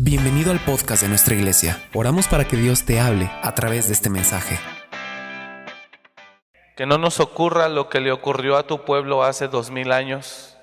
Bienvenido 0.00 0.52
al 0.52 0.60
podcast 0.60 1.02
de 1.02 1.08
nuestra 1.08 1.34
iglesia. 1.34 1.84
Oramos 1.92 2.28
para 2.28 2.46
que 2.46 2.56
Dios 2.56 2.84
te 2.84 3.00
hable 3.00 3.28
a 3.42 3.52
través 3.56 3.88
de 3.88 3.94
este 3.94 4.08
mensaje. 4.08 4.56
Que 6.76 6.86
no 6.86 6.98
nos 6.98 7.18
ocurra 7.18 7.68
lo 7.68 7.88
que 7.88 7.98
le 7.98 8.12
ocurrió 8.12 8.56
a 8.56 8.64
tu 8.64 8.84
pueblo 8.84 9.24
hace 9.24 9.48
dos 9.48 9.72
mil 9.72 9.90
años. 9.90 10.56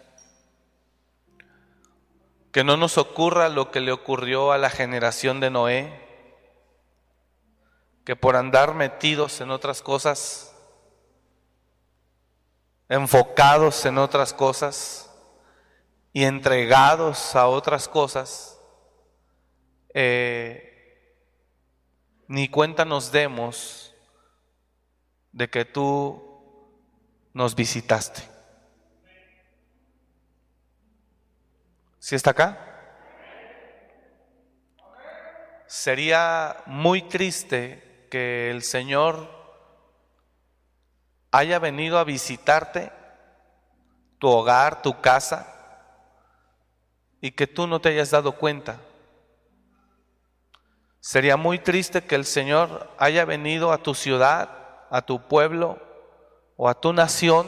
Que 2.54 2.63
no 2.63 2.78
nos 2.78 2.98
ocurra 2.98 3.50
lo 3.50 3.71
que 3.71 3.82
le 3.82 3.92
ocurrió 3.92 4.54
a 4.54 4.58
la 4.58 4.70
generación 4.70 5.42
de 5.42 5.49
Noé. 5.49 6.02
Que 8.06 8.15
por 8.15 8.38
andar 8.38 8.74
metidos 8.74 9.42
en 9.42 9.52
otras 9.52 9.81
cosas, 9.81 10.56
enfocados 12.88 13.86
en 13.86 13.97
otras 13.97 14.31
cosas 14.31 15.12
y 16.13 16.23
entregados 16.23 17.36
a 17.36 17.48
otras 17.48 17.90
cosas, 17.90 18.55
eh, 19.98 20.76
ni 22.27 22.49
cuenta 22.49 22.84
nos 22.84 23.13
demos 23.13 23.95
de 25.31 25.49
que 25.49 25.63
tú 25.63 26.22
nos 27.34 27.55
visitaste. 27.55 28.22
¿Sí 32.00 32.13
está 32.13 32.31
acá? 32.31 32.59
Sería 35.66 36.62
muy 36.66 37.02
triste 37.03 38.08
que 38.12 38.52
el 38.52 38.64
Señor 38.64 39.30
haya 41.31 41.58
venido 41.58 42.00
a 42.00 42.03
visitarte, 42.03 42.91
tu 44.20 44.27
hogar, 44.27 44.81
tu 44.81 45.00
casa, 45.00 45.53
y 47.22 47.31
que 47.31 47.48
tú 47.48 47.66
no 47.66 47.80
te 47.80 47.89
hayas 47.89 48.12
dado 48.12 48.34
cuenta 48.34 48.81
Sería 51.05 51.38
muy 51.38 51.59
triste 51.59 52.04
que 52.04 52.16
el 52.16 52.26
Señor 52.26 52.89
haya 52.98 53.25
venido 53.25 53.72
a 53.72 53.78
tu 53.78 53.94
ciudad, 53.94 54.50
a 54.89 55.03
tu 55.03 55.28
pueblo 55.28 55.78
o 56.58 56.67
a 56.67 56.81
tu 56.81 56.94
nación 56.94 57.45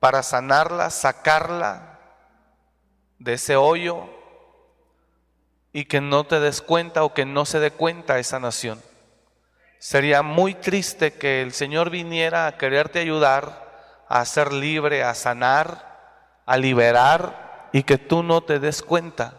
para 0.00 0.22
sanarla, 0.22 0.90
sacarla 0.90 1.98
de 3.18 3.32
ese 3.32 3.56
hoyo 3.56 4.10
y 5.72 5.86
que 5.86 6.02
no 6.02 6.24
te 6.24 6.38
des 6.38 6.60
cuenta 6.60 7.04
o 7.04 7.14
que 7.14 7.24
no 7.24 7.46
se 7.46 7.58
dé 7.58 7.70
cuenta 7.70 8.18
esa 8.18 8.38
nación. 8.38 8.82
Sería 9.78 10.20
muy 10.20 10.52
triste 10.52 11.14
que 11.14 11.40
el 11.40 11.54
Señor 11.54 11.88
viniera 11.88 12.46
a 12.46 12.58
quererte 12.58 12.98
ayudar 12.98 14.04
a 14.10 14.22
ser 14.26 14.52
libre, 14.52 15.04
a 15.04 15.14
sanar, 15.14 16.42
a 16.44 16.58
liberar 16.58 17.70
y 17.72 17.84
que 17.84 17.96
tú 17.96 18.22
no 18.22 18.42
te 18.42 18.58
des 18.58 18.82
cuenta. 18.82 19.32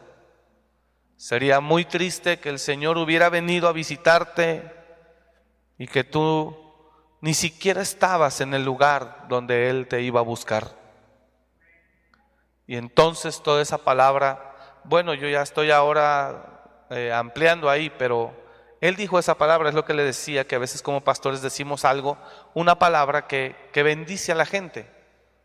Sería 1.17 1.61
muy 1.61 1.83
triste 1.83 2.37
que 2.37 2.49
el 2.49 2.59
Señor 2.59 2.99
hubiera 2.99 3.29
venido 3.29 3.67
a 3.67 3.73
visitarte 3.73 4.71
y 5.79 5.87
que 5.87 6.03
tú 6.03 6.55
ni 7.21 7.33
siquiera 7.33 7.81
estabas 7.81 8.39
en 8.39 8.53
el 8.53 8.63
lugar 8.63 9.25
donde 9.27 9.71
Él 9.71 9.87
te 9.87 10.03
iba 10.03 10.19
a 10.19 10.23
buscar. 10.23 10.77
Y 12.67 12.75
entonces 12.75 13.41
toda 13.41 13.63
esa 13.63 13.79
palabra, 13.79 14.81
bueno, 14.83 15.15
yo 15.15 15.27
ya 15.27 15.41
estoy 15.41 15.71
ahora 15.71 16.85
eh, 16.91 17.11
ampliando 17.11 17.67
ahí, 17.67 17.89
pero 17.97 18.31
Él 18.79 18.95
dijo 18.95 19.17
esa 19.17 19.39
palabra, 19.39 19.69
es 19.69 19.75
lo 19.75 19.85
que 19.85 19.95
le 19.95 20.03
decía, 20.03 20.45
que 20.45 20.55
a 20.55 20.59
veces 20.59 20.83
como 20.83 21.03
pastores 21.03 21.41
decimos 21.41 21.83
algo, 21.83 22.19
una 22.53 22.77
palabra 22.77 23.25
que, 23.25 23.55
que 23.73 23.81
bendice 23.81 24.33
a 24.33 24.35
la 24.35 24.45
gente 24.45 24.87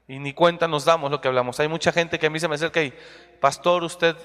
y 0.06 0.18
ni 0.18 0.34
cuenta 0.34 0.68
nos 0.68 0.84
damos 0.84 1.10
lo 1.10 1.22
que 1.22 1.28
hablamos. 1.28 1.58
Hay 1.60 1.68
mucha 1.68 1.92
gente 1.92 2.18
que 2.18 2.26
a 2.26 2.30
mí 2.30 2.38
se 2.38 2.48
me 2.48 2.56
acerca 2.56 2.82
y, 2.82 2.92
pastor, 3.42 3.82
usted, 3.82 4.16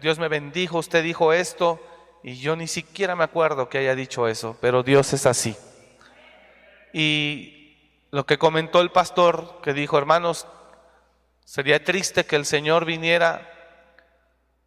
Dios 0.00 0.20
me 0.20 0.28
bendijo, 0.28 0.78
usted 0.78 1.02
dijo 1.02 1.32
esto, 1.32 1.84
y 2.22 2.36
yo 2.36 2.54
ni 2.54 2.68
siquiera 2.68 3.16
me 3.16 3.24
acuerdo 3.24 3.68
que 3.68 3.78
haya 3.78 3.96
dicho 3.96 4.28
eso, 4.28 4.56
pero 4.60 4.84
Dios 4.84 5.12
es 5.12 5.26
así. 5.26 5.56
Y 6.92 7.76
lo 8.12 8.24
que 8.26 8.38
comentó 8.38 8.82
el 8.82 8.92
pastor, 8.92 9.60
que 9.64 9.72
dijo, 9.72 9.98
hermanos, 9.98 10.46
sería 11.44 11.84
triste 11.84 12.24
que 12.24 12.36
el 12.36 12.46
Señor 12.46 12.84
viniera, 12.84 13.52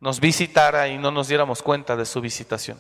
nos 0.02 0.19
visitara 0.19 0.90
y 0.90 0.97
no 0.97 1.12
nos 1.12 1.29
diéramos 1.29 1.63
cuenta 1.63 1.96
de 1.96 2.06
su 2.06 2.19
visitación. 2.19 2.78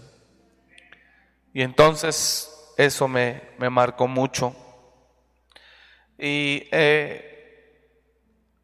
Y 1.53 1.61
entonces 1.61 2.73
eso 2.77 3.07
me, 3.07 3.41
me 3.57 3.69
marcó 3.69 4.09
mucho. 4.09 4.53
Y 6.17 6.67
eh, 6.71 8.03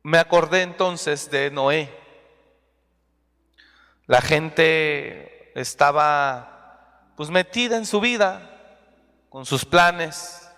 me 0.03 0.17
acordé 0.17 0.63
entonces 0.63 1.31
de 1.31 1.49
Noé. 1.49 1.98
La 4.09 4.21
gente 4.21 5.51
estaba 5.53 7.11
pues 7.15 7.29
metida 7.29 7.77
en 7.77 7.85
su 7.85 8.01
vida, 8.01 8.41
con 9.29 9.45
sus 9.45 9.65
planes, 9.65 10.49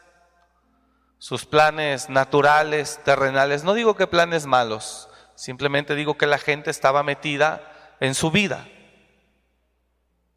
sus 1.17 1.45
planes 1.45 2.09
naturales, 2.09 3.01
terrenales. 3.03 3.66
No 3.66 3.73
digo 3.73 3.97
que 3.97 4.07
planes 4.07 4.45
malos, 4.45 5.09
simplemente 5.35 5.95
digo 5.95 6.17
que 6.17 6.28
la 6.28 6.38
gente 6.38 6.72
estaba 6.72 7.03
metida 7.03 7.97
en 8.00 8.16
su 8.16 8.31
vida, 8.31 8.69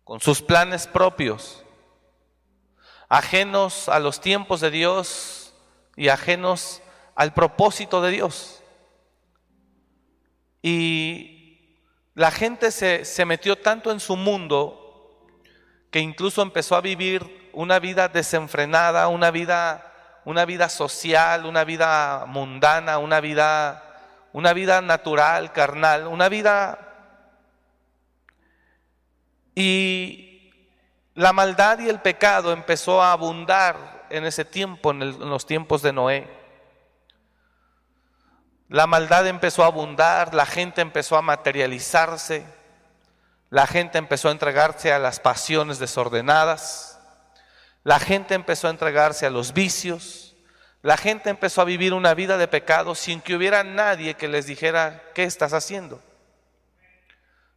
con 0.02 0.18
sus 0.18 0.42
planes 0.42 0.88
propios, 0.88 1.64
ajenos 3.08 3.88
a 3.88 4.00
los 4.00 4.20
tiempos 4.20 4.60
de 4.60 4.72
Dios 4.72 5.54
y 5.94 6.08
ajenos 6.08 6.82
al 7.14 7.32
propósito 7.32 8.02
de 8.02 8.10
Dios. 8.10 8.60
Y 10.62 11.33
la 12.14 12.30
gente 12.30 12.70
se, 12.70 13.04
se 13.04 13.24
metió 13.24 13.56
tanto 13.56 13.90
en 13.90 14.00
su 14.00 14.16
mundo 14.16 14.80
que 15.90 16.00
incluso 16.00 16.42
empezó 16.42 16.76
a 16.76 16.80
vivir 16.80 17.50
una 17.52 17.78
vida 17.78 18.08
desenfrenada, 18.08 19.08
una 19.08 19.30
vida, 19.30 19.92
una 20.24 20.44
vida 20.44 20.68
social, 20.68 21.44
una 21.44 21.64
vida 21.64 22.24
mundana, 22.26 22.98
una 22.98 23.20
vida, 23.20 23.82
una 24.32 24.52
vida 24.52 24.80
natural, 24.80 25.52
carnal, 25.52 26.06
una 26.06 26.28
vida... 26.28 26.78
Y 29.56 30.52
la 31.14 31.32
maldad 31.32 31.78
y 31.78 31.88
el 31.88 32.00
pecado 32.00 32.52
empezó 32.52 33.00
a 33.00 33.12
abundar 33.12 34.06
en 34.10 34.24
ese 34.24 34.44
tiempo, 34.44 34.90
en, 34.90 35.00
en 35.02 35.30
los 35.30 35.46
tiempos 35.46 35.80
de 35.80 35.92
Noé. 35.92 36.43
La 38.68 38.86
maldad 38.86 39.26
empezó 39.26 39.62
a 39.62 39.66
abundar, 39.66 40.34
la 40.34 40.46
gente 40.46 40.80
empezó 40.80 41.16
a 41.16 41.22
materializarse, 41.22 42.44
la 43.50 43.66
gente 43.66 43.98
empezó 43.98 44.28
a 44.28 44.32
entregarse 44.32 44.92
a 44.92 44.98
las 44.98 45.20
pasiones 45.20 45.78
desordenadas, 45.78 46.98
la 47.82 48.00
gente 48.00 48.34
empezó 48.34 48.68
a 48.68 48.70
entregarse 48.70 49.26
a 49.26 49.30
los 49.30 49.52
vicios, 49.52 50.34
la 50.80 50.96
gente 50.96 51.30
empezó 51.30 51.60
a 51.60 51.66
vivir 51.66 51.92
una 51.92 52.14
vida 52.14 52.38
de 52.38 52.48
pecado 52.48 52.94
sin 52.94 53.20
que 53.20 53.34
hubiera 53.34 53.64
nadie 53.64 54.14
que 54.14 54.28
les 54.28 54.46
dijera, 54.46 55.02
¿qué 55.14 55.24
estás 55.24 55.52
haciendo? 55.52 56.00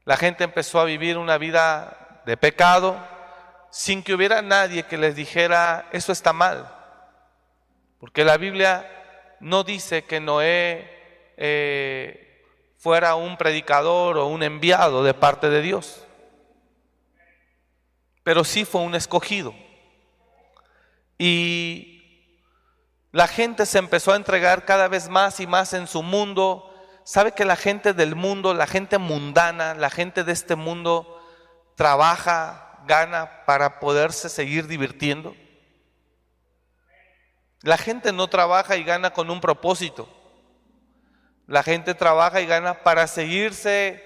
La 0.05 0.17
gente 0.17 0.43
empezó 0.43 0.79
a 0.79 0.85
vivir 0.85 1.17
una 1.17 1.37
vida 1.37 2.21
de 2.25 2.37
pecado 2.37 2.97
sin 3.69 4.03
que 4.03 4.13
hubiera 4.13 4.41
nadie 4.41 4.83
que 4.83 4.97
les 4.97 5.15
dijera, 5.15 5.87
eso 5.91 6.11
está 6.11 6.31
mal. 6.33 6.73
Porque 7.99 8.23
la 8.23 8.37
Biblia 8.37 9.35
no 9.39 9.63
dice 9.63 10.03
que 10.03 10.19
Noé 10.19 10.96
eh, 11.37 12.43
fuera 12.77 13.15
un 13.15 13.37
predicador 13.37 14.17
o 14.17 14.27
un 14.27 14.43
enviado 14.43 15.03
de 15.03 15.13
parte 15.13 15.49
de 15.49 15.61
Dios, 15.61 16.03
pero 18.23 18.43
sí 18.43 18.65
fue 18.65 18.81
un 18.81 18.95
escogido. 18.95 19.53
Y 21.17 21.97
la 23.11 23.27
gente 23.27 23.65
se 23.65 23.79
empezó 23.79 24.11
a 24.11 24.15
entregar 24.15 24.65
cada 24.65 24.87
vez 24.87 25.09
más 25.09 25.39
y 25.39 25.47
más 25.47 25.73
en 25.73 25.87
su 25.87 26.03
mundo. 26.03 26.73
¿Sabe 27.03 27.31
que 27.31 27.45
la 27.45 27.55
gente 27.55 27.93
del 27.93 28.15
mundo, 28.15 28.53
la 28.53 28.67
gente 28.67 28.97
mundana, 28.97 29.73
la 29.73 29.89
gente 29.89 30.23
de 30.23 30.33
este 30.33 30.55
mundo 30.55 31.23
trabaja, 31.75 32.81
gana 32.85 33.45
para 33.45 33.79
poderse 33.79 34.29
seguir 34.29 34.67
divirtiendo? 34.67 35.35
La 37.61 37.77
gente 37.77 38.11
no 38.11 38.27
trabaja 38.27 38.77
y 38.77 38.83
gana 38.83 39.11
con 39.11 39.29
un 39.29 39.41
propósito. 39.41 40.07
La 41.47 41.63
gente 41.63 41.95
trabaja 41.95 42.41
y 42.41 42.45
gana 42.45 42.83
para 42.83 43.07
seguirse, 43.07 44.03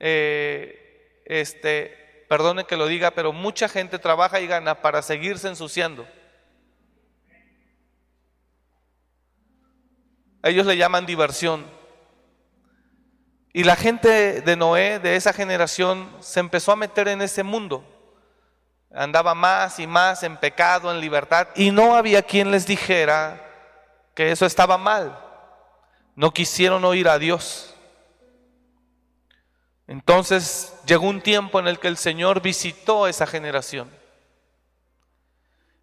eh, 0.00 1.22
este, 1.26 2.24
perdone 2.28 2.64
que 2.64 2.78
lo 2.78 2.86
diga, 2.86 3.10
pero 3.10 3.34
mucha 3.34 3.68
gente 3.68 3.98
trabaja 3.98 4.40
y 4.40 4.46
gana 4.46 4.80
para 4.80 5.02
seguirse 5.02 5.46
ensuciando. 5.46 6.06
Ellos 10.42 10.66
le 10.66 10.76
llaman 10.78 11.06
diversión. 11.06 11.66
Y 13.52 13.64
la 13.64 13.76
gente 13.76 14.40
de 14.40 14.56
Noé, 14.56 14.98
de 14.98 15.16
esa 15.16 15.32
generación, 15.32 16.10
se 16.20 16.40
empezó 16.40 16.72
a 16.72 16.76
meter 16.76 17.08
en 17.08 17.20
ese 17.22 17.42
mundo. 17.42 17.84
Andaba 18.92 19.34
más 19.34 19.78
y 19.78 19.86
más 19.86 20.22
en 20.22 20.36
pecado, 20.38 20.90
en 20.90 21.00
libertad, 21.00 21.48
y 21.54 21.70
no 21.70 21.94
había 21.94 22.22
quien 22.22 22.50
les 22.50 22.66
dijera 22.66 23.40
que 24.14 24.32
eso 24.32 24.46
estaba 24.46 24.78
mal. 24.78 25.23
No 26.16 26.32
quisieron 26.32 26.84
oír 26.84 27.08
a 27.08 27.18
Dios. 27.18 27.74
Entonces 29.86 30.74
llegó 30.86 31.08
un 31.08 31.20
tiempo 31.20 31.58
en 31.58 31.68
el 31.68 31.78
que 31.78 31.88
el 31.88 31.96
Señor 31.96 32.40
visitó 32.40 33.06
esa 33.06 33.26
generación. 33.26 33.90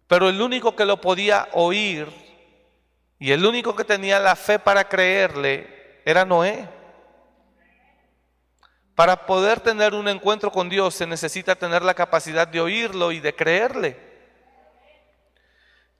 Pero 0.06 0.28
el 0.28 0.40
único 0.40 0.74
que 0.74 0.84
lo 0.84 1.00
podía 1.00 1.48
oír 1.52 2.08
y 3.18 3.30
el 3.30 3.46
único 3.46 3.76
que 3.76 3.84
tenía 3.84 4.18
la 4.18 4.34
fe 4.34 4.58
para 4.58 4.88
creerle 4.88 6.00
era 6.04 6.24
Noé. 6.24 6.68
Para 8.94 9.26
poder 9.26 9.60
tener 9.60 9.94
un 9.94 10.08
encuentro 10.08 10.50
con 10.50 10.68
Dios 10.68 10.94
se 10.94 11.06
necesita 11.06 11.54
tener 11.54 11.82
la 11.82 11.94
capacidad 11.94 12.48
de 12.48 12.60
oírlo 12.60 13.12
y 13.12 13.20
de 13.20 13.34
creerle. 13.34 13.96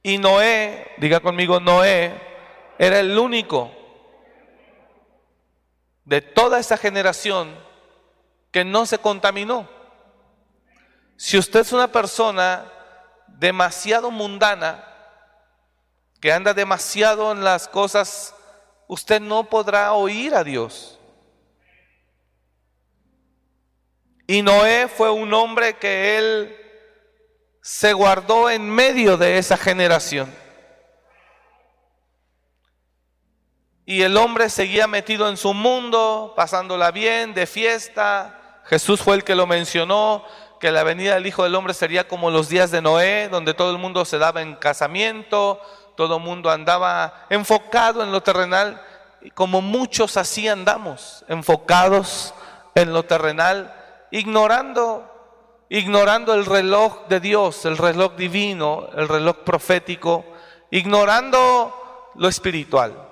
Y 0.02 0.18
Noé, 0.18 0.90
diga 0.98 1.20
conmigo, 1.20 1.60
Noé 1.60 2.12
era 2.78 2.98
el 2.98 3.16
único 3.16 3.81
de 6.04 6.20
toda 6.20 6.58
esa 6.58 6.76
generación 6.76 7.56
que 8.50 8.64
no 8.64 8.86
se 8.86 8.98
contaminó. 8.98 9.68
Si 11.16 11.38
usted 11.38 11.60
es 11.60 11.72
una 11.72 11.88
persona 11.88 12.64
demasiado 13.28 14.10
mundana, 14.10 14.84
que 16.20 16.32
anda 16.32 16.54
demasiado 16.54 17.32
en 17.32 17.42
las 17.42 17.66
cosas, 17.66 18.34
usted 18.86 19.20
no 19.20 19.44
podrá 19.44 19.92
oír 19.92 20.34
a 20.34 20.44
Dios. 20.44 20.98
Y 24.26 24.42
Noé 24.42 24.88
fue 24.88 25.10
un 25.10 25.34
hombre 25.34 25.74
que 25.74 26.16
él 26.18 26.56
se 27.60 27.92
guardó 27.92 28.50
en 28.50 28.68
medio 28.68 29.16
de 29.16 29.38
esa 29.38 29.56
generación. 29.56 30.32
Y 33.84 34.02
el 34.02 34.16
hombre 34.16 34.48
seguía 34.48 34.86
metido 34.86 35.28
en 35.28 35.36
su 35.36 35.54
mundo, 35.54 36.34
pasándola 36.36 36.90
bien, 36.90 37.34
de 37.34 37.46
fiesta, 37.46 38.38
Jesús 38.64 39.00
fue 39.00 39.16
el 39.16 39.24
que 39.24 39.34
lo 39.34 39.46
mencionó, 39.46 40.24
que 40.60 40.70
la 40.70 40.84
venida 40.84 41.14
del 41.14 41.26
Hijo 41.26 41.42
del 41.42 41.54
Hombre 41.56 41.74
sería 41.74 42.06
como 42.06 42.30
los 42.30 42.48
días 42.48 42.70
de 42.70 42.80
Noé, 42.80 43.28
donde 43.28 43.54
todo 43.54 43.72
el 43.72 43.78
mundo 43.78 44.04
se 44.04 44.18
daba 44.18 44.42
en 44.42 44.54
casamiento, 44.54 45.60
todo 45.96 46.16
el 46.16 46.22
mundo 46.22 46.50
andaba 46.50 47.26
enfocado 47.28 48.02
en 48.02 48.12
lo 48.12 48.22
terrenal, 48.22 48.80
como 49.34 49.60
muchos 49.60 50.16
así 50.16 50.46
andamos, 50.48 51.24
enfocados 51.28 52.34
en 52.74 52.92
lo 52.92 53.02
terrenal, 53.04 53.74
ignorando 54.10 55.08
ignorando 55.68 56.34
el 56.34 56.44
reloj 56.44 57.08
de 57.08 57.18
Dios, 57.18 57.64
el 57.64 57.78
reloj 57.78 58.14
divino, 58.14 58.90
el 58.94 59.08
reloj 59.08 59.38
profético, 59.38 60.22
ignorando 60.70 62.10
lo 62.14 62.28
espiritual. 62.28 63.11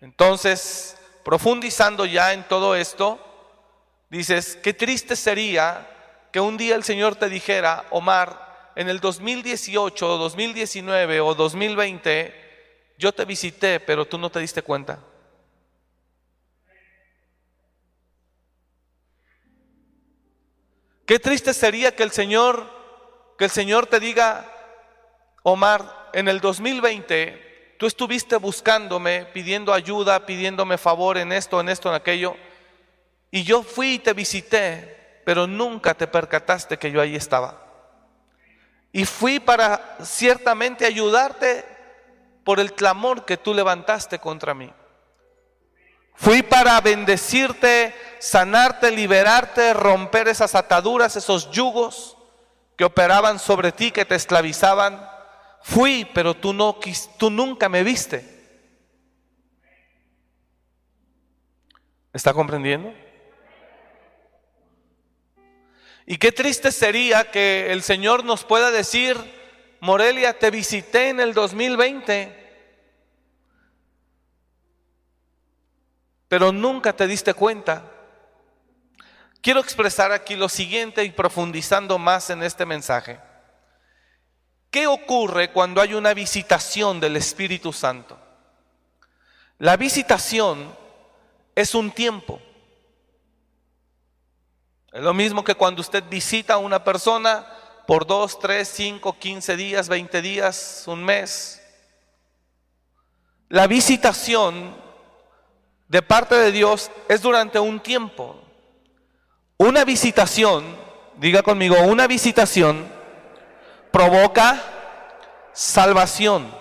Entonces, 0.00 0.96
profundizando 1.24 2.06
ya 2.06 2.32
en 2.32 2.46
todo 2.46 2.76
esto, 2.76 3.20
Dices, 4.08 4.56
qué 4.62 4.72
triste 4.72 5.16
sería 5.16 5.88
que 6.30 6.40
un 6.40 6.56
día 6.56 6.76
el 6.76 6.84
Señor 6.84 7.16
te 7.16 7.28
dijera, 7.28 7.86
Omar, 7.90 8.72
en 8.76 8.88
el 8.88 9.00
2018 9.00 10.14
o 10.14 10.18
2019 10.18 11.20
o 11.20 11.34
2020, 11.34 12.94
yo 12.98 13.12
te 13.12 13.24
visité, 13.24 13.80
pero 13.80 14.06
tú 14.06 14.16
no 14.16 14.30
te 14.30 14.38
diste 14.38 14.62
cuenta. 14.62 15.00
Qué 21.04 21.18
triste 21.18 21.52
sería 21.52 21.94
que 21.94 22.02
el 22.02 22.10
Señor, 22.10 22.70
que 23.38 23.44
el 23.44 23.50
Señor 23.50 23.86
te 23.86 23.98
diga, 23.98 24.52
Omar, 25.42 26.10
en 26.12 26.28
el 26.28 26.40
2020 26.40 27.45
tú 27.78 27.86
estuviste 27.86 28.36
buscándome, 28.36 29.26
pidiendo 29.26 29.72
ayuda, 29.72 30.26
pidiéndome 30.26 30.78
favor 30.78 31.18
en 31.18 31.32
esto, 31.32 31.60
en 31.60 31.68
esto, 31.68 31.88
en 31.88 31.94
aquello, 31.94 32.36
y 33.30 33.42
yo 33.42 33.62
fui 33.62 33.94
y 33.94 33.98
te 33.98 34.12
visité, 34.12 35.22
pero 35.24 35.46
nunca 35.46 35.94
te 35.94 36.06
percataste 36.06 36.78
que 36.78 36.90
yo 36.90 37.00
ahí 37.00 37.16
estaba. 37.16 37.62
Y 38.92 39.04
fui 39.04 39.40
para 39.40 39.96
ciertamente 40.02 40.86
ayudarte 40.86 41.64
por 42.44 42.60
el 42.60 42.72
clamor 42.72 43.24
que 43.24 43.36
tú 43.36 43.52
levantaste 43.52 44.18
contra 44.18 44.54
mí. 44.54 44.72
Fui 46.14 46.42
para 46.42 46.80
bendecirte, 46.80 47.94
sanarte, 48.20 48.90
liberarte, 48.90 49.74
romper 49.74 50.28
esas 50.28 50.54
ataduras, 50.54 51.16
esos 51.16 51.50
yugos 51.50 52.16
que 52.76 52.84
operaban 52.84 53.38
sobre 53.38 53.72
ti, 53.72 53.90
que 53.90 54.04
te 54.04 54.14
esclavizaban. 54.14 55.15
Fui, 55.68 56.08
pero 56.14 56.32
tú, 56.32 56.52
no, 56.52 56.78
tú 57.18 57.28
nunca 57.28 57.68
me 57.68 57.82
viste. 57.82 58.24
¿Está 62.12 62.32
comprendiendo? 62.32 62.94
Y 66.06 66.18
qué 66.18 66.30
triste 66.30 66.70
sería 66.70 67.32
que 67.32 67.72
el 67.72 67.82
Señor 67.82 68.24
nos 68.24 68.44
pueda 68.44 68.70
decir, 68.70 69.16
Morelia, 69.80 70.38
te 70.38 70.52
visité 70.52 71.08
en 71.08 71.18
el 71.18 71.34
2020, 71.34 72.32
pero 76.28 76.52
nunca 76.52 76.94
te 76.94 77.08
diste 77.08 77.34
cuenta. 77.34 77.90
Quiero 79.42 79.58
expresar 79.58 80.12
aquí 80.12 80.36
lo 80.36 80.48
siguiente 80.48 81.02
y 81.02 81.10
profundizando 81.10 81.98
más 81.98 82.30
en 82.30 82.44
este 82.44 82.64
mensaje. 82.64 83.25
¿Qué 84.76 84.86
ocurre 84.86 85.52
cuando 85.52 85.80
hay 85.80 85.94
una 85.94 86.12
visitación 86.12 87.00
del 87.00 87.16
Espíritu 87.16 87.72
Santo? 87.72 88.18
La 89.56 89.78
visitación 89.78 90.70
es 91.54 91.74
un 91.74 91.90
tiempo. 91.92 92.38
Es 94.92 95.00
lo 95.00 95.14
mismo 95.14 95.42
que 95.42 95.54
cuando 95.54 95.80
usted 95.80 96.04
visita 96.10 96.52
a 96.52 96.58
una 96.58 96.84
persona 96.84 97.46
por 97.86 98.06
dos, 98.06 98.38
tres, 98.38 98.68
cinco, 98.68 99.18
quince 99.18 99.56
días, 99.56 99.88
veinte 99.88 100.20
días, 100.20 100.84
un 100.86 101.02
mes. 101.02 101.62
La 103.48 103.66
visitación 103.66 104.76
de 105.88 106.02
parte 106.02 106.34
de 106.34 106.52
Dios 106.52 106.90
es 107.08 107.22
durante 107.22 107.58
un 107.58 107.80
tiempo. 107.80 108.38
Una 109.56 109.86
visitación, 109.86 110.76
diga 111.16 111.42
conmigo, 111.42 111.80
una 111.80 112.06
visitación 112.06 112.94
provoca 113.96 114.62
salvación, 115.54 116.54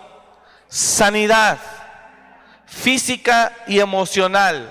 sanidad 0.69 1.59
física 2.65 3.51
y 3.67 3.81
emocional, 3.81 4.69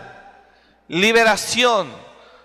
liberación, 0.88 1.92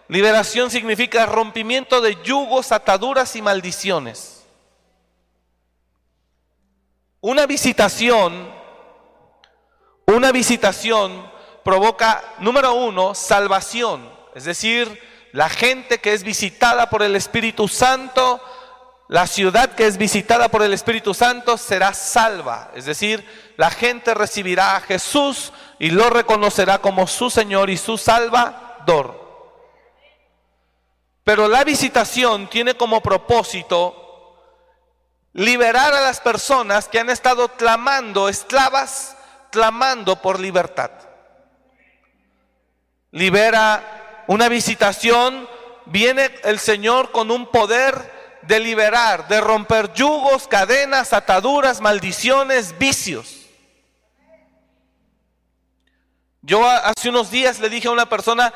Liberación 0.09 0.71
significa 0.71 1.27
rompimiento 1.27 2.01
de 2.01 2.17
yugos, 2.23 2.71
ataduras 2.71 3.35
y 3.35 3.43
maldiciones. 3.43 4.43
Una 7.21 7.45
visitación, 7.45 8.51
una 10.07 10.31
visitación 10.31 11.31
provoca, 11.63 12.23
número 12.39 12.73
uno, 12.73 13.13
salvación. 13.13 14.11
Es 14.33 14.45
decir, 14.45 14.99
la 15.31 15.47
gente 15.47 15.99
que 15.99 16.13
es 16.13 16.23
visitada 16.23 16.89
por 16.89 17.03
el 17.03 17.15
Espíritu 17.15 17.67
Santo, 17.67 18.41
la 19.09 19.25
ciudad 19.25 19.71
que 19.71 19.87
es 19.87 19.97
visitada 19.97 20.49
por 20.49 20.61
el 20.61 20.71
Espíritu 20.71 21.15
Santo 21.15 21.57
será 21.57 21.95
salva. 21.95 22.69
Es 22.75 22.85
decir, 22.85 23.27
la 23.57 23.71
gente 23.71 24.13
recibirá 24.13 24.75
a 24.75 24.81
Jesús 24.81 25.51
y 25.79 25.89
lo 25.89 26.11
reconocerá 26.11 26.77
como 26.77 27.07
su 27.07 27.31
Señor 27.31 27.71
y 27.71 27.77
su 27.77 27.97
Salvador. 27.97 29.19
Pero 31.23 31.47
la 31.47 31.63
visitación 31.63 32.51
tiene 32.51 32.75
como 32.75 33.01
propósito 33.01 34.35
liberar 35.33 35.91
a 35.91 36.01
las 36.01 36.21
personas 36.21 36.87
que 36.87 36.99
han 36.99 37.09
estado 37.09 37.47
clamando, 37.53 38.29
esclavas, 38.29 39.17
clamando 39.51 40.21
por 40.21 40.39
libertad. 40.39 40.91
Libera 43.09 44.23
una 44.27 44.49
visitación, 44.49 45.49
viene 45.87 46.29
el 46.43 46.59
Señor 46.59 47.11
con 47.11 47.31
un 47.31 47.47
poder 47.47 48.18
de 48.43 48.59
liberar, 48.59 49.27
de 49.27 49.41
romper 49.41 49.93
yugos, 49.93 50.47
cadenas, 50.47 51.13
ataduras, 51.13 51.81
maldiciones, 51.81 52.77
vicios. 52.77 53.35
Yo 56.41 56.67
hace 56.67 57.09
unos 57.09 57.29
días 57.29 57.59
le 57.59 57.69
dije 57.69 57.89
a 57.89 57.91
una 57.91 58.07
persona, 58.07 58.53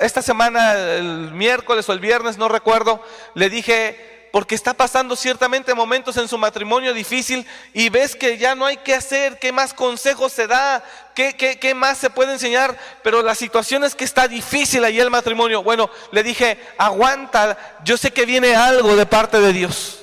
esta 0.00 0.22
semana, 0.22 0.74
el 0.74 1.32
miércoles 1.32 1.88
o 1.88 1.92
el 1.92 2.00
viernes, 2.00 2.38
no 2.38 2.48
recuerdo, 2.48 3.02
le 3.34 3.50
dije, 3.50 4.15
porque 4.32 4.54
está 4.54 4.74
pasando 4.74 5.16
ciertamente 5.16 5.74
momentos 5.74 6.16
en 6.16 6.28
su 6.28 6.38
matrimonio 6.38 6.92
difícil 6.92 7.46
y 7.72 7.88
ves 7.88 8.14
que 8.14 8.38
ya 8.38 8.54
no 8.54 8.66
hay 8.66 8.78
que 8.78 8.94
hacer, 8.94 9.38
qué 9.38 9.52
más 9.52 9.72
consejos 9.72 10.32
se 10.32 10.46
da, 10.46 10.84
qué, 11.14 11.34
qué, 11.36 11.58
qué 11.58 11.74
más 11.74 11.98
se 11.98 12.10
puede 12.10 12.32
enseñar, 12.32 12.78
pero 13.02 13.22
la 13.22 13.34
situación 13.34 13.84
es 13.84 13.94
que 13.94 14.04
está 14.04 14.28
difícil 14.28 14.84
ahí 14.84 15.00
el 15.00 15.10
matrimonio. 15.10 15.62
Bueno, 15.62 15.90
le 16.12 16.22
dije, 16.22 16.58
aguanta, 16.78 17.78
yo 17.84 17.96
sé 17.96 18.12
que 18.12 18.26
viene 18.26 18.54
algo 18.54 18.96
de 18.96 19.06
parte 19.06 19.40
de 19.40 19.52
Dios. 19.52 20.00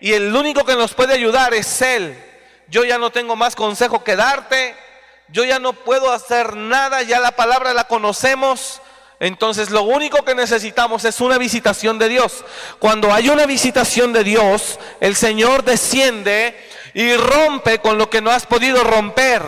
Y 0.00 0.12
el 0.12 0.34
único 0.34 0.64
que 0.64 0.76
nos 0.76 0.94
puede 0.94 1.14
ayudar 1.14 1.52
es 1.54 1.82
Él. 1.82 2.22
Yo 2.68 2.84
ya 2.84 2.98
no 2.98 3.10
tengo 3.10 3.36
más 3.36 3.56
consejo 3.56 4.04
que 4.04 4.16
darte 4.16 4.76
yo 5.32 5.44
ya 5.44 5.58
no 5.58 5.72
puedo 5.72 6.12
hacer 6.12 6.56
nada, 6.56 7.02
ya 7.02 7.20
la 7.20 7.32
palabra 7.32 7.72
la 7.72 7.84
conocemos 7.84 8.80
Entonces 9.20 9.68
lo 9.70 9.82
único 9.82 10.24
que 10.24 10.34
necesitamos 10.34 11.04
es 11.04 11.20
una 11.20 11.36
visitación 11.36 11.98
de 11.98 12.08
Dios. 12.08 12.42
Cuando 12.78 13.12
hay 13.12 13.28
una 13.28 13.44
visitación 13.44 14.14
de 14.14 14.24
Dios, 14.24 14.78
el 15.00 15.14
Señor 15.14 15.62
desciende 15.62 16.56
y 16.94 17.14
rompe 17.14 17.78
con 17.78 17.98
lo 17.98 18.10
que 18.10 18.20
no 18.20 18.30
has 18.30 18.46
podido 18.46 18.82
romper. 18.82 19.42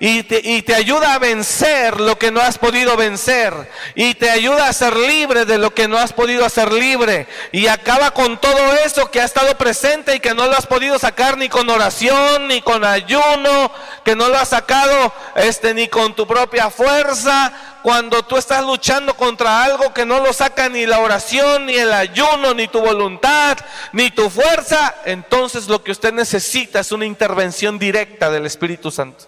Y 0.00 0.22
te, 0.22 0.74
ayuda 0.74 1.14
a 1.14 1.18
vencer 1.18 2.00
lo 2.00 2.18
que 2.18 2.30
no 2.30 2.40
has 2.40 2.58
podido 2.58 2.96
vencer. 2.96 3.52
Y 3.94 4.14
te 4.14 4.30
ayuda 4.30 4.68
a 4.68 4.72
ser 4.72 4.96
libre 4.96 5.44
de 5.44 5.58
lo 5.58 5.74
que 5.74 5.88
no 5.88 5.98
has 5.98 6.12
podido 6.12 6.44
hacer 6.44 6.72
libre. 6.72 7.26
Y 7.52 7.66
acaba 7.66 8.12
con 8.12 8.40
todo 8.40 8.74
eso 8.84 9.10
que 9.10 9.20
ha 9.20 9.24
estado 9.24 9.56
presente 9.58 10.16
y 10.16 10.20
que 10.20 10.34
no 10.34 10.46
lo 10.46 10.56
has 10.56 10.66
podido 10.66 10.98
sacar 10.98 11.36
ni 11.36 11.48
con 11.48 11.68
oración 11.68 12.48
ni 12.48 12.62
con 12.62 12.84
ayuno, 12.84 13.70
que 14.04 14.16
no 14.16 14.28
lo 14.28 14.38
has 14.38 14.48
sacado 14.48 15.12
este 15.36 15.74
ni 15.74 15.88
con 15.88 16.14
tu 16.14 16.26
propia 16.26 16.70
fuerza, 16.70 17.52
cuando 17.88 18.22
tú 18.22 18.36
estás 18.36 18.62
luchando 18.66 19.16
contra 19.16 19.64
algo 19.64 19.94
que 19.94 20.04
no 20.04 20.20
lo 20.20 20.30
saca 20.34 20.68
ni 20.68 20.84
la 20.84 20.98
oración, 21.00 21.64
ni 21.64 21.74
el 21.76 21.90
ayuno, 21.90 22.52
ni 22.52 22.68
tu 22.68 22.82
voluntad, 22.82 23.56
ni 23.94 24.10
tu 24.10 24.28
fuerza, 24.28 24.94
entonces 25.06 25.68
lo 25.68 25.82
que 25.82 25.92
usted 25.92 26.12
necesita 26.12 26.80
es 26.80 26.92
una 26.92 27.06
intervención 27.06 27.78
directa 27.78 28.28
del 28.28 28.44
Espíritu 28.44 28.90
Santo. 28.90 29.24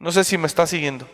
No 0.00 0.10
sé 0.10 0.24
si 0.24 0.36
me 0.36 0.48
está 0.48 0.66
siguiendo. 0.66 1.08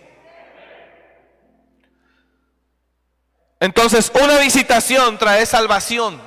Entonces, 3.60 4.10
una 4.14 4.38
visitación 4.38 5.18
trae 5.18 5.44
salvación. 5.44 6.18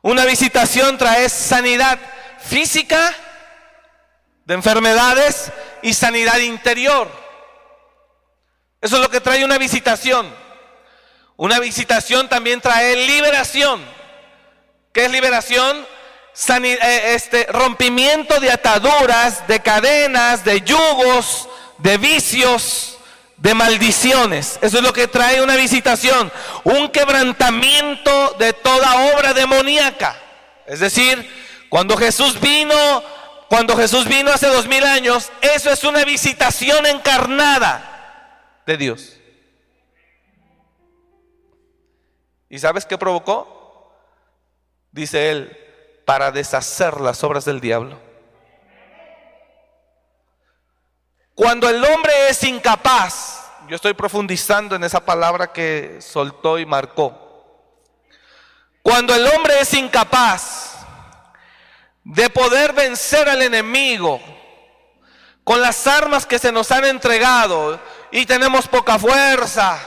Una 0.00 0.24
visitación 0.24 0.96
trae 0.96 1.28
sanidad 1.28 1.98
física 2.38 3.14
de 4.50 4.56
enfermedades 4.56 5.52
y 5.80 5.94
sanidad 5.94 6.38
interior. 6.38 7.08
Eso 8.80 8.96
es 8.96 9.02
lo 9.02 9.08
que 9.08 9.20
trae 9.20 9.44
una 9.44 9.58
visitación. 9.58 10.28
Una 11.36 11.60
visitación 11.60 12.28
también 12.28 12.60
trae 12.60 12.96
liberación. 13.06 13.80
¿Qué 14.92 15.04
es 15.04 15.12
liberación? 15.12 15.86
Eh, 16.48 17.14
este, 17.14 17.46
rompimiento 17.50 18.40
de 18.40 18.50
ataduras, 18.50 19.46
de 19.46 19.60
cadenas, 19.60 20.44
de 20.44 20.62
yugos, 20.62 21.48
de 21.78 21.96
vicios, 21.98 22.98
de 23.36 23.54
maldiciones. 23.54 24.58
Eso 24.62 24.78
es 24.78 24.82
lo 24.82 24.92
que 24.92 25.06
trae 25.06 25.40
una 25.40 25.54
visitación. 25.54 26.32
Un 26.64 26.88
quebrantamiento 26.88 28.34
de 28.36 28.52
toda 28.52 29.14
obra 29.14 29.32
demoníaca. 29.32 30.20
Es 30.66 30.80
decir, 30.80 31.68
cuando 31.68 31.96
Jesús 31.96 32.40
vino, 32.40 33.19
cuando 33.50 33.76
Jesús 33.76 34.06
vino 34.06 34.30
hace 34.30 34.46
dos 34.46 34.68
mil 34.68 34.84
años, 34.84 35.32
eso 35.42 35.70
es 35.70 35.82
una 35.82 36.04
visitación 36.04 36.86
encarnada 36.86 38.62
de 38.64 38.76
Dios. 38.76 39.16
¿Y 42.48 42.60
sabes 42.60 42.86
qué 42.86 42.96
provocó? 42.96 43.92
Dice 44.92 45.32
él, 45.32 45.58
para 46.04 46.30
deshacer 46.30 47.00
las 47.00 47.24
obras 47.24 47.44
del 47.44 47.60
diablo. 47.60 47.98
Cuando 51.34 51.68
el 51.68 51.84
hombre 51.84 52.28
es 52.28 52.44
incapaz, 52.44 53.50
yo 53.68 53.74
estoy 53.74 53.94
profundizando 53.94 54.76
en 54.76 54.84
esa 54.84 55.04
palabra 55.04 55.52
que 55.52 55.98
soltó 56.00 56.56
y 56.56 56.66
marcó. 56.66 57.16
Cuando 58.80 59.12
el 59.12 59.26
hombre 59.26 59.58
es 59.58 59.74
incapaz 59.74 60.59
de 62.10 62.28
poder 62.28 62.72
vencer 62.72 63.28
al 63.28 63.40
enemigo 63.40 64.20
con 65.44 65.60
las 65.60 65.86
armas 65.86 66.26
que 66.26 66.40
se 66.40 66.50
nos 66.50 66.72
han 66.72 66.84
entregado 66.84 67.80
y 68.10 68.26
tenemos 68.26 68.66
poca 68.66 68.98
fuerza, 68.98 69.78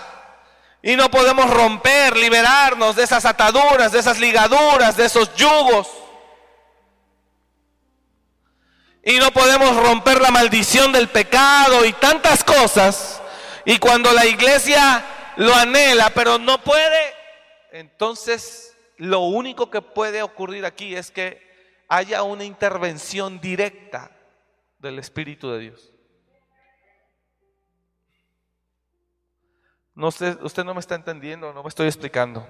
y 0.81 0.95
no 0.95 1.09
podemos 1.09 1.49
romper, 1.49 2.15
liberarnos 2.15 2.95
de 2.95 3.03
esas 3.03 3.25
ataduras, 3.25 3.91
de 3.91 3.99
esas 3.99 4.19
ligaduras, 4.19 4.97
de 4.97 5.05
esos 5.05 5.33
yugos. 5.35 5.87
Y 9.03 9.17
no 9.17 9.31
podemos 9.31 9.75
romper 9.75 10.21
la 10.21 10.31
maldición 10.31 10.91
del 10.91 11.09
pecado 11.09 11.85
y 11.85 11.93
tantas 11.93 12.43
cosas. 12.43 13.21
Y 13.65 13.77
cuando 13.79 14.11
la 14.11 14.25
iglesia 14.25 15.05
lo 15.37 15.55
anhela, 15.55 16.09
pero 16.09 16.37
no 16.37 16.61
puede, 16.61 17.13
entonces 17.71 18.75
lo 18.97 19.19
único 19.21 19.69
que 19.69 19.81
puede 19.81 20.21
ocurrir 20.21 20.65
aquí 20.65 20.95
es 20.95 21.11
que 21.11 21.52
haya 21.95 22.23
una 22.23 22.43
intervención 22.43 23.39
directa 23.39 24.09
del 24.79 24.97
Espíritu 24.97 25.51
de 25.51 25.59
Dios. 25.59 25.91
No 29.93 30.09
sé, 30.09 30.35
usted 30.41 30.63
no 30.63 30.73
me 30.73 30.79
está 30.79 30.95
entendiendo, 30.95 31.53
no 31.53 31.61
me 31.61 31.69
estoy 31.69 31.85
explicando. 31.85 32.47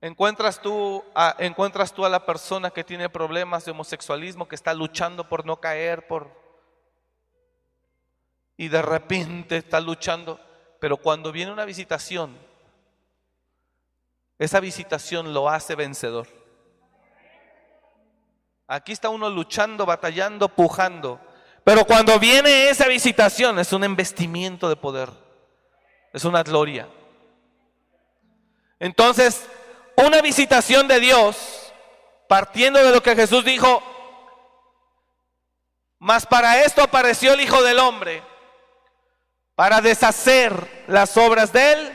Encuentras 0.00 0.62
tú, 0.62 1.04
a, 1.14 1.36
encuentras 1.40 1.92
tú 1.92 2.06
a 2.06 2.08
la 2.08 2.24
persona 2.24 2.70
que 2.70 2.84
tiene 2.84 3.10
problemas 3.10 3.66
de 3.66 3.72
homosexualismo, 3.72 4.48
que 4.48 4.54
está 4.54 4.72
luchando 4.72 5.28
por 5.28 5.44
no 5.44 5.60
caer, 5.60 6.06
por 6.06 6.30
y 8.56 8.68
de 8.68 8.80
repente 8.80 9.58
está 9.58 9.78
luchando, 9.78 10.40
pero 10.80 10.96
cuando 10.96 11.32
viene 11.32 11.52
una 11.52 11.66
visitación, 11.66 12.36
esa 14.38 14.58
visitación 14.58 15.34
lo 15.34 15.50
hace 15.50 15.74
vencedor. 15.74 16.37
Aquí 18.70 18.92
está 18.92 19.08
uno 19.08 19.30
luchando, 19.30 19.86
batallando, 19.86 20.46
pujando, 20.50 21.18
pero 21.64 21.86
cuando 21.86 22.18
viene 22.18 22.68
esa 22.68 22.86
visitación 22.86 23.58
es 23.58 23.72
un 23.72 23.82
investimiento 23.82 24.68
de 24.68 24.76
poder, 24.76 25.08
es 26.12 26.26
una 26.26 26.42
gloria. 26.42 26.86
Entonces, 28.78 29.48
una 29.96 30.20
visitación 30.20 30.86
de 30.86 31.00
Dios, 31.00 31.72
partiendo 32.28 32.78
de 32.78 32.92
lo 32.92 33.02
que 33.02 33.16
Jesús 33.16 33.42
dijo, 33.42 33.82
mas 35.98 36.26
para 36.26 36.62
esto 36.62 36.82
apareció 36.82 37.32
el 37.32 37.40
Hijo 37.40 37.62
del 37.62 37.78
Hombre, 37.78 38.22
para 39.54 39.80
deshacer 39.80 40.84
las 40.88 41.16
obras 41.16 41.54
del 41.54 41.90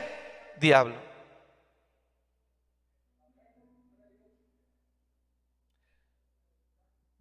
diablo. 0.58 1.03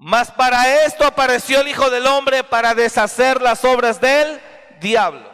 Mas 0.05 0.29
para 0.29 0.83
esto 0.83 1.05
apareció 1.05 1.61
el 1.61 1.69
Hijo 1.69 1.89
del 1.89 2.05
Hombre, 2.07 2.43
para 2.43 2.75
deshacer 2.75 3.41
las 3.41 3.63
obras 3.63 4.01
del 4.01 4.37
diablo. 4.81 5.31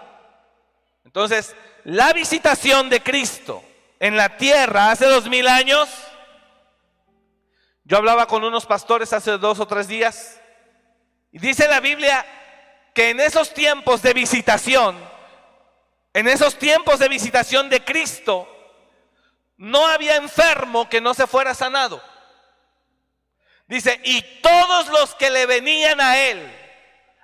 Entonces, 1.04 1.56
la 1.86 2.14
visitación 2.14 2.88
de 2.88 3.02
Cristo 3.02 3.64
en 4.00 4.16
la 4.16 4.38
tierra 4.38 4.92
hace 4.92 5.08
dos 5.08 5.28
mil 5.28 5.48
años. 5.48 5.90
Yo 7.84 7.98
hablaba 7.98 8.28
con 8.28 8.44
unos 8.44 8.68
pastores 8.68 9.12
hace 9.12 9.40
dos 9.40 9.60
o 9.60 9.66
tres 9.66 9.88
días 9.88 10.40
y 11.32 11.40
dice 11.40 11.68
la 11.68 11.80
Biblia 11.80 12.24
que 12.94 13.10
en 13.10 13.20
esos 13.22 13.52
tiempos 13.56 14.04
de 14.04 14.14
visitación, 14.14 14.96
en 16.14 16.28
esos 16.28 16.60
tiempos 16.60 17.00
de 17.00 17.10
visitación 17.10 17.72
de 17.72 17.84
Cristo, 17.84 18.48
no 19.58 19.88
había 19.88 20.18
enfermo 20.18 20.88
que 20.88 21.02
no 21.02 21.16
se 21.16 21.26
fuera 21.26 21.56
sanado. 21.56 22.00
Dice, 23.70 24.02
y 24.04 24.20
todos 24.42 24.88
los 24.88 25.14
que 25.14 25.30
le 25.30 25.46
venían 25.46 26.02
a 26.02 26.18
él, 26.18 26.52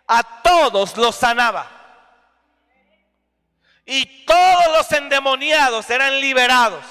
a 0.05 0.43
todos 0.43 0.95
los 0.95 1.15
sanaba. 1.15 1.71
Y 3.83 4.25
todos 4.25 4.67
los 4.77 4.91
endemoniados 4.91 5.89
eran 5.89 6.21
liberados. 6.21 6.85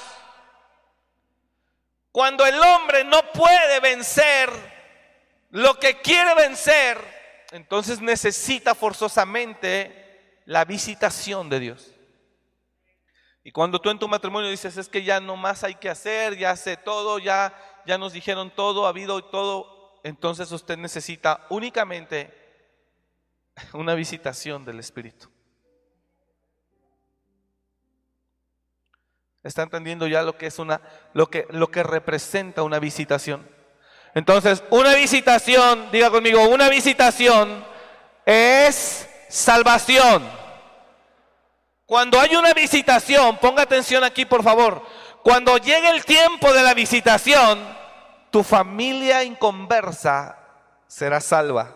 Cuando 2.11 2.45
el 2.45 2.61
hombre 2.61 3.05
no 3.05 3.31
puede 3.31 3.79
vencer 3.79 4.49
lo 5.51 5.79
que 5.79 6.01
quiere 6.01 6.35
vencer, 6.35 6.97
entonces 7.51 8.01
necesita 8.01 8.75
forzosamente 8.75 10.41
la 10.43 10.65
visitación 10.65 11.49
de 11.49 11.59
Dios. 11.61 11.91
Y 13.41 13.51
cuando 13.51 13.79
tú 13.79 13.89
en 13.89 13.99
tu 13.99 14.09
matrimonio 14.09 14.49
dices, 14.49 14.75
es 14.75 14.89
que 14.89 15.03
ya 15.03 15.21
no 15.21 15.37
más 15.37 15.63
hay 15.63 15.75
que 15.75 15.89
hacer, 15.89 16.35
ya 16.37 16.57
sé 16.57 16.75
todo, 16.75 17.19
ya, 17.19 17.53
ya 17.85 17.97
nos 17.97 18.13
dijeron 18.13 18.51
todo, 18.51 18.85
ha 18.85 18.89
habido 18.89 19.23
todo, 19.23 19.99
entonces 20.03 20.51
usted 20.51 20.77
necesita 20.77 21.45
únicamente 21.49 22.33
una 23.73 23.95
visitación 23.95 24.65
del 24.65 24.79
Espíritu. 24.79 25.29
¿Está 29.43 29.61
entendiendo 29.61 30.07
ya 30.07 30.23
lo 30.23 30.37
que 30.37 30.47
es 30.47 30.57
una 30.57 30.81
lo 31.13 31.29
que 31.29 31.45
lo 31.51 31.67
que 31.67 31.83
representa 31.83 32.63
una 32.63 32.79
visitación? 32.79 33.47
Entonces, 34.15 34.63
una 34.69 34.95
visitación, 34.95 35.91
diga 35.91 36.09
conmigo, 36.09 36.47
una 36.47 36.69
visitación 36.69 37.65
es 38.25 39.07
salvación. 39.29 40.23
Cuando 41.85 42.19
hay 42.19 42.35
una 42.35 42.53
visitación, 42.53 43.37
ponga 43.37 43.63
atención 43.63 44.03
aquí, 44.03 44.25
por 44.25 44.41
favor. 44.41 44.81
Cuando 45.25 45.57
llegue 45.57 45.89
el 45.89 46.05
tiempo 46.05 46.53
de 46.53 46.61
la 46.61 46.75
visitación, 46.75 47.59
tu 48.29 48.43
familia 48.43 49.23
inconversa 49.23 50.37
será 50.85 51.19
salva. 51.19 51.75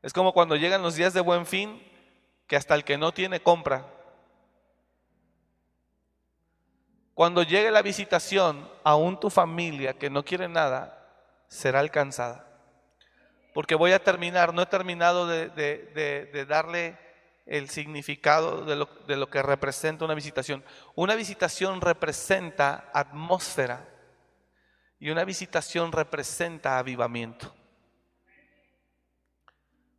Es 0.00 0.12
como 0.12 0.32
cuando 0.32 0.54
llegan 0.54 0.84
los 0.84 0.94
días 0.94 1.12
de 1.12 1.20
buen 1.20 1.44
fin, 1.44 1.82
que 2.46 2.54
hasta 2.54 2.76
el 2.76 2.84
que 2.84 2.96
no 2.98 3.10
tiene 3.10 3.40
compra. 3.42 3.84
Cuando 7.14 7.42
llegue 7.42 7.72
la 7.72 7.82
visitación, 7.82 8.70
aún 8.84 9.18
tu 9.18 9.28
familia 9.28 9.94
que 9.94 10.10
no 10.10 10.24
quiere 10.24 10.46
nada, 10.46 11.04
será 11.48 11.80
alcanzada. 11.80 12.46
Porque 13.52 13.74
voy 13.74 13.90
a 13.90 14.04
terminar, 14.04 14.54
no 14.54 14.62
he 14.62 14.66
terminado 14.66 15.26
de, 15.26 16.46
darle 16.48 16.96
el 17.46 17.68
significado 17.68 18.64
de 18.64 18.76
lo, 18.76 18.88
de 19.06 19.16
lo 19.16 19.28
que 19.28 19.42
representa 19.42 20.04
una 20.04 20.14
visitación. 20.14 20.64
Una 20.94 21.14
visitación 21.14 21.80
representa 21.80 22.90
atmósfera 22.92 23.88
y 24.98 25.10
una 25.10 25.24
visitación 25.24 25.92
representa 25.92 26.78
avivamiento. 26.78 27.54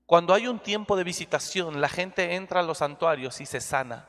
Cuando 0.06 0.34
hay 0.34 0.48
un 0.48 0.60
tiempo 0.60 0.96
de 0.96 1.04
visitación, 1.04 1.82
la 1.82 1.90
gente 1.90 2.36
entra 2.36 2.60
a 2.60 2.64
los 2.64 2.80
santuarios 2.80 3.42
y 3.42 3.46
se 3.46 3.60
sana. 3.60 4.08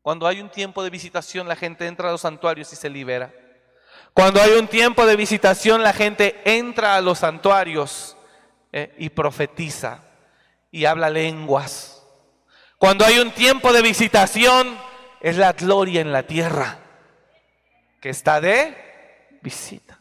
Cuando 0.00 0.26
hay 0.26 0.40
un 0.40 0.50
tiempo 0.50 0.82
de 0.82 0.90
visitación, 0.90 1.48
la 1.48 1.56
gente 1.56 1.86
entra 1.86 2.08
a 2.08 2.12
los 2.12 2.22
santuarios 2.22 2.72
y 2.72 2.76
se 2.76 2.90
libera. 2.90 3.32
Cuando 4.12 4.42
hay 4.42 4.52
un 4.52 4.66
tiempo 4.66 5.06
de 5.06 5.16
visitación, 5.16 5.82
la 5.82 5.92
gente 5.92 6.40
entra 6.44 6.96
a 6.96 7.00
los 7.00 7.20
santuarios 7.20 8.16
eh, 8.72 8.94
y 8.98 9.10
profetiza 9.10 10.11
y 10.72 10.86
habla 10.86 11.10
lenguas. 11.10 12.02
Cuando 12.78 13.04
hay 13.04 13.20
un 13.20 13.30
tiempo 13.30 13.72
de 13.72 13.82
visitación, 13.82 14.76
es 15.20 15.36
la 15.36 15.52
gloria 15.52 16.00
en 16.00 16.10
la 16.10 16.26
tierra 16.26 16.80
que 18.00 18.08
está 18.08 18.40
de 18.40 19.38
visita. 19.42 20.00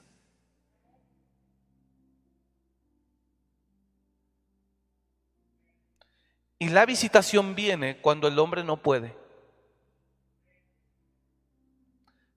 Y 6.57 6.69
la 6.69 6.85
visitación 6.85 7.53
viene 7.53 7.97
cuando 8.01 8.27
el 8.27 8.39
hombre 8.39 8.63
no 8.63 8.77
puede. 8.77 9.15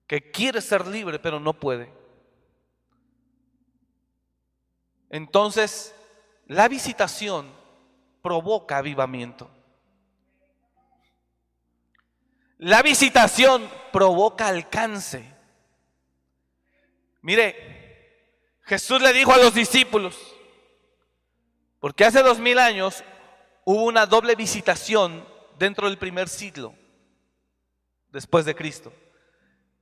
Que 0.06 0.30
quiere 0.30 0.60
ser 0.60 0.86
libre 0.86 1.18
pero 1.18 1.38
no 1.40 1.54
puede. 1.54 1.92
Entonces, 5.08 5.94
la 6.46 6.68
visitación 6.68 7.63
provoca 8.24 8.78
avivamiento. 8.78 9.50
La 12.56 12.80
visitación 12.80 13.70
provoca 13.92 14.48
alcance. 14.48 15.30
Mire, 17.20 18.54
Jesús 18.62 19.02
le 19.02 19.12
dijo 19.12 19.30
a 19.30 19.36
los 19.36 19.52
discípulos, 19.52 20.16
porque 21.80 22.06
hace 22.06 22.22
dos 22.22 22.38
mil 22.38 22.58
años 22.58 23.04
hubo 23.66 23.84
una 23.84 24.06
doble 24.06 24.34
visitación 24.36 25.28
dentro 25.58 25.86
del 25.86 25.98
primer 25.98 26.30
siglo 26.30 26.74
después 28.08 28.46
de 28.46 28.54
Cristo. 28.54 28.90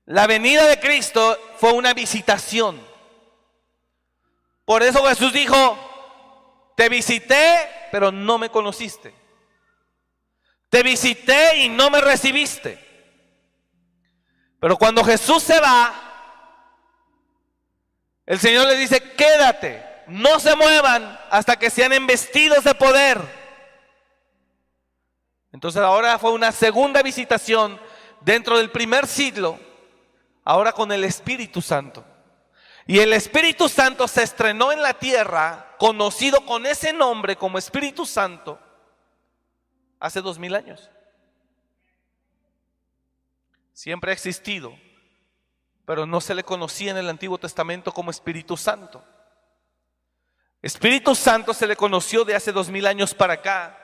La 0.05 0.27
venida 0.27 0.67
de 0.67 0.81
Cristo 0.81 1.39
fue 1.59 1.75
una 1.75 1.95
visitación. 1.95 2.85
Por 4.65 4.83
eso 4.83 5.05
Jesús 5.05 5.33
dijo, 5.33 5.92
te 6.75 6.89
visité, 6.89 7.69
pero 7.91 8.11
no 8.11 8.39
me 8.39 8.51
conociste. 8.51 9.15
Te 10.69 10.83
visité 10.83 11.59
y 11.59 11.69
no 11.69 11.91
me 11.91 12.01
recibiste. 12.01 12.79
Pero 14.59 14.77
cuando 14.77 15.05
Jesús 15.05 15.43
se 15.43 15.61
va, 15.61 15.93
el 18.25 18.39
Señor 18.39 18.69
le 18.69 18.77
dice, 18.77 19.03
quédate, 19.15 19.85
no 20.07 20.39
se 20.41 20.55
muevan 20.57 21.19
hasta 21.31 21.59
que 21.59 21.69
sean 21.69 21.93
embestidos 21.93 22.65
de 22.65 22.75
poder. 22.75 23.21
Entonces 25.53 25.83
ahora 25.83 26.19
fue 26.19 26.33
una 26.33 26.53
segunda 26.53 27.03
visitación 27.03 27.79
dentro 28.21 28.57
del 28.57 28.71
primer 28.71 29.07
siglo, 29.07 29.59
ahora 30.45 30.73
con 30.73 30.91
el 30.93 31.05
Espíritu 31.05 31.61
Santo. 31.61 32.05
Y 32.87 32.99
el 32.99 33.13
Espíritu 33.13 33.69
Santo 33.69 34.09
se 34.09 34.23
estrenó 34.23 34.73
en 34.73 34.83
la 34.83 34.95
tierra, 34.95 35.77
conocido 35.79 36.45
con 36.45 36.67
ese 36.67 36.93
nombre 36.93 37.37
como 37.37 37.59
Espíritu 37.59 38.07
Santo, 38.07 38.59
hace 40.01 40.21
dos 40.21 40.39
mil 40.39 40.55
años. 40.55 40.91
Siempre 43.73 44.11
ha 44.11 44.15
existido, 44.15 44.77
pero 45.85 46.07
no 46.07 46.21
se 46.21 46.35
le 46.35 46.43
conocía 46.43 46.91
en 46.91 46.99
el 46.99 47.09
Antiguo 47.09 47.39
Testamento 47.39 47.93
como 47.93 48.11
Espíritu 48.11 48.57
Santo. 48.57 49.05
Espíritu 50.61 51.15
Santo 51.15 51.55
se 51.55 51.67
le 51.67 51.77
conoció 51.77 52.25
de 52.25 52.35
hace 52.35 52.53
dos 52.53 52.69
mil 52.69 52.87
años 52.87 53.15
para 53.15 53.35
acá 53.35 53.79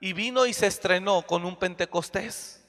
y 0.00 0.12
vino 0.12 0.46
y 0.46 0.52
se 0.52 0.66
estrenó 0.66 1.22
con 1.22 1.44
un 1.44 1.56
Pentecostés. 1.56 2.64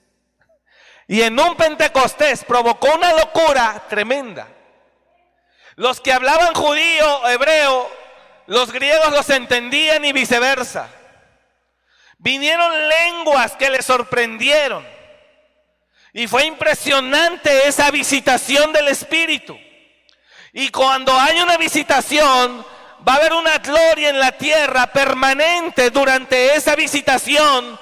Y 1.07 1.21
en 1.21 1.39
un 1.39 1.55
Pentecostés 1.55 2.43
provocó 2.45 2.93
una 2.95 3.13
locura 3.13 3.85
tremenda. 3.89 4.47
Los 5.79 6.01
que 6.01 6.11
hablaban 6.11 6.53
judío, 6.53 7.29
hebreo, 7.29 7.89
los 8.47 8.69
griegos 8.69 9.13
los 9.13 9.29
entendían 9.29 10.03
y 10.03 10.11
viceversa. 10.11 10.89
Vinieron 12.17 12.89
lenguas 12.89 13.55
que 13.55 13.69
les 13.69 13.85
sorprendieron. 13.85 14.85
Y 16.11 16.27
fue 16.27 16.43
impresionante 16.43 17.69
esa 17.69 17.91
visitación 17.91 18.73
del 18.73 18.89
Espíritu. 18.89 19.57
Y 20.51 20.67
cuando 20.67 21.17
hay 21.17 21.39
una 21.39 21.55
visitación, 21.55 22.65
va 23.07 23.13
a 23.13 23.15
haber 23.15 23.31
una 23.31 23.59
gloria 23.59 24.09
en 24.09 24.19
la 24.19 24.33
tierra 24.33 24.87
permanente 24.87 25.91
durante 25.91 26.55
esa 26.55 26.75
visitación 26.75 27.79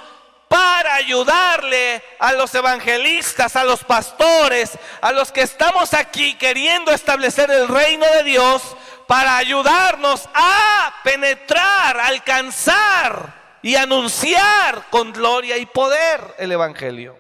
para 0.48 0.96
ayudarle 0.96 2.02
a 2.20 2.34
los 2.34 2.54
evangelistas, 2.56 3.56
a 3.56 3.64
los 3.64 3.84
pastores, 3.84 4.78
a 5.02 5.12
los 5.12 5.32
que 5.32 5.42
estamos 5.42 5.94
aquí 5.94 6.36
queriendo 6.36 6.92
establecer 6.92 7.52
el 7.52 7.68
reino 7.68 8.06
de 8.06 8.24
Dios, 8.24 8.76
para 9.08 9.38
ayudarnos 9.38 10.30
a 10.34 10.94
penetrar, 11.04 12.00
alcanzar 12.00 13.60
y 13.62 13.76
anunciar 13.76 14.90
con 14.90 15.14
gloria 15.14 15.58
y 15.58 15.66
poder 15.66 16.36
el 16.38 16.52
Evangelio. 16.52 17.18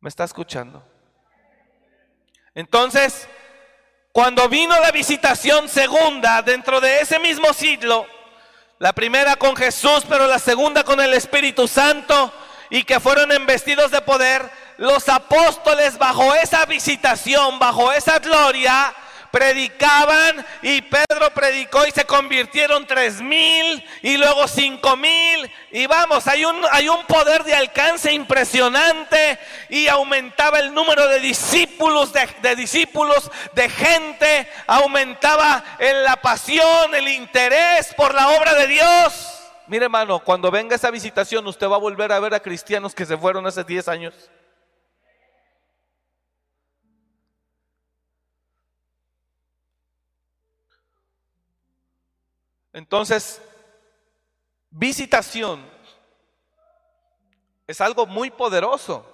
¿Me 0.00 0.08
está 0.08 0.24
escuchando? 0.24 0.84
Entonces, 2.54 3.28
cuando 4.12 4.48
vino 4.48 4.78
la 4.80 4.92
visitación 4.92 5.68
segunda 5.68 6.42
dentro 6.42 6.80
de 6.80 7.00
ese 7.00 7.18
mismo 7.18 7.52
siglo, 7.52 8.06
la 8.78 8.92
primera 8.92 9.36
con 9.36 9.56
Jesús, 9.56 10.04
pero 10.08 10.26
la 10.26 10.38
segunda 10.38 10.84
con 10.84 11.00
el 11.00 11.12
Espíritu 11.14 11.66
Santo, 11.66 12.32
y 12.70 12.84
que 12.84 13.00
fueron 13.00 13.32
investidos 13.32 13.90
de 13.90 14.00
poder, 14.02 14.50
los 14.76 15.08
apóstoles 15.08 15.98
bajo 15.98 16.34
esa 16.34 16.64
visitación, 16.66 17.58
bajo 17.58 17.92
esa 17.92 18.20
gloria, 18.20 18.94
predicaban 19.30 20.44
y 20.62 20.82
Pedro 20.82 21.30
predicó 21.34 21.86
y 21.86 21.90
se 21.90 22.04
convirtieron 22.04 22.86
tres 22.86 23.20
mil 23.20 23.84
y 24.02 24.16
luego 24.16 24.48
cinco 24.48 24.96
mil 24.96 25.50
y 25.70 25.86
vamos, 25.86 26.26
hay 26.26 26.44
un, 26.44 26.62
hay 26.70 26.88
un 26.88 27.04
poder 27.06 27.44
de 27.44 27.54
alcance 27.54 28.12
impresionante 28.12 29.38
y 29.68 29.88
aumentaba 29.88 30.58
el 30.58 30.72
número 30.72 31.06
de 31.08 31.20
discípulos, 31.20 32.12
de, 32.12 32.56
discípulos, 32.56 33.30
de 33.54 33.68
gente, 33.68 34.48
aumentaba 34.66 35.62
en 35.78 36.04
la 36.04 36.16
pasión, 36.16 36.94
el 36.94 37.08
interés 37.08 37.92
por 37.94 38.14
la 38.14 38.28
obra 38.30 38.54
de 38.54 38.66
Dios. 38.66 39.34
Mire 39.66 39.84
hermano, 39.84 40.20
cuando 40.20 40.50
venga 40.50 40.76
esa 40.76 40.90
visitación 40.90 41.46
usted 41.46 41.68
va 41.68 41.76
a 41.76 41.80
volver 41.80 42.12
a 42.12 42.20
ver 42.20 42.32
a 42.32 42.40
cristianos 42.40 42.94
que 42.94 43.04
se 43.04 43.18
fueron 43.18 43.46
hace 43.46 43.64
10 43.64 43.88
años. 43.88 44.14
Entonces, 52.78 53.42
visitación 54.70 55.68
es 57.66 57.80
algo 57.80 58.06
muy 58.06 58.30
poderoso. 58.30 59.04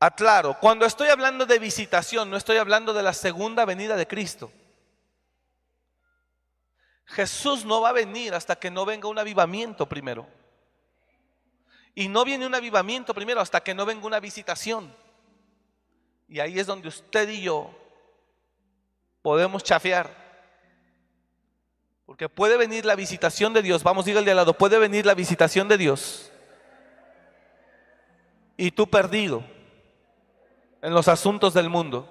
Aclaro, 0.00 0.58
cuando 0.60 0.86
estoy 0.86 1.08
hablando 1.08 1.44
de 1.44 1.58
visitación, 1.58 2.30
no 2.30 2.38
estoy 2.38 2.56
hablando 2.56 2.94
de 2.94 3.02
la 3.02 3.12
segunda 3.12 3.66
venida 3.66 3.96
de 3.96 4.06
Cristo. 4.06 4.50
Jesús 7.04 7.66
no 7.66 7.82
va 7.82 7.90
a 7.90 7.92
venir 7.92 8.32
hasta 8.32 8.56
que 8.56 8.70
no 8.70 8.86
venga 8.86 9.06
un 9.06 9.18
avivamiento 9.18 9.86
primero. 9.86 10.26
Y 11.94 12.08
no 12.08 12.24
viene 12.24 12.46
un 12.46 12.54
avivamiento 12.54 13.12
primero 13.12 13.42
hasta 13.42 13.60
que 13.60 13.74
no 13.74 13.84
venga 13.84 14.06
una 14.06 14.20
visitación. 14.20 14.96
Y 16.28 16.40
ahí 16.40 16.58
es 16.58 16.66
donde 16.66 16.88
usted 16.88 17.28
y 17.28 17.42
yo 17.42 17.70
podemos 19.20 19.62
chafear. 19.62 20.27
Porque 22.08 22.30
puede 22.30 22.56
venir 22.56 22.86
la 22.86 22.94
visitación 22.94 23.52
de 23.52 23.60
Dios. 23.60 23.82
Vamos, 23.82 24.06
dígale 24.06 24.30
al 24.30 24.38
lado, 24.38 24.54
puede 24.54 24.78
venir 24.78 25.04
la 25.04 25.12
visitación 25.12 25.68
de 25.68 25.76
Dios. 25.76 26.32
Y 28.56 28.70
tú 28.70 28.86
perdido 28.88 29.44
en 30.80 30.94
los 30.94 31.06
asuntos 31.06 31.52
del 31.52 31.68
mundo. 31.68 32.08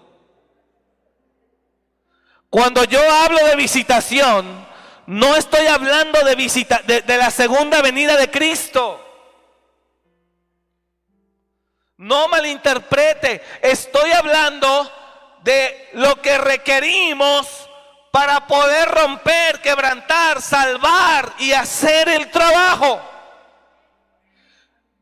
Cuando 2.51 2.83
yo 2.83 2.99
hablo 3.11 3.43
de 3.47 3.55
visitación, 3.55 4.67
no 5.07 5.35
estoy 5.35 5.65
hablando 5.65 6.23
de, 6.23 6.35
visita, 6.35 6.79
de, 6.85 7.01
de 7.01 7.17
la 7.17 7.31
segunda 7.31 7.81
venida 7.81 8.17
de 8.17 8.29
Cristo. 8.29 9.03
No 11.97 12.27
malinterprete, 12.27 13.41
estoy 13.63 14.11
hablando 14.11 14.91
de 15.43 15.89
lo 15.93 16.21
que 16.21 16.37
requerimos 16.37 17.66
para 18.17 18.47
poder 18.47 18.89
romper, 18.89 19.61
quebrantar, 19.61 20.41
salvar 20.41 21.35
y 21.37 21.51
hacer 21.51 22.09
el 22.09 22.31
trabajo. 22.31 22.99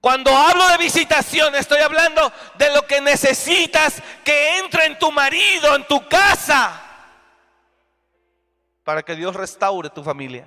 Cuando 0.01 0.35
hablo 0.35 0.67
de 0.67 0.77
visitación, 0.79 1.55
estoy 1.55 1.79
hablando 1.79 2.29
de 2.55 2.75
lo 2.75 2.85
que 2.85 2.99
necesitas 2.99 4.03
que 4.25 4.57
entre 4.57 4.87
en 4.87 4.99
tu 4.99 5.13
marido, 5.13 5.77
en 5.77 5.87
tu 5.87 6.05
casa, 6.09 6.81
para 8.83 9.01
que 9.01 9.15
Dios 9.15 9.33
restaure 9.33 9.89
tu 9.89 10.03
familia. 10.03 10.45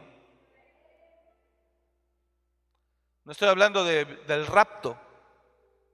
No 3.24 3.32
estoy 3.32 3.48
hablando 3.48 3.82
de, 3.82 4.04
del 4.04 4.46
rapto, 4.46 5.00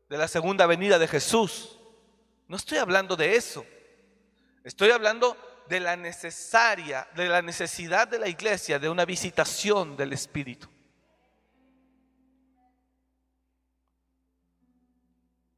de 0.08 0.18
la 0.18 0.26
segunda 0.26 0.66
venida 0.66 0.98
de 0.98 1.06
Jesús. 1.06 1.78
No 2.48 2.56
estoy 2.56 2.78
hablando 2.78 3.14
de 3.14 3.36
eso. 3.36 3.64
Estoy 4.64 4.90
hablando 4.90 5.36
de 5.68 5.80
la 5.80 5.96
necesaria, 5.96 7.08
de 7.14 7.28
la 7.28 7.42
necesidad 7.42 8.06
de 8.06 8.18
la 8.18 8.28
iglesia 8.28 8.78
de 8.78 8.88
una 8.88 9.04
visitación 9.04 9.96
del 9.96 10.12
Espíritu. 10.12 10.68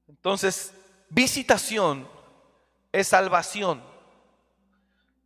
Entonces, 0.08 0.72
visitación 1.08 2.08
es 2.92 3.08
salvación. 3.08 3.82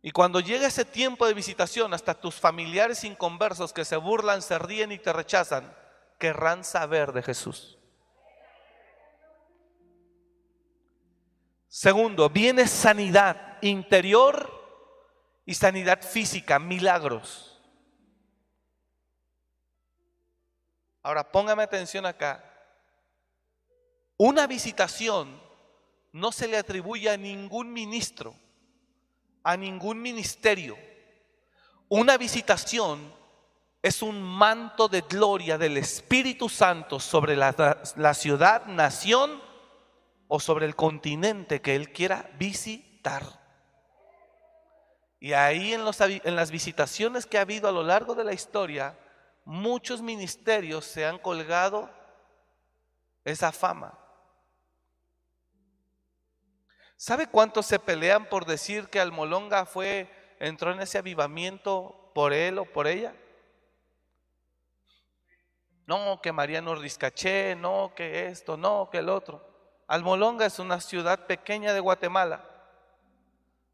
Y 0.03 0.11
cuando 0.11 0.39
llega 0.39 0.67
ese 0.67 0.85
tiempo 0.85 1.27
de 1.27 1.33
visitación, 1.33 1.93
hasta 1.93 2.19
tus 2.19 2.35
familiares 2.35 3.03
inconversos 3.03 3.71
que 3.73 3.85
se 3.85 3.97
burlan, 3.97 4.41
se 4.41 4.57
ríen 4.57 4.91
y 4.91 4.97
te 4.97 5.13
rechazan, 5.13 5.75
querrán 6.19 6.63
saber 6.63 7.13
de 7.13 7.21
Jesús. 7.21 7.77
Segundo, 11.67 12.29
viene 12.29 12.67
sanidad 12.67 13.57
interior 13.61 14.60
y 15.45 15.53
sanidad 15.53 16.01
física, 16.01 16.59
milagros. 16.59 17.59
Ahora 21.03 21.31
póngame 21.31 21.63
atención 21.63 22.05
acá. 22.05 22.43
Una 24.17 24.45
visitación 24.45 25.41
no 26.11 26.31
se 26.31 26.47
le 26.47 26.57
atribuye 26.57 27.09
a 27.09 27.17
ningún 27.17 27.73
ministro, 27.73 28.35
a 29.43 29.57
ningún 29.57 30.01
ministerio. 30.01 30.77
Una 31.89 32.17
visitación 32.17 33.13
es 33.81 34.03
un 34.03 34.21
manto 34.21 34.87
de 34.87 35.01
gloria 35.01 35.57
del 35.57 35.77
Espíritu 35.77 36.49
Santo 36.49 36.99
sobre 36.99 37.35
la, 37.35 37.81
la, 37.95 38.13
ciudad, 38.13 38.67
nación 38.67 39.41
o 40.27 40.39
sobre 40.39 40.67
el 40.67 40.75
continente 40.75 41.61
que 41.61 41.75
Él 41.75 41.91
quiera 41.91 42.29
visitar. 42.37 43.40
Y 45.23 45.33
ahí 45.33 45.73
en, 45.73 45.85
los, 45.85 45.99
las 45.99 46.49
visitaciones 46.49 47.27
que 47.27 47.37
ha 47.37 47.41
habido 47.41 47.69
a 47.69 47.71
lo 47.71 47.83
largo 47.83 48.15
de 48.15 48.23
la 48.23 48.33
historia, 48.33 48.97
muchos 49.45 50.01
ministerios 50.01 50.83
se 50.83 51.05
han 51.05 51.19
colgado 51.19 51.91
esa 53.23 53.51
fama. 53.51 53.95
¿Sabe 56.97 57.27
cuántos 57.27 57.67
se 57.67 57.77
pelean 57.77 58.25
por 58.25 58.45
decir 58.45 58.89
que 58.89 58.99
Almolonga 58.99 59.67
fue, 59.67 60.09
entró 60.39 60.71
en 60.71 60.81
ese 60.81 60.97
avivamiento 60.97 62.11
por 62.15 62.33
él 62.33 62.57
o 62.57 62.65
por 62.65 62.87
ella? 62.87 63.13
No, 65.85 66.19
que 66.19 66.31
Mariano 66.31 66.73
Rizcaché, 66.73 67.55
no, 67.55 67.93
que 67.95 68.25
esto, 68.25 68.57
no, 68.57 68.89
que 68.91 68.97
el 68.97 69.09
otro. 69.09 69.47
Almolonga 69.87 70.47
es 70.47 70.57
una 70.57 70.81
ciudad 70.81 71.27
pequeña 71.27 71.73
de 71.73 71.79
Guatemala, 71.79 72.50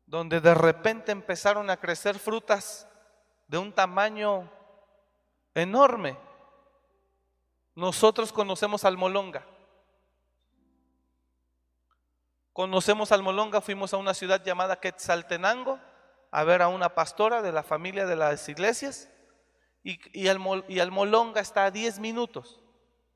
donde 0.08 0.40
de 0.40 0.56
repente 0.56 1.12
empezaron 1.12 1.70
a 1.70 1.78
crecer 1.78 2.18
frutas 2.18 2.88
de 3.48 3.58
un 3.58 3.74
tamaño 3.74 4.50
enorme. 5.54 6.18
Nosotros 7.76 8.32
conocemos 8.32 8.86
Almolonga. 8.86 9.46
Conocemos 12.54 13.12
Almolonga, 13.12 13.62
fuimos 13.62 13.94
a 13.94 13.98
una 13.98 14.16
ciudad 14.16 14.44
llamada 14.44 14.80
Quetzaltenango 14.80 15.80
a 16.32 16.44
ver 16.44 16.62
a 16.62 16.70
una 16.70 16.96
pastora 16.96 17.42
de 17.42 17.52
la 17.52 17.62
familia 17.62 18.06
de 18.06 18.16
las 18.16 18.50
iglesias 18.50 19.10
y, 19.84 20.00
y, 20.12 20.28
Almolonga 20.80 21.40
está 21.40 21.66
a 21.66 21.72
10 21.72 22.00
minutos, 22.00 22.60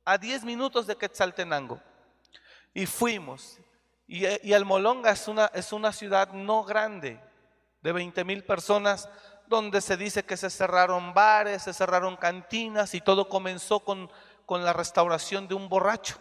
a 0.05 0.17
10 0.17 0.43
minutos 0.43 0.87
de 0.87 0.95
Quetzaltenango. 0.95 1.81
Y 2.73 2.85
fuimos. 2.85 3.59
Y, 4.11 4.25
y 4.45 4.51
Almolonga 4.51 5.11
es 5.11 5.29
una, 5.29 5.45
es 5.53 5.71
una 5.71 5.93
ciudad 5.93 6.33
no 6.33 6.65
grande, 6.65 7.17
de 7.81 7.91
20 7.93 8.25
mil 8.25 8.43
personas, 8.43 9.07
donde 9.47 9.79
se 9.79 9.95
dice 9.95 10.25
que 10.25 10.35
se 10.35 10.49
cerraron 10.49 11.13
bares, 11.13 11.61
se 11.61 11.73
cerraron 11.73 12.17
cantinas 12.17 12.93
y 12.93 12.99
todo 12.99 13.29
comenzó 13.29 13.79
con, 13.79 14.11
con 14.45 14.65
la 14.65 14.73
restauración 14.73 15.47
de 15.47 15.55
un 15.55 15.69
borracho 15.69 16.17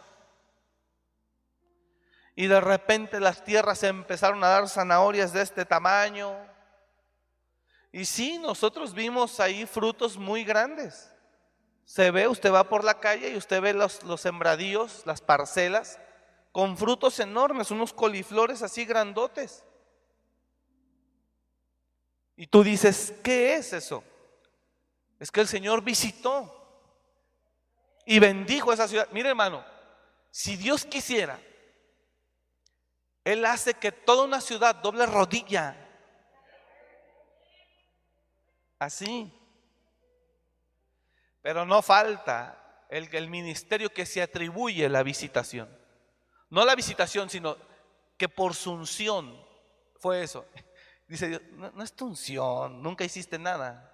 y 2.36 2.46
de 2.46 2.60
repente 2.60 3.18
las 3.18 3.42
tierras 3.42 3.82
empezaron 3.82 4.42
a 4.44 4.48
dar 4.48 4.68
zanahorias 4.68 5.32
de 5.32 5.42
este 5.42 5.64
tamaño. 5.64 6.34
Y 7.92 8.04
sí, 8.04 8.38
nosotros 8.38 8.94
vimos 8.94 9.40
ahí 9.40 9.66
frutos 9.66 10.16
muy 10.16 10.44
grandes. 10.44 11.12
Se 11.84 12.12
ve, 12.12 12.28
usted 12.28 12.52
va 12.52 12.64
por 12.64 12.84
la 12.84 13.00
calle 13.00 13.30
y 13.30 13.36
usted 13.36 13.60
ve 13.60 13.72
los, 13.72 14.04
los 14.04 14.20
sembradíos, 14.20 15.02
las 15.06 15.20
parcelas, 15.20 15.98
con 16.52 16.76
frutos 16.76 17.18
enormes, 17.20 17.70
unos 17.70 17.92
coliflores 17.92 18.62
así 18.62 18.84
grandotes. 18.84 19.64
Y 22.36 22.46
tú 22.46 22.64
dices, 22.64 23.12
¿qué 23.22 23.54
es 23.56 23.72
eso? 23.72 24.02
Es 25.18 25.30
que 25.30 25.40
el 25.40 25.48
Señor 25.48 25.82
visitó 25.82 26.56
y 28.06 28.18
bendijo 28.18 28.72
esa 28.72 28.88
ciudad. 28.88 29.08
Mire 29.12 29.28
hermano, 29.28 29.64
si 30.30 30.56
Dios 30.56 30.84
quisiera, 30.84 31.38
él 33.24 33.44
hace 33.44 33.74
que 33.74 33.92
toda 33.92 34.24
una 34.24 34.40
ciudad 34.40 34.74
doble 34.76 35.06
rodilla. 35.06 35.76
Así. 38.78 39.30
Pero 41.42 41.66
no 41.66 41.82
falta 41.82 42.86
el, 42.88 43.14
el 43.14 43.28
ministerio 43.28 43.92
que 43.92 44.06
se 44.06 44.22
atribuye 44.22 44.88
la 44.88 45.02
visitación. 45.02 45.79
No 46.50 46.64
la 46.64 46.74
visitación, 46.74 47.30
sino 47.30 47.56
que 48.16 48.28
por 48.28 48.54
su 48.54 48.72
unción 48.72 49.40
fue 49.98 50.22
eso. 50.22 50.44
Dice 51.08 51.28
Dios, 51.28 51.42
no, 51.52 51.82
es 51.82 51.92
tu 51.92 52.06
unción, 52.06 52.82
nunca 52.82 53.04
hiciste 53.04 53.38
nada. 53.38 53.86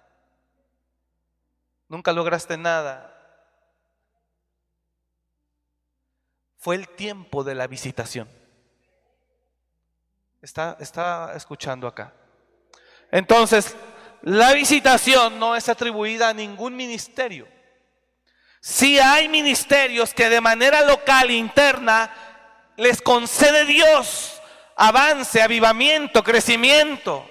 Nunca 1.87 2.11
lograste 2.11 2.57
nada. 2.57 3.13
Fue 6.57 6.75
el 6.75 6.89
tiempo 6.89 7.43
de 7.43 7.55
la 7.55 7.67
visitación. 7.67 8.29
Está, 10.41 10.77
está 10.79 11.33
escuchando 11.35 11.87
acá. 11.87 12.13
Entonces, 13.11 13.75
la 14.23 14.53
visitación 14.53 15.39
no 15.39 15.55
es 15.55 15.69
atribuida 15.69 16.29
a 16.29 16.33
ningún 16.33 16.75
ministerio. 16.75 17.47
Si 18.59 18.99
hay 18.99 19.29
ministerios 19.29 20.13
que 20.13 20.29
de 20.29 20.41
manera 20.41 20.81
local, 20.81 21.31
interna, 21.31 22.11
les 22.77 23.01
concede 23.01 23.65
Dios 23.65 24.41
avance, 24.77 25.41
avivamiento, 25.41 26.23
crecimiento. 26.23 27.29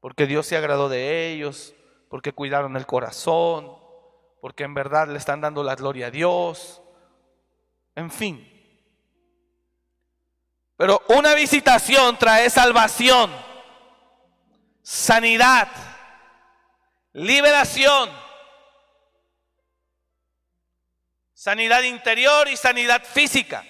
Porque 0.00 0.26
Dios 0.26 0.46
se 0.46 0.56
agradó 0.56 0.88
de 0.88 1.32
ellos, 1.32 1.74
porque 2.10 2.32
cuidaron 2.32 2.76
el 2.76 2.86
corazón, 2.86 3.76
porque 4.40 4.64
en 4.64 4.74
verdad 4.74 5.08
le 5.08 5.18
están 5.18 5.40
dando 5.40 5.64
la 5.64 5.74
gloria 5.74 6.08
a 6.08 6.10
Dios. 6.10 6.82
En 7.96 8.10
fin, 8.10 8.54
pero 10.76 11.02
una 11.08 11.34
visitación 11.34 12.18
trae 12.18 12.50
salvación, 12.50 13.30
sanidad, 14.82 15.68
liberación, 17.12 18.10
sanidad 21.32 21.82
interior 21.82 22.48
y 22.48 22.56
sanidad 22.56 23.02
física. 23.04 23.64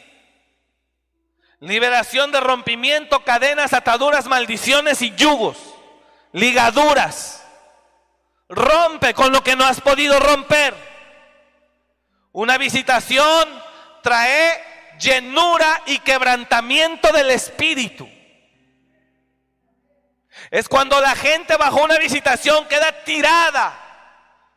Liberación 1.61 2.33
de 2.33 2.41
rompimiento, 2.41 3.25
cadenas, 3.25 3.73
ataduras, 3.73 4.27
maldiciones 4.27 5.01
y 5.03 5.15
yugos, 5.15 5.57
ligaduras. 6.33 7.45
Rompe 8.49 9.15
con 9.15 9.33
lo 9.33 9.43
que 9.43 9.57
no 9.57 9.65
has 9.65 9.81
podido 9.81 10.19
romper. 10.21 10.75
Una 12.33 12.59
visitación 12.59 13.49
trae 14.03 14.63
llenura 14.99 15.83
y 15.87 15.99
quebrantamiento 16.01 17.13
del 17.13 17.31
Espíritu. 17.31 18.09
Es 20.51 20.69
cuando 20.69 21.01
la 21.01 21.15
gente 21.15 21.57
bajo 21.57 21.83
una 21.83 21.99
visitación 21.99 22.67
queda 22.67 23.05
tirada, 23.05 23.73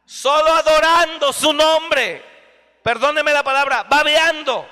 solo 0.05 0.53
adorando 0.53 1.31
su 1.31 1.53
nombre. 1.53 2.25
Perdóneme 2.83 3.31
la 3.31 3.43
palabra, 3.43 3.83
babeando, 3.83 4.67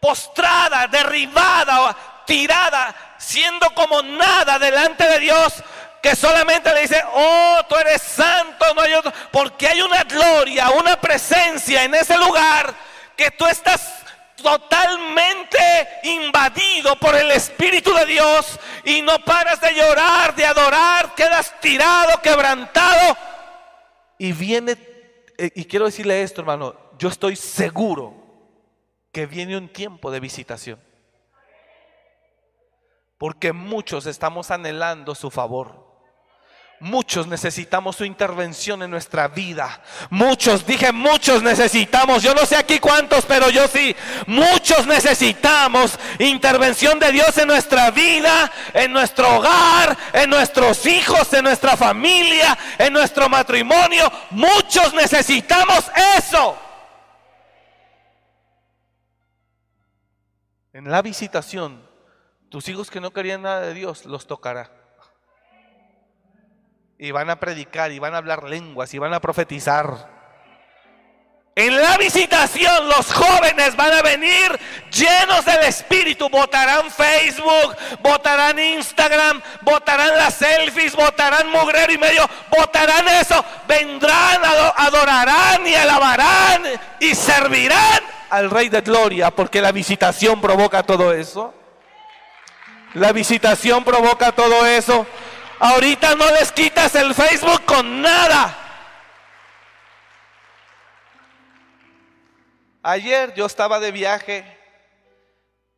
postrada, 0.00 0.86
derribada, 0.86 1.96
tirada, 2.26 2.94
siendo 3.18 3.70
como 3.74 4.02
nada 4.02 4.58
delante 4.58 5.04
de 5.08 5.18
Dios, 5.18 5.62
que 6.02 6.14
solamente 6.14 6.72
le 6.72 6.82
dice, 6.82 7.02
oh, 7.12 7.60
tú 7.68 7.76
eres 7.76 8.02
santo, 8.02 8.66
no 8.74 8.82
hay 8.82 8.94
otro, 8.94 9.12
porque 9.32 9.68
hay 9.68 9.82
una 9.82 10.04
gloria, 10.04 10.70
una 10.70 11.00
presencia 11.00 11.84
en 11.84 11.94
ese 11.94 12.16
lugar 12.16 12.74
que 13.16 13.30
tú 13.32 13.46
estás 13.46 14.04
totalmente 14.36 15.58
invadido 16.04 16.96
por 16.96 17.16
el 17.16 17.30
Espíritu 17.32 17.92
de 17.92 18.06
Dios 18.06 18.58
y 18.84 19.02
no 19.02 19.18
paras 19.24 19.60
de 19.60 19.74
llorar, 19.74 20.34
de 20.34 20.46
adorar, 20.46 21.14
quedas 21.14 21.52
tirado, 21.60 22.20
quebrantado. 22.22 23.16
Y 24.18 24.32
viene, 24.32 24.76
eh, 25.36 25.50
y 25.54 25.64
quiero 25.64 25.86
decirle 25.86 26.22
esto, 26.22 26.40
hermano, 26.40 26.76
yo 26.98 27.08
estoy 27.08 27.34
seguro 27.34 28.17
que 29.18 29.26
viene 29.26 29.56
un 29.56 29.68
tiempo 29.68 30.12
de 30.12 30.20
visitación. 30.20 30.78
Porque 33.18 33.52
muchos 33.52 34.06
estamos 34.06 34.52
anhelando 34.52 35.12
su 35.16 35.28
favor. 35.28 35.88
Muchos 36.78 37.26
necesitamos 37.26 37.96
su 37.96 38.04
intervención 38.04 38.80
en 38.84 38.92
nuestra 38.92 39.26
vida. 39.26 39.82
Muchos, 40.10 40.64
dije 40.64 40.92
muchos 40.92 41.42
necesitamos. 41.42 42.22
Yo 42.22 42.32
no 42.32 42.46
sé 42.46 42.54
aquí 42.54 42.78
cuántos, 42.78 43.24
pero 43.26 43.50
yo 43.50 43.66
sí. 43.66 43.96
Muchos 44.28 44.86
necesitamos 44.86 45.98
intervención 46.20 47.00
de 47.00 47.10
Dios 47.10 47.36
en 47.38 47.48
nuestra 47.48 47.90
vida, 47.90 48.52
en 48.72 48.92
nuestro 48.92 49.38
hogar, 49.38 49.98
en 50.12 50.30
nuestros 50.30 50.86
hijos, 50.86 51.32
en 51.32 51.42
nuestra 51.42 51.76
familia, 51.76 52.56
en 52.78 52.92
nuestro 52.92 53.28
matrimonio. 53.28 54.12
Muchos 54.30 54.94
necesitamos 54.94 55.90
eso. 56.16 56.67
En 60.78 60.88
la 60.92 61.02
visitación, 61.02 61.82
tus 62.50 62.68
hijos 62.68 62.88
que 62.88 63.00
no 63.00 63.10
querían 63.10 63.42
nada 63.42 63.62
de 63.62 63.74
Dios 63.74 64.06
los 64.06 64.28
tocará 64.28 64.70
y 66.96 67.10
van 67.10 67.30
a 67.30 67.40
predicar 67.40 67.90
y 67.90 67.98
van 67.98 68.14
a 68.14 68.18
hablar 68.18 68.44
lenguas 68.44 68.94
y 68.94 68.98
van 68.98 69.12
a 69.12 69.18
profetizar. 69.18 70.08
En 71.56 71.82
la 71.82 71.96
visitación 71.96 72.88
los 72.88 73.12
jóvenes 73.12 73.74
van 73.74 73.92
a 73.92 74.02
venir 74.02 74.56
llenos 74.92 75.44
del 75.44 75.64
Espíritu. 75.64 76.28
Votarán 76.28 76.88
Facebook, 76.92 77.74
votarán 77.98 78.60
Instagram, 78.60 79.42
votarán 79.62 80.14
las 80.14 80.34
selfies, 80.34 80.94
votarán 80.94 81.50
mugrero 81.50 81.92
y 81.92 81.98
medio, 81.98 82.24
votarán 82.56 83.08
eso. 83.08 83.44
Vendrán, 83.66 84.42
adorarán 84.76 85.66
y 85.66 85.74
alabarán 85.74 86.62
y 87.00 87.16
servirán 87.16 87.97
al 88.30 88.50
Rey 88.50 88.68
de 88.68 88.80
Gloria 88.80 89.30
porque 89.30 89.60
la 89.60 89.72
visitación 89.72 90.40
provoca 90.40 90.82
todo 90.82 91.12
eso. 91.12 91.54
La 92.94 93.12
visitación 93.12 93.84
provoca 93.84 94.32
todo 94.32 94.66
eso. 94.66 95.06
Ahorita 95.58 96.14
no 96.14 96.30
les 96.32 96.52
quitas 96.52 96.94
el 96.94 97.14
Facebook 97.14 97.64
con 97.64 98.00
nada. 98.00 98.56
Ayer 102.82 103.34
yo 103.34 103.46
estaba 103.46 103.80
de 103.80 103.92
viaje 103.92 104.58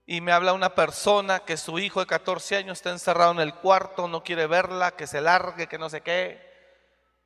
y 0.06 0.20
me 0.20 0.32
habla 0.32 0.52
una 0.52 0.74
persona 0.74 1.40
que 1.40 1.56
su 1.56 1.78
hijo 1.78 2.00
de 2.00 2.06
14 2.06 2.56
años 2.56 2.78
está 2.78 2.90
encerrado 2.90 3.32
en 3.32 3.40
el 3.40 3.54
cuarto, 3.54 4.08
no 4.08 4.22
quiere 4.22 4.46
verla, 4.46 4.92
que 4.92 5.06
se 5.06 5.20
largue, 5.20 5.66
que 5.66 5.78
no 5.78 5.88
sé 5.88 6.02
qué, 6.02 6.40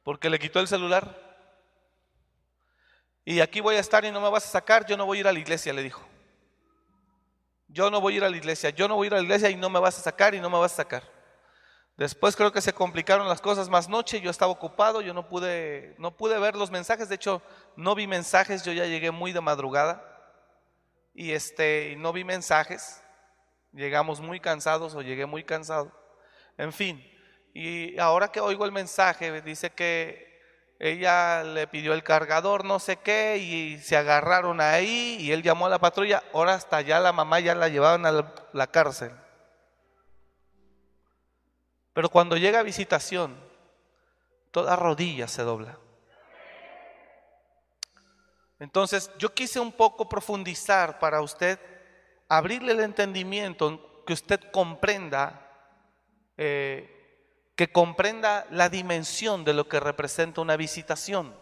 porque 0.02 0.30
le 0.30 0.38
quitó 0.38 0.60
el 0.60 0.68
celular. 0.68 1.23
Y 3.24 3.40
aquí 3.40 3.60
voy 3.60 3.76
a 3.76 3.80
estar 3.80 4.04
y 4.04 4.10
no 4.10 4.20
me 4.20 4.28
vas 4.28 4.44
a 4.44 4.50
sacar, 4.50 4.84
yo 4.86 4.96
no 4.96 5.06
voy 5.06 5.18
a 5.18 5.20
ir 5.20 5.28
a 5.28 5.32
la 5.32 5.38
iglesia, 5.38 5.72
le 5.72 5.82
dijo. 5.82 6.02
Yo 7.68 7.90
no 7.90 8.00
voy 8.00 8.14
a 8.14 8.16
ir 8.18 8.24
a 8.24 8.30
la 8.30 8.36
iglesia, 8.36 8.70
yo 8.70 8.86
no 8.86 8.96
voy 8.96 9.06
a 9.06 9.08
ir 9.08 9.14
a 9.14 9.16
la 9.16 9.22
iglesia 9.22 9.50
y 9.50 9.56
no 9.56 9.70
me 9.70 9.80
vas 9.80 9.98
a 9.98 10.02
sacar 10.02 10.34
y 10.34 10.40
no 10.40 10.50
me 10.50 10.58
vas 10.58 10.72
a 10.74 10.76
sacar. 10.76 11.02
Después 11.96 12.34
creo 12.34 12.52
que 12.52 12.60
se 12.60 12.72
complicaron 12.72 13.28
las 13.28 13.40
cosas 13.40 13.68
más 13.68 13.88
noche, 13.88 14.20
yo 14.20 14.30
estaba 14.30 14.50
ocupado, 14.50 15.00
yo 15.00 15.14
no 15.14 15.28
pude, 15.28 15.94
no 15.98 16.16
pude 16.16 16.38
ver 16.40 16.56
los 16.56 16.70
mensajes, 16.70 17.08
de 17.08 17.14
hecho 17.14 17.40
no 17.76 17.94
vi 17.94 18.08
mensajes, 18.08 18.64
yo 18.64 18.72
ya 18.72 18.84
llegué 18.84 19.12
muy 19.12 19.32
de 19.32 19.40
madrugada 19.40 20.04
y 21.14 21.30
este, 21.30 21.94
no 21.98 22.12
vi 22.12 22.24
mensajes, 22.24 23.00
llegamos 23.72 24.20
muy 24.20 24.40
cansados 24.40 24.96
o 24.96 25.02
llegué 25.02 25.24
muy 25.24 25.44
cansado, 25.44 25.92
en 26.58 26.72
fin, 26.72 27.00
y 27.54 27.96
ahora 28.00 28.26
que 28.26 28.40
oigo 28.40 28.64
el 28.64 28.72
mensaje 28.72 29.40
dice 29.42 29.70
que 29.70 30.33
ella 30.78 31.44
le 31.44 31.66
pidió 31.66 31.94
el 31.94 32.02
cargador, 32.02 32.64
no 32.64 32.78
sé 32.78 32.96
qué, 32.96 33.38
y 33.38 33.78
se 33.78 33.96
agarraron 33.96 34.60
ahí 34.60 35.16
y 35.20 35.32
él 35.32 35.42
llamó 35.42 35.66
a 35.66 35.70
la 35.70 35.78
patrulla, 35.78 36.22
ahora 36.32 36.54
hasta 36.54 36.76
allá 36.76 37.00
la 37.00 37.12
mamá 37.12 37.40
ya 37.40 37.54
la 37.54 37.68
llevaban 37.68 38.06
a 38.06 38.32
la 38.52 38.66
cárcel. 38.66 39.12
Pero 41.92 42.08
cuando 42.10 42.36
llega 42.36 42.62
visitación, 42.62 43.36
toda 44.50 44.76
rodilla 44.76 45.28
se 45.28 45.42
dobla. 45.42 45.78
Entonces, 48.58 49.10
yo 49.18 49.32
quise 49.32 49.60
un 49.60 49.72
poco 49.72 50.08
profundizar 50.08 50.98
para 50.98 51.20
usted, 51.20 51.58
abrirle 52.28 52.72
el 52.72 52.80
entendimiento, 52.80 54.02
que 54.06 54.12
usted 54.12 54.40
comprenda, 54.50 55.50
eh, 56.36 57.03
que 57.56 57.70
comprenda 57.70 58.46
la 58.50 58.68
dimensión 58.68 59.44
de 59.44 59.54
lo 59.54 59.68
que 59.68 59.80
representa 59.80 60.40
una 60.40 60.56
visitación. 60.56 61.34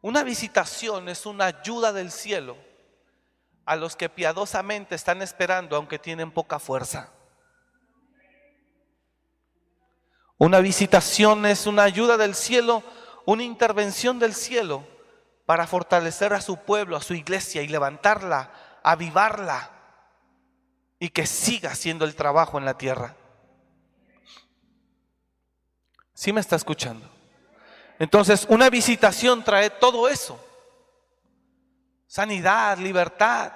Una 0.00 0.22
visitación 0.22 1.08
es 1.08 1.26
una 1.26 1.46
ayuda 1.46 1.92
del 1.92 2.10
cielo 2.10 2.56
a 3.64 3.76
los 3.76 3.96
que 3.96 4.08
piadosamente 4.08 4.94
están 4.94 5.22
esperando, 5.22 5.76
aunque 5.76 5.98
tienen 5.98 6.30
poca 6.30 6.58
fuerza. 6.58 7.10
Una 10.38 10.60
visitación 10.60 11.46
es 11.46 11.66
una 11.66 11.82
ayuda 11.82 12.16
del 12.16 12.34
cielo, 12.34 12.82
una 13.24 13.42
intervención 13.42 14.18
del 14.18 14.34
cielo 14.34 14.86
para 15.46 15.66
fortalecer 15.66 16.32
a 16.32 16.40
su 16.40 16.58
pueblo, 16.58 16.96
a 16.96 17.02
su 17.02 17.14
iglesia 17.14 17.62
y 17.62 17.68
levantarla, 17.68 18.52
avivarla 18.82 19.70
y 20.98 21.08
que 21.08 21.26
siga 21.26 21.70
haciendo 21.70 22.04
el 22.04 22.14
trabajo 22.14 22.58
en 22.58 22.64
la 22.64 22.78
tierra. 22.78 23.16
¿Sí 26.16 26.32
me 26.32 26.40
está 26.40 26.56
escuchando? 26.56 27.06
Entonces, 27.98 28.46
una 28.48 28.70
visitación 28.70 29.44
trae 29.44 29.68
todo 29.68 30.08
eso. 30.08 30.42
Sanidad, 32.06 32.78
libertad, 32.78 33.52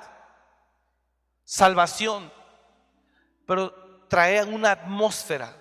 salvación, 1.42 2.30
pero 3.46 4.06
trae 4.08 4.44
una 4.44 4.72
atmósfera 4.72 5.56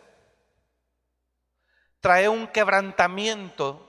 trae 1.99 2.29
un 2.29 2.47
quebrantamiento. 2.47 3.85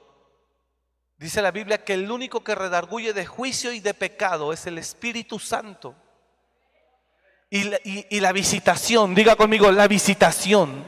Dice 1.16 1.42
la 1.42 1.51
Biblia 1.51 1.85
que 1.85 1.94
el 1.94 2.11
único 2.11 2.42
que 2.42 2.55
redarguye 2.55 3.12
de 3.12 3.27
juicio 3.27 3.73
y 3.73 3.81
de 3.81 3.94
pecado 3.94 4.53
es 4.53 4.66
el 4.66 4.79
Espíritu 4.79 5.38
Santo. 5.38 5.94
Y 7.51 7.64
la, 7.64 7.79
y 7.83 8.20
la 8.20 8.33
visitación, 8.33 9.14
diga 9.14 9.35
conmigo, 9.35 9.73
la 9.73 9.88
visitación 9.88 10.87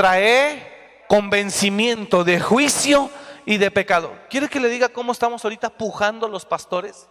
trae 0.00 1.04
convencimiento 1.08 2.24
de 2.24 2.40
juicio 2.40 3.10
y 3.44 3.58
de 3.58 3.70
pecado. 3.70 4.16
¿Quiere 4.30 4.48
que 4.48 4.58
le 4.58 4.70
diga 4.70 4.88
cómo 4.88 5.12
estamos 5.12 5.44
ahorita 5.44 5.68
pujando 5.68 6.26
los 6.26 6.46
pastores? 6.46 7.06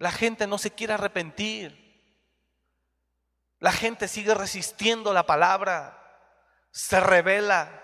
La 0.00 0.10
gente 0.10 0.48
no 0.48 0.58
se 0.58 0.72
quiere 0.72 0.94
arrepentir. 0.94 1.78
La 3.60 3.70
gente 3.70 4.08
sigue 4.08 4.34
resistiendo 4.34 5.12
la 5.12 5.26
palabra 5.26 5.96
se 6.72 6.98
revela, 6.98 7.82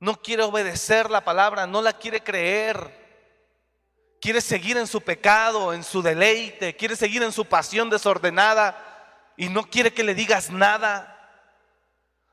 no 0.00 0.20
quiere 0.20 0.42
obedecer 0.42 1.10
la 1.10 1.24
palabra, 1.24 1.66
no 1.66 1.80
la 1.82 1.94
quiere 1.94 2.22
creer, 2.22 2.90
quiere 4.20 4.42
seguir 4.42 4.76
en 4.76 4.86
su 4.86 5.00
pecado, 5.00 5.72
en 5.72 5.82
su 5.82 6.02
deleite, 6.02 6.76
quiere 6.76 6.94
seguir 6.94 7.22
en 7.22 7.32
su 7.32 7.46
pasión 7.46 7.88
desordenada 7.88 9.32
y 9.36 9.48
no 9.48 9.64
quiere 9.64 9.94
que 9.94 10.04
le 10.04 10.14
digas 10.14 10.50
nada. 10.50 11.13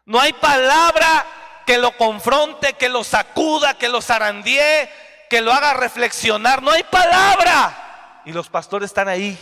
No 0.05 0.19
hay 0.19 0.33
palabra 0.33 1.25
que 1.65 1.77
lo 1.77 1.95
confronte, 1.97 2.73
que 2.73 2.89
lo 2.89 3.03
sacuda, 3.03 3.77
que 3.77 3.89
lo 3.89 4.01
zarandee, 4.01 4.89
que 5.29 5.41
lo 5.41 5.53
haga 5.53 5.73
reflexionar. 5.73 6.61
No 6.61 6.71
hay 6.71 6.83
palabra. 6.83 8.21
Y 8.25 8.31
los 8.31 8.49
pastores 8.49 8.89
están 8.89 9.07
ahí 9.07 9.37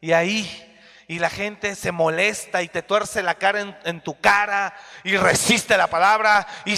y 0.00 0.12
ahí 0.12 0.64
y 1.08 1.18
la 1.18 1.30
gente 1.30 1.74
se 1.74 1.90
molesta 1.90 2.62
y 2.62 2.68
te 2.68 2.82
tuerce 2.82 3.22
la 3.22 3.34
cara 3.34 3.80
en, 3.84 4.00
tu 4.02 4.20
cara 4.20 4.76
y 5.04 5.16
resiste 5.16 5.76
la 5.76 5.86
palabra 5.86 6.46
y, 6.66 6.72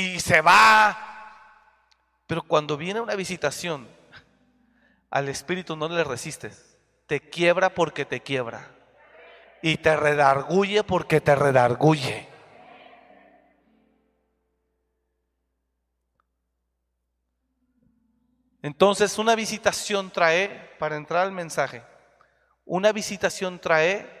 y 0.00 0.20
se 0.20 0.40
va. 0.40 0.98
Pero 2.26 2.42
cuando 2.42 2.76
viene 2.76 3.00
una 3.00 3.14
visitación, 3.14 3.88
al 5.10 5.28
Espíritu 5.28 5.76
no 5.76 5.88
le 5.88 6.04
resistes, 6.04 6.76
te 7.06 7.20
quiebra 7.20 7.70
porque 7.70 8.04
te 8.04 8.20
quiebra. 8.20 8.68
y 9.62 9.78
te 9.78 9.96
redarguye 9.96 10.84
porque 10.84 11.20
te 11.20 11.34
redarguye. 11.34 12.27
Entonces 18.62 19.18
una 19.18 19.34
visitación 19.34 20.10
trae, 20.10 20.48
para 20.78 20.96
entrar 20.96 21.24
al 21.24 21.32
mensaje, 21.32 21.82
una 22.64 22.92
visitación 22.92 23.58
trae 23.58 24.18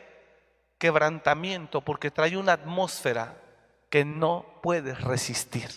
quebrantamiento 0.78 1.80
porque 1.80 2.10
trae 2.10 2.36
una 2.36 2.52
atmósfera 2.52 3.36
que 3.90 4.04
no 4.04 4.60
puedes 4.62 5.00
resistir. 5.00 5.68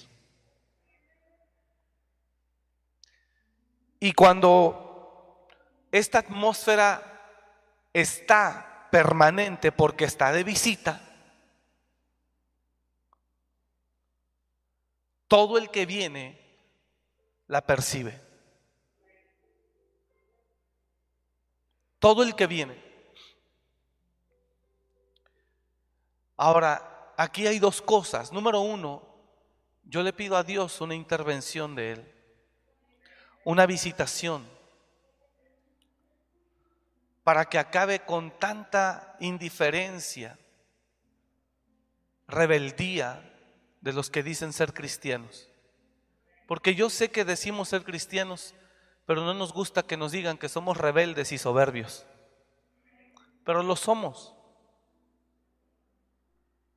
Y 4.00 4.13
cuando 4.13 5.47
esta 5.91 6.19
atmósfera 6.19 7.04
está 7.93 8.88
permanente 8.91 9.71
porque 9.71 10.06
está 10.06 10.32
de 10.32 10.43
visita, 10.43 11.02
todo 15.28 15.58
el 15.58 15.69
que 15.69 15.86
viene 15.86 16.39
la 17.47 17.62
percibe. 17.62 18.31
Todo 22.02 22.24
el 22.24 22.36
que 22.36 22.48
viene. 22.48 22.84
Ahora, 26.36 27.14
aquí 27.16 27.46
hay 27.46 27.60
dos 27.60 27.80
cosas. 27.80 28.32
Número 28.32 28.60
uno, 28.62 29.08
yo 29.84 30.02
le 30.02 30.12
pido 30.12 30.36
a 30.36 30.44
Dios 30.44 30.82
una 30.82 30.96
intervención 30.96 31.76
de 31.76 31.92
Él, 31.92 32.16
una 33.44 33.68
visitación, 33.68 34.50
para 37.24 37.46
que 37.46 37.60
acabe 37.60 38.00
con 38.00 38.32
tanta 38.40 39.16
indiferencia, 39.20 40.40
rebeldía 42.28 43.32
de 43.82 43.94
los 43.94 44.10
que 44.10 44.24
dicen 44.24 44.54
ser 44.54 44.74
cristianos. 44.74 45.52
Porque 46.48 46.74
yo 46.74 46.90
sé 46.90 47.12
que 47.12 47.26
decimos 47.26 47.70
ser 47.70 47.84
cristianos, 47.84 48.56
pero 49.06 49.22
no 49.22 49.34
nos 49.34 49.54
gusta 49.54 49.84
que 49.84 49.98
nos 49.98 50.12
digan 50.12 50.38
que 50.38 50.50
somos 50.50 50.78
rebeldes 50.78 51.32
y 51.32 51.38
soberbios. 51.38 52.06
Pero 53.44 53.64
lo 53.64 53.76
somos. 53.76 54.34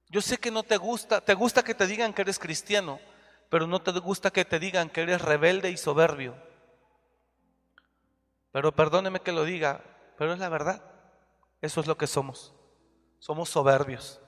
Yo 0.09 0.21
sé 0.21 0.39
que 0.39 0.51
no 0.51 0.63
te 0.63 0.77
gusta, 0.77 1.21
te 1.21 1.35
gusta 1.35 1.63
que 1.63 1.75
te 1.75 1.87
digan 1.87 2.13
que 2.13 2.23
eres 2.23 2.39
cristiano, 2.39 3.01
pero 3.51 3.67
no 3.67 3.83
te 3.83 3.91
gusta 3.93 4.31
que 4.31 4.45
te 4.45 4.59
digan 4.59 4.89
que 4.89 5.03
eres 5.03 5.21
rebelde 5.21 5.71
y 5.71 5.77
soberbio. 5.77 6.35
Pero 8.53 8.71
perdóneme 8.73 9.21
que 9.21 9.33
lo 9.33 9.45
diga, 9.45 9.83
pero 10.17 10.33
es 10.33 10.39
la 10.39 10.49
verdad. 10.49 10.83
Eso 11.61 11.81
es 11.81 11.87
lo 11.87 11.97
que 11.99 12.07
somos. 12.07 12.55
Somos 13.19 13.49
soberbios. 13.49 14.21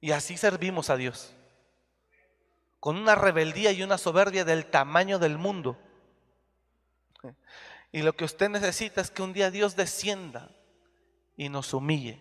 Y 0.00 0.12
así 0.12 0.36
servimos 0.36 0.90
a 0.90 0.96
Dios. 0.96 1.32
Con 2.78 2.96
una 2.96 3.14
rebeldía 3.14 3.72
y 3.72 3.82
una 3.82 3.96
soberbia 3.96 4.44
del 4.44 4.66
tamaño 4.66 5.18
del 5.18 5.38
mundo. 5.38 5.78
Y 7.92 8.02
lo 8.02 8.14
que 8.14 8.24
usted 8.24 8.48
necesita 8.48 9.00
es 9.00 9.10
que 9.10 9.22
un 9.22 9.32
día 9.32 9.50
Dios 9.50 9.76
descienda 9.76 10.50
y 11.36 11.48
nos 11.48 11.74
humille. 11.74 12.20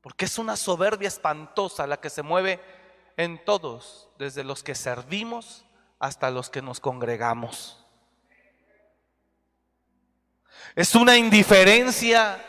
Porque 0.00 0.24
es 0.24 0.38
una 0.38 0.56
soberbia 0.56 1.08
espantosa 1.08 1.86
la 1.86 2.00
que 2.00 2.10
se 2.10 2.22
mueve 2.22 2.60
en 3.16 3.42
todos, 3.44 4.10
desde 4.18 4.44
los 4.44 4.62
que 4.62 4.74
servimos 4.74 5.64
hasta 5.98 6.30
los 6.30 6.50
que 6.50 6.62
nos 6.62 6.80
congregamos. 6.80 7.84
Es 10.74 10.94
una 10.94 11.16
indiferencia, 11.16 12.44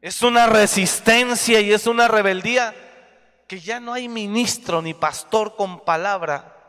es 0.00 0.22
una 0.22 0.46
resistencia 0.46 1.60
y 1.60 1.72
es 1.72 1.86
una 1.86 2.08
rebeldía 2.08 2.74
que 3.46 3.60
ya 3.60 3.80
no 3.80 3.92
hay 3.92 4.08
ministro 4.08 4.82
ni 4.82 4.94
pastor 4.94 5.56
con 5.56 5.80
palabra 5.80 6.59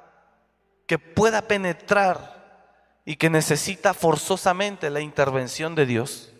que 0.91 0.99
pueda 0.99 1.41
penetrar 1.43 2.99
y 3.05 3.15
que 3.15 3.29
necesita 3.29 3.93
forzosamente 3.93 4.89
la 4.89 4.99
intervención 4.99 5.73
de 5.73 5.85
Dios. 5.85 6.33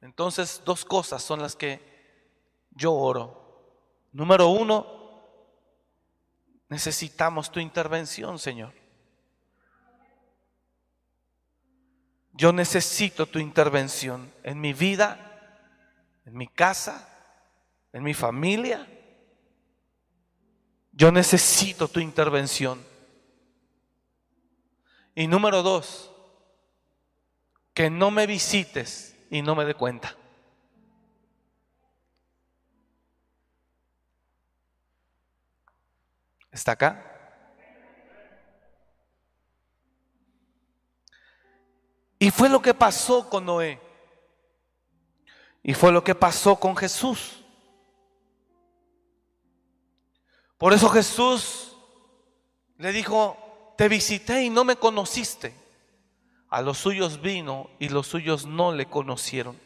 Entonces, 0.00 0.60
dos 0.64 0.84
cosas 0.84 1.22
son 1.22 1.40
las 1.40 1.54
que 1.54 1.80
yo 2.72 2.92
oro. 2.92 3.78
Número 4.10 4.48
uno, 4.48 5.22
necesitamos 6.68 7.52
tu 7.52 7.60
intervención, 7.60 8.40
Señor. 8.40 8.72
Yo 12.32 12.52
necesito 12.52 13.26
tu 13.26 13.38
intervención 13.38 14.34
en 14.42 14.60
mi 14.60 14.72
vida, 14.72 15.70
en 16.26 16.36
mi 16.36 16.48
casa, 16.48 17.08
en 17.92 18.02
mi 18.02 18.14
familia, 18.14 18.84
yo 20.94 21.10
necesito 21.10 21.88
tu 21.88 22.00
intervención. 22.00 22.84
Y 25.14 25.26
número 25.26 25.62
dos, 25.62 26.12
que 27.72 27.90
no 27.90 28.10
me 28.10 28.26
visites 28.26 29.16
y 29.30 29.42
no 29.42 29.54
me 29.54 29.64
dé 29.64 29.74
cuenta. 29.74 30.16
¿Está 36.50 36.72
acá? 36.72 37.10
Y 42.20 42.30
fue 42.30 42.48
lo 42.48 42.62
que 42.62 42.72
pasó 42.72 43.28
con 43.28 43.44
Noé. 43.44 43.80
Y 45.62 45.74
fue 45.74 45.90
lo 45.90 46.04
que 46.04 46.14
pasó 46.14 46.56
con 46.56 46.76
Jesús. 46.76 47.43
Por 50.58 50.72
eso 50.72 50.88
Jesús 50.88 51.76
le 52.78 52.92
dijo, 52.92 53.74
te 53.76 53.88
visité 53.88 54.42
y 54.44 54.50
no 54.50 54.64
me 54.64 54.76
conociste. 54.76 55.54
A 56.48 56.62
los 56.62 56.78
suyos 56.78 57.20
vino 57.20 57.70
y 57.78 57.88
los 57.88 58.06
suyos 58.06 58.46
no 58.46 58.72
le 58.72 58.86
conocieron. 58.86 59.60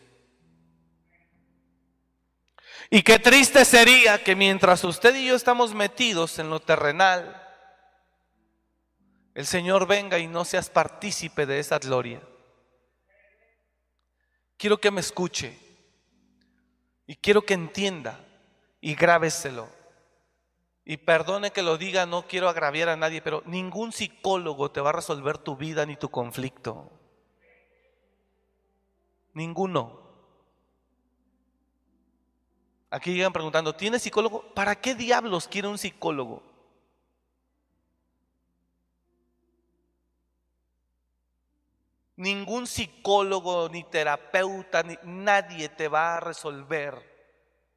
Y 2.90 3.02
qué 3.02 3.18
triste 3.18 3.64
sería 3.64 4.22
que 4.24 4.34
mientras 4.34 4.82
usted 4.84 5.14
y 5.14 5.26
yo 5.26 5.36
estamos 5.36 5.74
metidos 5.74 6.38
en 6.38 6.48
lo 6.48 6.60
terrenal, 6.60 7.44
el 9.34 9.46
Señor 9.46 9.86
venga 9.86 10.18
y 10.18 10.26
no 10.26 10.44
seas 10.44 10.70
partícipe 10.70 11.44
de 11.44 11.58
esa 11.58 11.78
gloria. 11.78 12.22
Quiero 14.56 14.80
que 14.80 14.90
me 14.90 15.00
escuche 15.00 15.56
y 17.06 17.14
quiero 17.16 17.42
que 17.42 17.54
entienda 17.54 18.18
y 18.80 18.94
grábeselo. 18.94 19.77
Y 20.90 20.96
perdone 20.96 21.50
que 21.50 21.60
lo 21.60 21.76
diga, 21.76 22.06
no 22.06 22.26
quiero 22.26 22.48
agraviar 22.48 22.88
a 22.88 22.96
nadie, 22.96 23.20
pero 23.20 23.42
ningún 23.44 23.92
psicólogo 23.92 24.70
te 24.70 24.80
va 24.80 24.88
a 24.88 24.94
resolver 24.94 25.36
tu 25.36 25.54
vida 25.54 25.84
ni 25.84 25.96
tu 25.96 26.08
conflicto. 26.08 26.90
Ninguno. 29.34 30.00
Aquí 32.88 33.12
llegan 33.12 33.34
preguntando, 33.34 33.74
¿tiene 33.74 33.98
psicólogo? 33.98 34.54
¿Para 34.54 34.80
qué 34.80 34.94
diablos 34.94 35.46
quiere 35.46 35.68
un 35.68 35.76
psicólogo? 35.76 36.42
Ningún 42.16 42.66
psicólogo, 42.66 43.68
ni 43.68 43.84
terapeuta, 43.84 44.82
ni 44.84 44.96
nadie 45.04 45.68
te 45.68 45.88
va 45.88 46.16
a 46.16 46.20
resolver 46.20 46.94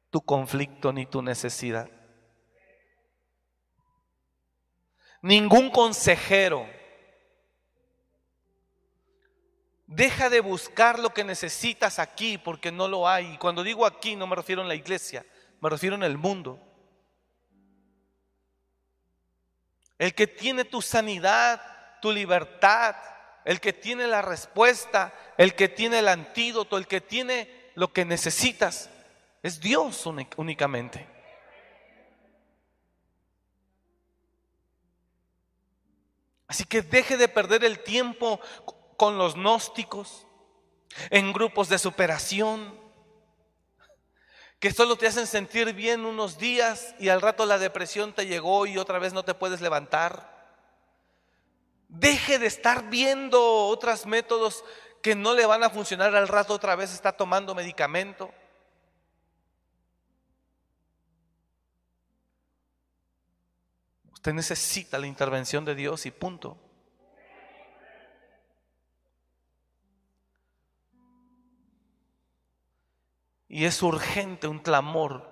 tu 0.08 0.22
conflicto 0.22 0.94
ni 0.94 1.04
tu 1.04 1.20
necesidad. 1.20 1.90
Ningún 5.22 5.70
consejero. 5.70 6.68
Deja 9.86 10.28
de 10.28 10.40
buscar 10.40 10.98
lo 10.98 11.14
que 11.14 11.24
necesitas 11.24 11.98
aquí 11.98 12.38
porque 12.38 12.72
no 12.72 12.88
lo 12.88 13.08
hay. 13.08 13.34
Y 13.34 13.38
cuando 13.38 13.62
digo 13.62 13.86
aquí 13.86 14.16
no 14.16 14.26
me 14.26 14.36
refiero 14.36 14.62
en 14.62 14.68
la 14.68 14.74
iglesia, 14.74 15.24
me 15.60 15.70
refiero 15.70 15.96
en 15.96 16.02
el 16.02 16.18
mundo. 16.18 16.60
El 19.98 20.14
que 20.14 20.26
tiene 20.26 20.64
tu 20.64 20.82
sanidad, 20.82 21.62
tu 22.00 22.10
libertad, 22.10 22.96
el 23.44 23.60
que 23.60 23.72
tiene 23.72 24.06
la 24.06 24.22
respuesta, 24.22 25.14
el 25.36 25.54
que 25.54 25.68
tiene 25.68 26.00
el 26.00 26.08
antídoto, 26.08 26.76
el 26.76 26.86
que 26.86 27.00
tiene 27.00 27.70
lo 27.74 27.92
que 27.92 28.04
necesitas, 28.04 28.90
es 29.42 29.60
Dios 29.60 30.06
únicamente. 30.36 31.11
Así 36.52 36.66
que 36.66 36.82
deje 36.82 37.16
de 37.16 37.28
perder 37.28 37.64
el 37.64 37.78
tiempo 37.82 38.38
con 38.98 39.16
los 39.16 39.36
gnósticos, 39.36 40.26
en 41.08 41.32
grupos 41.32 41.70
de 41.70 41.78
superación, 41.78 42.78
que 44.60 44.70
solo 44.70 44.96
te 44.96 45.06
hacen 45.06 45.26
sentir 45.26 45.72
bien 45.72 46.04
unos 46.04 46.36
días 46.36 46.94
y 46.98 47.08
al 47.08 47.22
rato 47.22 47.46
la 47.46 47.56
depresión 47.56 48.12
te 48.12 48.26
llegó 48.26 48.66
y 48.66 48.76
otra 48.76 48.98
vez 48.98 49.14
no 49.14 49.24
te 49.24 49.32
puedes 49.32 49.62
levantar. 49.62 50.60
Deje 51.88 52.38
de 52.38 52.48
estar 52.48 52.90
viendo 52.90 53.42
otros 53.68 54.04
métodos 54.04 54.62
que 55.02 55.14
no 55.14 55.32
le 55.32 55.46
van 55.46 55.64
a 55.64 55.70
funcionar 55.70 56.14
al 56.14 56.28
rato 56.28 56.52
otra 56.52 56.76
vez 56.76 56.92
está 56.92 57.12
tomando 57.12 57.54
medicamento. 57.54 58.30
Usted 64.22 64.34
necesita 64.34 65.00
la 65.00 65.08
intervención 65.08 65.64
de 65.64 65.74
Dios 65.74 66.06
y 66.06 66.12
punto. 66.12 66.56
Y 73.48 73.64
es 73.64 73.82
urgente 73.82 74.46
un 74.46 74.60
clamor 74.60 75.28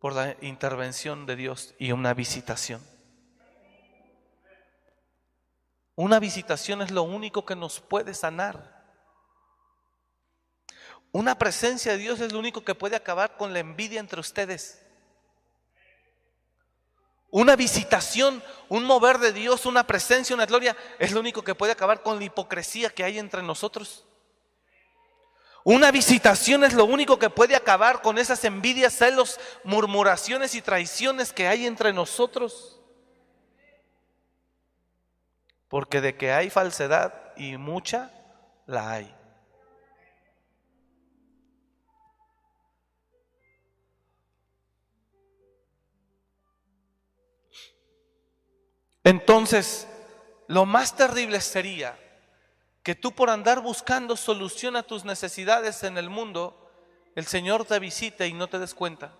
por 0.00 0.12
la 0.12 0.34
intervención 0.40 1.24
de 1.24 1.36
Dios 1.36 1.72
y 1.78 1.92
una 1.92 2.14
visitación. 2.14 2.84
Una 5.94 6.18
visitación 6.18 6.82
es 6.82 6.90
lo 6.90 7.04
único 7.04 7.46
que 7.46 7.54
nos 7.54 7.80
puede 7.80 8.12
sanar. 8.12 8.76
Una 11.12 11.38
presencia 11.38 11.92
de 11.92 11.98
Dios 11.98 12.18
es 12.18 12.32
lo 12.32 12.40
único 12.40 12.64
que 12.64 12.74
puede 12.74 12.96
acabar 12.96 13.36
con 13.36 13.52
la 13.52 13.60
envidia 13.60 14.00
entre 14.00 14.18
ustedes. 14.18 14.84
Una 17.30 17.56
visitación, 17.56 18.42
un 18.68 18.84
mover 18.84 19.18
de 19.18 19.32
Dios, 19.32 19.66
una 19.66 19.86
presencia, 19.86 20.34
una 20.34 20.46
gloria, 20.46 20.76
es 20.98 21.12
lo 21.12 21.20
único 21.20 21.42
que 21.42 21.54
puede 21.54 21.72
acabar 21.72 22.02
con 22.02 22.18
la 22.18 22.24
hipocresía 22.24 22.90
que 22.90 23.04
hay 23.04 23.18
entre 23.18 23.42
nosotros. 23.42 24.06
Una 25.64 25.90
visitación 25.90 26.64
es 26.64 26.72
lo 26.72 26.86
único 26.86 27.18
que 27.18 27.28
puede 27.28 27.54
acabar 27.54 28.00
con 28.00 28.16
esas 28.16 28.42
envidias, 28.44 28.94
celos, 28.96 29.38
murmuraciones 29.64 30.54
y 30.54 30.62
traiciones 30.62 31.32
que 31.32 31.46
hay 31.46 31.66
entre 31.66 31.92
nosotros. 31.92 32.80
Porque 35.68 36.00
de 36.00 36.16
que 36.16 36.32
hay 36.32 36.48
falsedad 36.48 37.34
y 37.36 37.58
mucha, 37.58 38.10
la 38.64 38.92
hay. 38.92 39.17
Entonces, 49.08 49.88
lo 50.48 50.66
más 50.66 50.94
terrible 50.94 51.40
sería 51.40 51.98
que 52.82 52.94
tú 52.94 53.12
por 53.12 53.30
andar 53.30 53.60
buscando 53.60 54.18
solución 54.18 54.76
a 54.76 54.82
tus 54.82 55.06
necesidades 55.06 55.82
en 55.82 55.96
el 55.96 56.10
mundo, 56.10 56.70
el 57.14 57.24
Señor 57.24 57.64
te 57.64 57.78
visite 57.78 58.26
y 58.26 58.34
no 58.34 58.48
te 58.48 58.58
des 58.58 58.74
cuenta. 58.74 59.14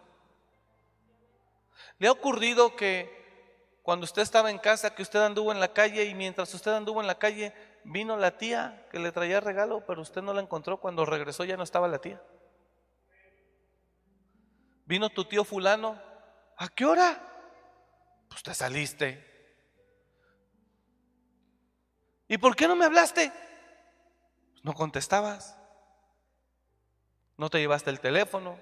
¿Le 1.98 2.06
ha 2.06 2.12
ocurrido 2.12 2.76
que 2.76 3.80
cuando 3.82 4.04
usted 4.04 4.20
estaba 4.20 4.50
en 4.50 4.58
casa, 4.58 4.94
que 4.94 5.00
usted 5.00 5.20
anduvo 5.20 5.52
en 5.52 5.60
la 5.60 5.72
calle 5.72 6.04
y 6.04 6.14
mientras 6.14 6.52
usted 6.52 6.72
anduvo 6.72 7.00
en 7.00 7.06
la 7.06 7.18
calle, 7.18 7.54
vino 7.82 8.14
la 8.18 8.36
tía 8.36 8.86
que 8.90 8.98
le 8.98 9.10
traía 9.10 9.40
regalo, 9.40 9.86
pero 9.86 10.02
usted 10.02 10.20
no 10.20 10.34
la 10.34 10.42
encontró. 10.42 10.76
Cuando 10.76 11.06
regresó 11.06 11.44
ya 11.44 11.56
no 11.56 11.62
estaba 11.62 11.88
la 11.88 11.98
tía. 11.98 12.22
Vino 14.84 15.08
tu 15.08 15.24
tío 15.24 15.44
fulano. 15.44 15.98
¿A 16.58 16.68
qué 16.68 16.84
hora? 16.84 17.18
Pues 18.28 18.42
te 18.42 18.52
saliste. 18.52 19.27
¿Y 22.28 22.36
por 22.36 22.54
qué 22.54 22.68
no 22.68 22.76
me 22.76 22.84
hablaste? 22.84 23.32
Pues 24.52 24.64
no 24.64 24.74
contestabas. 24.74 25.56
No 27.38 27.48
te 27.48 27.58
llevaste 27.58 27.88
el 27.88 28.00
teléfono. 28.00 28.58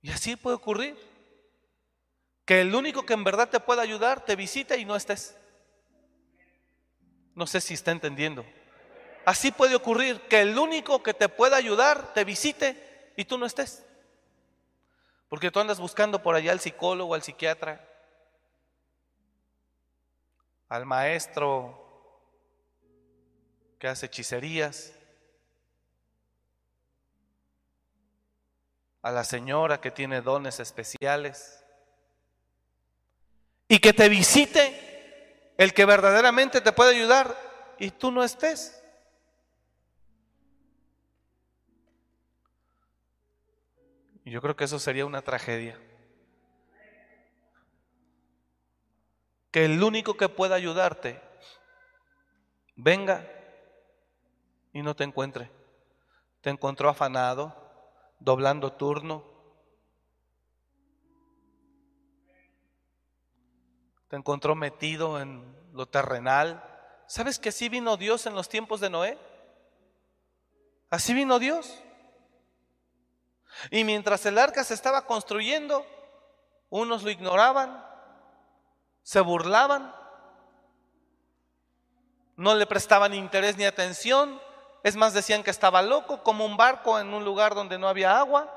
Y 0.00 0.10
así 0.10 0.36
puede 0.36 0.56
ocurrir. 0.56 0.96
Que 2.46 2.62
el 2.62 2.74
único 2.74 3.04
que 3.04 3.12
en 3.12 3.22
verdad 3.22 3.50
te 3.50 3.60
pueda 3.60 3.82
ayudar 3.82 4.24
te 4.24 4.34
visite 4.34 4.78
y 4.78 4.84
no 4.84 4.96
estés. 4.96 5.36
No 7.34 7.46
sé 7.46 7.60
si 7.60 7.74
está 7.74 7.90
entendiendo. 7.90 8.44
Así 9.24 9.52
puede 9.52 9.74
ocurrir 9.74 10.20
que 10.22 10.40
el 10.40 10.58
único 10.58 11.02
que 11.02 11.14
te 11.14 11.28
pueda 11.28 11.56
ayudar 11.56 12.14
te 12.14 12.24
visite 12.24 13.12
y 13.16 13.26
tú 13.26 13.36
no 13.36 13.46
estés. 13.46 13.84
Porque 15.28 15.50
tú 15.50 15.60
andas 15.60 15.78
buscando 15.78 16.22
por 16.22 16.34
allá 16.34 16.52
al 16.52 16.60
psicólogo, 16.60 17.14
al 17.14 17.22
psiquiatra, 17.22 17.86
al 20.70 20.86
maestro 20.86 21.76
que 23.78 23.88
hace 23.88 24.06
hechicerías, 24.06 24.92
a 29.02 29.10
la 29.10 29.24
señora 29.24 29.80
que 29.80 29.90
tiene 29.90 30.20
dones 30.20 30.60
especiales 30.60 31.64
y 33.66 33.80
que 33.80 33.92
te 33.92 34.08
visite 34.08 35.54
el 35.58 35.74
que 35.74 35.84
verdaderamente 35.84 36.60
te 36.60 36.72
puede 36.72 36.94
ayudar 36.94 37.36
y 37.78 37.90
tú 37.90 38.12
no 38.12 38.22
estés. 38.22 38.80
Yo 44.24 44.40
creo 44.40 44.54
que 44.54 44.64
eso 44.64 44.78
sería 44.78 45.04
una 45.04 45.22
tragedia. 45.22 45.80
Que 49.50 49.64
el 49.64 49.82
único 49.82 50.16
que 50.16 50.28
pueda 50.28 50.54
ayudarte 50.54 51.20
venga 52.76 53.26
y 54.72 54.82
no 54.82 54.94
te 54.94 55.04
encuentre. 55.04 55.50
Te 56.40 56.50
encontró 56.50 56.88
afanado, 56.88 57.54
doblando 58.18 58.72
turno. 58.72 59.24
Te 64.08 64.16
encontró 64.16 64.54
metido 64.54 65.20
en 65.20 65.44
lo 65.72 65.86
terrenal. 65.86 66.64
¿Sabes 67.06 67.38
que 67.38 67.50
así 67.50 67.68
vino 67.68 67.96
Dios 67.96 68.26
en 68.26 68.34
los 68.34 68.48
tiempos 68.48 68.80
de 68.80 68.90
Noé? 68.90 69.18
Así 70.88 71.14
vino 71.14 71.38
Dios. 71.38 71.82
Y 73.70 73.84
mientras 73.84 74.24
el 74.26 74.38
arca 74.38 74.64
se 74.64 74.74
estaba 74.74 75.06
construyendo, 75.06 75.84
unos 76.68 77.02
lo 77.02 77.10
ignoraban, 77.10 77.84
se 79.02 79.20
burlaban, 79.20 79.94
no 82.36 82.54
le 82.54 82.66
prestaban 82.66 83.14
interés 83.14 83.56
ni 83.56 83.64
atención, 83.64 84.40
es 84.82 84.96
más, 84.96 85.12
decían 85.12 85.42
que 85.42 85.50
estaba 85.50 85.82
loco, 85.82 86.22
como 86.22 86.44
un 86.46 86.56
barco 86.56 86.98
en 86.98 87.12
un 87.12 87.24
lugar 87.24 87.54
donde 87.54 87.78
no 87.78 87.88
había 87.88 88.16
agua. 88.18 88.56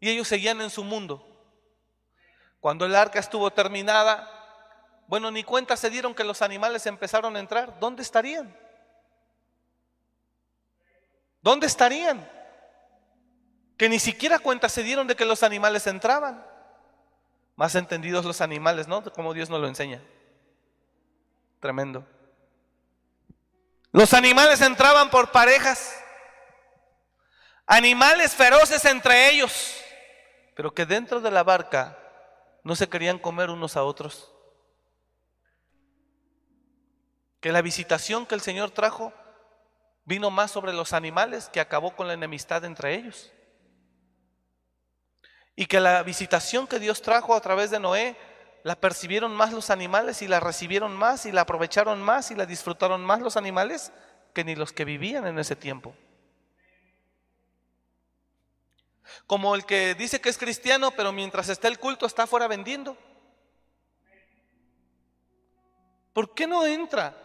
Y 0.00 0.10
ellos 0.10 0.28
seguían 0.28 0.60
en 0.60 0.68
su 0.68 0.84
mundo. 0.84 1.26
Cuando 2.60 2.84
el 2.84 2.94
arca 2.94 3.18
estuvo 3.18 3.50
terminada, 3.50 4.30
bueno, 5.06 5.30
ni 5.30 5.44
cuenta 5.44 5.76
se 5.76 5.88
dieron 5.88 6.14
que 6.14 6.24
los 6.24 6.42
animales 6.42 6.84
empezaron 6.86 7.36
a 7.36 7.40
entrar. 7.40 7.78
¿Dónde 7.80 8.02
estarían? 8.02 8.54
¿Dónde 11.40 11.66
estarían? 11.66 12.28
Que 13.78 13.88
ni 13.88 13.98
siquiera 13.98 14.38
cuenta 14.38 14.68
se 14.68 14.82
dieron 14.82 15.06
de 15.06 15.16
que 15.16 15.24
los 15.24 15.42
animales 15.42 15.86
entraban. 15.86 16.44
Más 17.56 17.74
entendidos 17.74 18.24
los 18.24 18.40
animales, 18.40 18.86
¿no? 18.86 19.02
Como 19.12 19.32
Dios 19.34 19.48
nos 19.48 19.60
lo 19.60 19.66
enseña. 19.66 20.02
Tremendo. 21.58 22.06
Los 23.92 24.12
animales 24.12 24.60
entraban 24.60 25.08
por 25.08 25.32
parejas, 25.32 25.98
animales 27.66 28.34
feroces 28.34 28.84
entre 28.84 29.30
ellos, 29.30 29.74
pero 30.54 30.74
que 30.74 30.84
dentro 30.84 31.22
de 31.22 31.30
la 31.30 31.42
barca 31.42 31.98
no 32.62 32.76
se 32.76 32.90
querían 32.90 33.18
comer 33.18 33.48
unos 33.48 33.74
a 33.74 33.84
otros. 33.84 34.30
Que 37.40 37.52
la 37.52 37.62
visitación 37.62 38.26
que 38.26 38.34
el 38.34 38.42
Señor 38.42 38.70
trajo 38.70 39.14
vino 40.04 40.30
más 40.30 40.50
sobre 40.50 40.74
los 40.74 40.92
animales 40.92 41.48
que 41.48 41.60
acabó 41.60 41.96
con 41.96 42.06
la 42.06 42.12
enemistad 42.12 42.64
entre 42.66 42.94
ellos. 42.94 43.32
Y 45.56 45.66
que 45.66 45.80
la 45.80 46.02
visitación 46.02 46.66
que 46.66 46.78
Dios 46.78 47.00
trajo 47.00 47.34
a 47.34 47.40
través 47.40 47.70
de 47.70 47.80
Noé 47.80 48.14
la 48.62 48.76
percibieron 48.76 49.34
más 49.34 49.52
los 49.52 49.70
animales 49.70 50.20
y 50.20 50.28
la 50.28 50.38
recibieron 50.38 50.94
más 50.94 51.24
y 51.24 51.32
la 51.32 51.40
aprovecharon 51.40 52.02
más 52.02 52.30
y 52.30 52.34
la 52.34 52.44
disfrutaron 52.44 53.04
más 53.04 53.20
los 53.20 53.36
animales 53.36 53.90
que 54.34 54.44
ni 54.44 54.54
los 54.54 54.72
que 54.72 54.84
vivían 54.84 55.26
en 55.26 55.38
ese 55.38 55.56
tiempo. 55.56 55.94
Como 59.26 59.54
el 59.54 59.64
que 59.64 59.94
dice 59.94 60.20
que 60.20 60.28
es 60.28 60.36
cristiano, 60.36 60.90
pero 60.90 61.12
mientras 61.12 61.48
está 61.48 61.68
el 61.68 61.78
culto 61.78 62.04
está 62.06 62.26
fuera 62.26 62.48
vendiendo. 62.48 62.98
¿Por 66.12 66.34
qué 66.34 66.46
no 66.46 66.66
entra? 66.66 67.16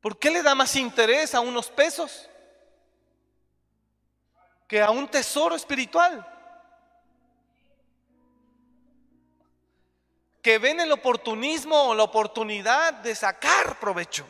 ¿Por 0.00 0.18
qué 0.18 0.30
le 0.30 0.42
da 0.42 0.54
más 0.54 0.74
interés 0.76 1.34
a 1.34 1.40
unos 1.40 1.68
pesos 1.68 2.30
que 4.68 4.80
a 4.80 4.90
un 4.90 5.08
tesoro 5.08 5.56
espiritual? 5.56 6.34
que 10.40 10.58
ven 10.58 10.80
el 10.80 10.92
oportunismo 10.92 11.88
o 11.88 11.94
la 11.94 12.04
oportunidad 12.04 12.94
de 12.94 13.14
sacar 13.14 13.78
provecho. 13.78 14.24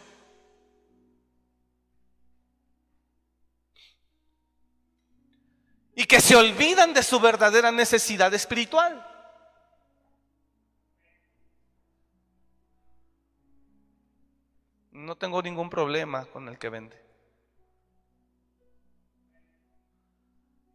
que 6.09 6.21
se 6.23 6.35
olvidan 6.35 6.95
de 6.95 7.03
su 7.03 7.21
verdadera 7.21 7.71
necesidad 7.71 8.33
espiritual. 8.33 9.05
No 14.91 15.17
tengo 15.17 15.43
ningún 15.43 15.69
problema 15.69 16.25
con 16.25 16.49
el 16.49 16.59
que 16.59 16.71
vende. 16.71 17.08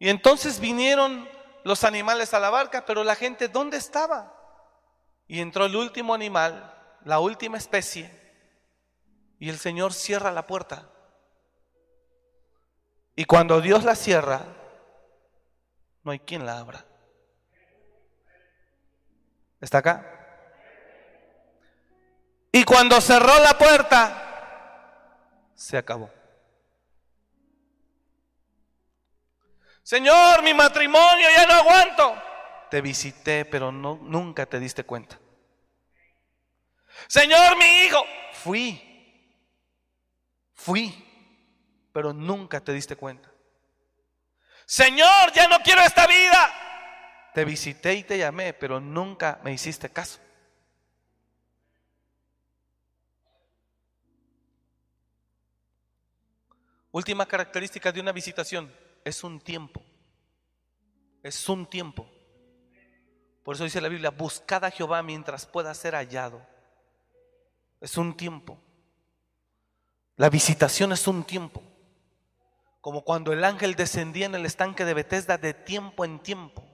Y 0.04 0.10
entonces 0.10 0.60
vinieron 0.60 1.26
los 1.64 1.82
animales 1.82 2.34
a 2.34 2.38
la 2.38 2.50
barca, 2.50 2.84
pero 2.84 3.04
la 3.04 3.14
gente, 3.14 3.48
¿dónde 3.48 3.78
estaba? 3.78 4.34
Y 5.26 5.40
entró 5.40 5.64
el 5.64 5.74
último 5.76 6.12
animal, 6.12 6.74
la 7.06 7.20
última 7.20 7.56
especie, 7.56 8.10
y 9.38 9.48
el 9.48 9.56
Señor 9.58 9.94
cierra 9.94 10.30
la 10.30 10.46
puerta. 10.46 10.90
Y 13.16 13.24
cuando 13.24 13.62
Dios 13.62 13.82
la 13.84 13.94
cierra, 13.94 14.42
no 16.02 16.10
hay 16.10 16.18
quien 16.18 16.44
la 16.44 16.58
abra. 16.58 16.84
¿Está 19.58 19.78
acá? 19.78 20.04
Y 22.52 22.62
cuando 22.64 23.00
cerró 23.00 23.38
la 23.38 23.56
puerta, 23.56 25.48
se 25.54 25.78
acabó. 25.78 26.10
Señor, 29.84 30.42
mi 30.42 30.54
matrimonio 30.54 31.28
ya 31.36 31.46
no 31.46 31.52
aguanto. 31.52 32.22
Te 32.70 32.80
visité, 32.80 33.44
pero 33.44 33.70
no, 33.70 33.96
nunca 34.02 34.46
te 34.46 34.58
diste 34.58 34.84
cuenta. 34.84 35.20
Señor, 37.06 37.58
mi 37.58 37.66
hijo, 37.66 38.02
fui, 38.32 38.80
fui, 40.54 41.88
pero 41.92 42.14
nunca 42.14 42.60
te 42.60 42.72
diste 42.72 42.96
cuenta. 42.96 43.30
Señor, 44.64 45.32
ya 45.34 45.48
no 45.48 45.58
quiero 45.58 45.82
esta 45.82 46.06
vida. 46.06 46.50
Te 47.34 47.44
visité 47.44 47.92
y 47.92 48.04
te 48.04 48.16
llamé, 48.16 48.54
pero 48.54 48.80
nunca 48.80 49.38
me 49.44 49.52
hiciste 49.52 49.90
caso. 49.90 50.18
Última 56.90 57.26
característica 57.26 57.92
de 57.92 58.00
una 58.00 58.12
visitación, 58.12 58.72
es 59.04 59.22
un 59.22 59.40
tiempo. 59.40 59.82
Es 61.22 61.48
un 61.48 61.66
tiempo. 61.66 62.08
Por 63.44 63.54
eso 63.54 63.64
dice 63.64 63.80
la 63.80 63.88
Biblia, 63.88 64.10
buscad 64.10 64.64
a 64.64 64.70
Jehová 64.70 65.02
mientras 65.02 65.46
pueda 65.46 65.72
ser 65.74 65.94
hallado. 65.94 66.44
Es 67.80 67.98
un 67.98 68.16
tiempo. 68.16 68.58
La 70.16 70.30
visitación 70.30 70.92
es 70.92 71.06
un 71.06 71.24
tiempo. 71.24 71.62
Como 72.80 73.04
cuando 73.04 73.32
el 73.32 73.44
ángel 73.44 73.74
descendía 73.74 74.26
en 74.26 74.34
el 74.34 74.46
estanque 74.46 74.84
de 74.84 74.94
Bethesda 74.94 75.36
de 75.36 75.52
tiempo 75.52 76.04
en 76.04 76.18
tiempo. 76.20 76.64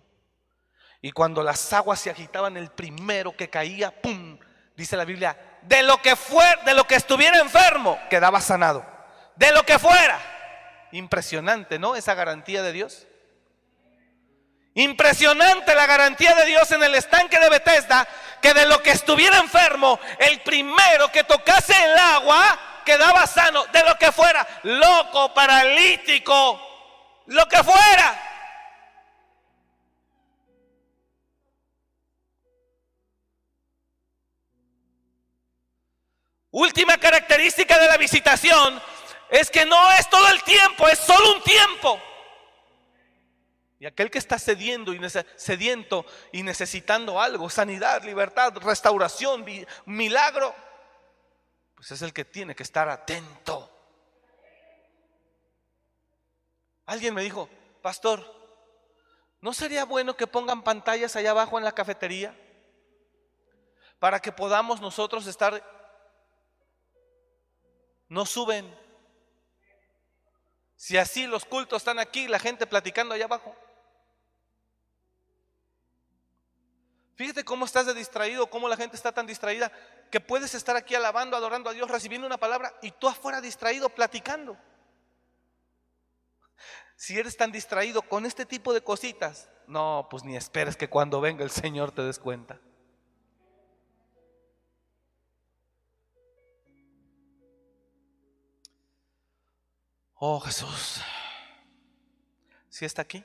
Y 1.03 1.13
cuando 1.13 1.43
las 1.43 1.73
aguas 1.73 2.01
se 2.01 2.11
agitaban, 2.11 2.57
el 2.57 2.71
primero 2.71 3.37
que 3.37 3.49
caía, 3.49 3.91
¡pum! 4.03 4.39
Dice 4.77 4.97
la 4.97 5.05
Biblia, 5.05 5.59
de 5.63 5.83
lo 5.83 6.01
que 6.03 6.15
fue, 6.15 6.45
de 6.65 6.75
lo 6.75 6.85
que 6.85 6.95
estuviera 6.95 7.39
enfermo, 7.39 7.99
quedaba 8.09 8.41
sanado. 8.41 8.85
De 9.37 9.51
lo 9.53 9.65
que 9.65 9.79
fuera. 9.79 10.40
Impresionante, 10.93 11.79
¿no? 11.79 11.97
Esa 11.97 12.15
garantía 12.15 12.63
de 12.63 12.73
Dios. 12.73 13.07
Impresionante 14.75 15.75
la 15.75 15.87
garantía 15.87 16.35
de 16.35 16.47
Dios 16.47 16.71
en 16.71 16.83
el 16.83 16.95
estanque 16.95 17.39
de 17.39 17.51
Bethesda, 17.51 18.07
que 18.41 18.55
de 18.55 18.67
lo 18.67 18.83
que 18.83 18.93
estuviera 18.93 19.39
enfermo, 19.39 19.99
el 20.19 20.41
primero 20.43 21.11
que 21.11 21.25
tocase 21.25 21.75
el 21.85 21.99
agua 21.99 22.59
quedaba 22.85 23.27
sano, 23.27 23.67
de 23.67 23.85
lo 23.85 23.97
que 23.99 24.13
fuera, 24.13 24.47
loco, 24.63 25.35
paralítico, 25.35 26.61
lo 27.27 27.47
que 27.49 27.63
fuera. 27.63 28.27
Última 36.53 36.97
característica 36.99 37.79
de 37.79 37.87
la 37.87 37.97
visitación 37.97 38.83
es 39.31 39.51
que 39.51 39.65
no 39.65 39.91
es 39.93 40.09
todo 40.11 40.29
el 40.29 40.43
tiempo, 40.43 40.89
es 40.89 40.99
solo 40.99 41.35
un 41.35 41.43
tiempo. 41.43 42.01
Y 43.79 43.87
aquel 43.87 44.11
que 44.11 44.19
está 44.19 44.39
cediendo 44.39 44.93
y 44.93 45.01
sediento 45.37 46.05
y 46.33 46.43
necesitando 46.43 47.19
algo, 47.19 47.49
sanidad, 47.49 48.03
libertad, 48.05 48.55
restauración, 48.59 49.45
milagro, 49.87 50.55
pues 51.75 51.91
es 51.93 52.03
el 52.03 52.13
que 52.13 52.27
tiene 52.27 52.55
que 52.55 52.63
estar 52.63 52.91
atento. 52.91 53.71
Alguien 56.85 57.15
me 57.15 57.23
dijo, 57.23 57.49
pastor, 57.81 58.23
¿no 59.41 59.55
sería 59.55 59.85
bueno 59.85 60.15
que 60.15 60.27
pongan 60.27 60.63
pantallas 60.63 61.17
allá 61.17 61.31
abajo 61.31 61.57
en 61.57 61.65
la 61.65 61.73
cafetería? 61.73 62.37
Para 63.99 64.21
que 64.21 64.33
podamos 64.33 64.81
nosotros 64.81 65.27
estar... 65.27 65.63
No 68.09 68.27
suben. 68.27 68.80
Si 70.81 70.97
así 70.97 71.27
los 71.27 71.45
cultos 71.45 71.83
están 71.83 71.99
aquí, 71.99 72.27
la 72.27 72.39
gente 72.39 72.67
platicando 72.67 73.15
allá 73.15 73.27
abajo. 73.27 73.55
Fíjate 77.17 77.45
cómo 77.45 77.67
estás 77.67 77.85
de 77.85 77.93
distraído, 77.93 78.49
cómo 78.49 78.67
la 78.67 78.79
gente 78.79 78.97
está 78.97 79.13
tan 79.13 79.27
distraída, 79.27 79.71
que 80.11 80.21
puedes 80.21 80.55
estar 80.55 80.77
aquí 80.77 80.95
alabando, 80.95 81.37
adorando 81.37 81.69
a 81.69 81.75
Dios, 81.75 81.91
recibiendo 81.91 82.27
una 82.27 82.39
palabra 82.39 82.75
y 82.81 82.93
tú 82.93 83.09
afuera 83.09 83.43
distraído, 83.43 83.91
platicando. 83.91 84.57
Si 86.97 87.19
eres 87.19 87.37
tan 87.37 87.53
distraído 87.53 88.01
con 88.01 88.25
este 88.25 88.47
tipo 88.47 88.73
de 88.73 88.81
cositas, 88.81 89.51
no, 89.67 90.09
pues 90.11 90.25
ni 90.25 90.35
esperes 90.35 90.79
que 90.79 90.89
cuando 90.89 91.21
venga 91.21 91.45
el 91.45 91.51
Señor 91.51 91.93
te 91.93 92.01
des 92.01 92.19
cuenta. 92.19 92.59
Oh 100.23 100.39
Jesús, 100.39 101.01
si 102.69 102.85
está 102.85 103.01
aquí? 103.01 103.25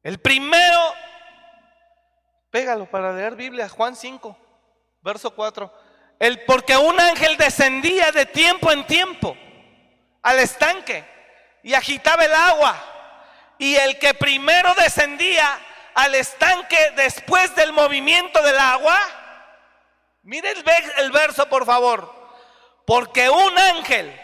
El 0.00 0.20
primero, 0.20 0.94
pégalo 2.50 2.88
para 2.88 3.12
leer 3.12 3.34
Biblia, 3.34 3.68
Juan 3.68 3.96
5, 3.96 4.38
verso 5.00 5.34
4. 5.34 5.72
El 6.20 6.44
porque 6.44 6.76
un 6.76 7.00
ángel 7.00 7.36
descendía 7.36 8.12
de 8.12 8.26
tiempo 8.26 8.70
en 8.70 8.86
tiempo 8.86 9.36
al 10.22 10.38
estanque 10.38 11.04
y 11.64 11.74
agitaba 11.74 12.24
el 12.24 12.32
agua. 12.32 12.76
Y 13.58 13.74
el 13.74 13.98
que 13.98 14.14
primero 14.14 14.72
descendía 14.76 15.58
al 15.96 16.14
estanque 16.14 16.92
después 16.94 17.56
del 17.56 17.72
movimiento 17.72 18.40
del 18.40 18.56
agua, 18.56 19.00
mire 20.22 20.54
el 20.98 21.10
verso 21.10 21.48
por 21.48 21.66
favor, 21.66 22.23
porque 22.86 23.28
un 23.30 23.58
ángel, 23.58 24.14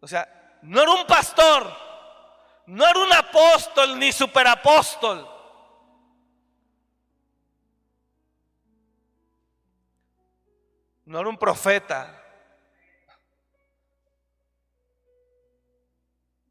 o 0.00 0.08
sea, 0.08 0.58
no 0.62 0.82
era 0.82 0.92
un 0.92 1.06
pastor, 1.06 1.72
no 2.66 2.86
era 2.86 2.98
un 2.98 3.12
apóstol 3.12 3.98
ni 3.98 4.12
superapóstol. 4.12 5.26
No 11.06 11.20
era 11.20 11.28
un 11.30 11.38
profeta. 11.38 12.22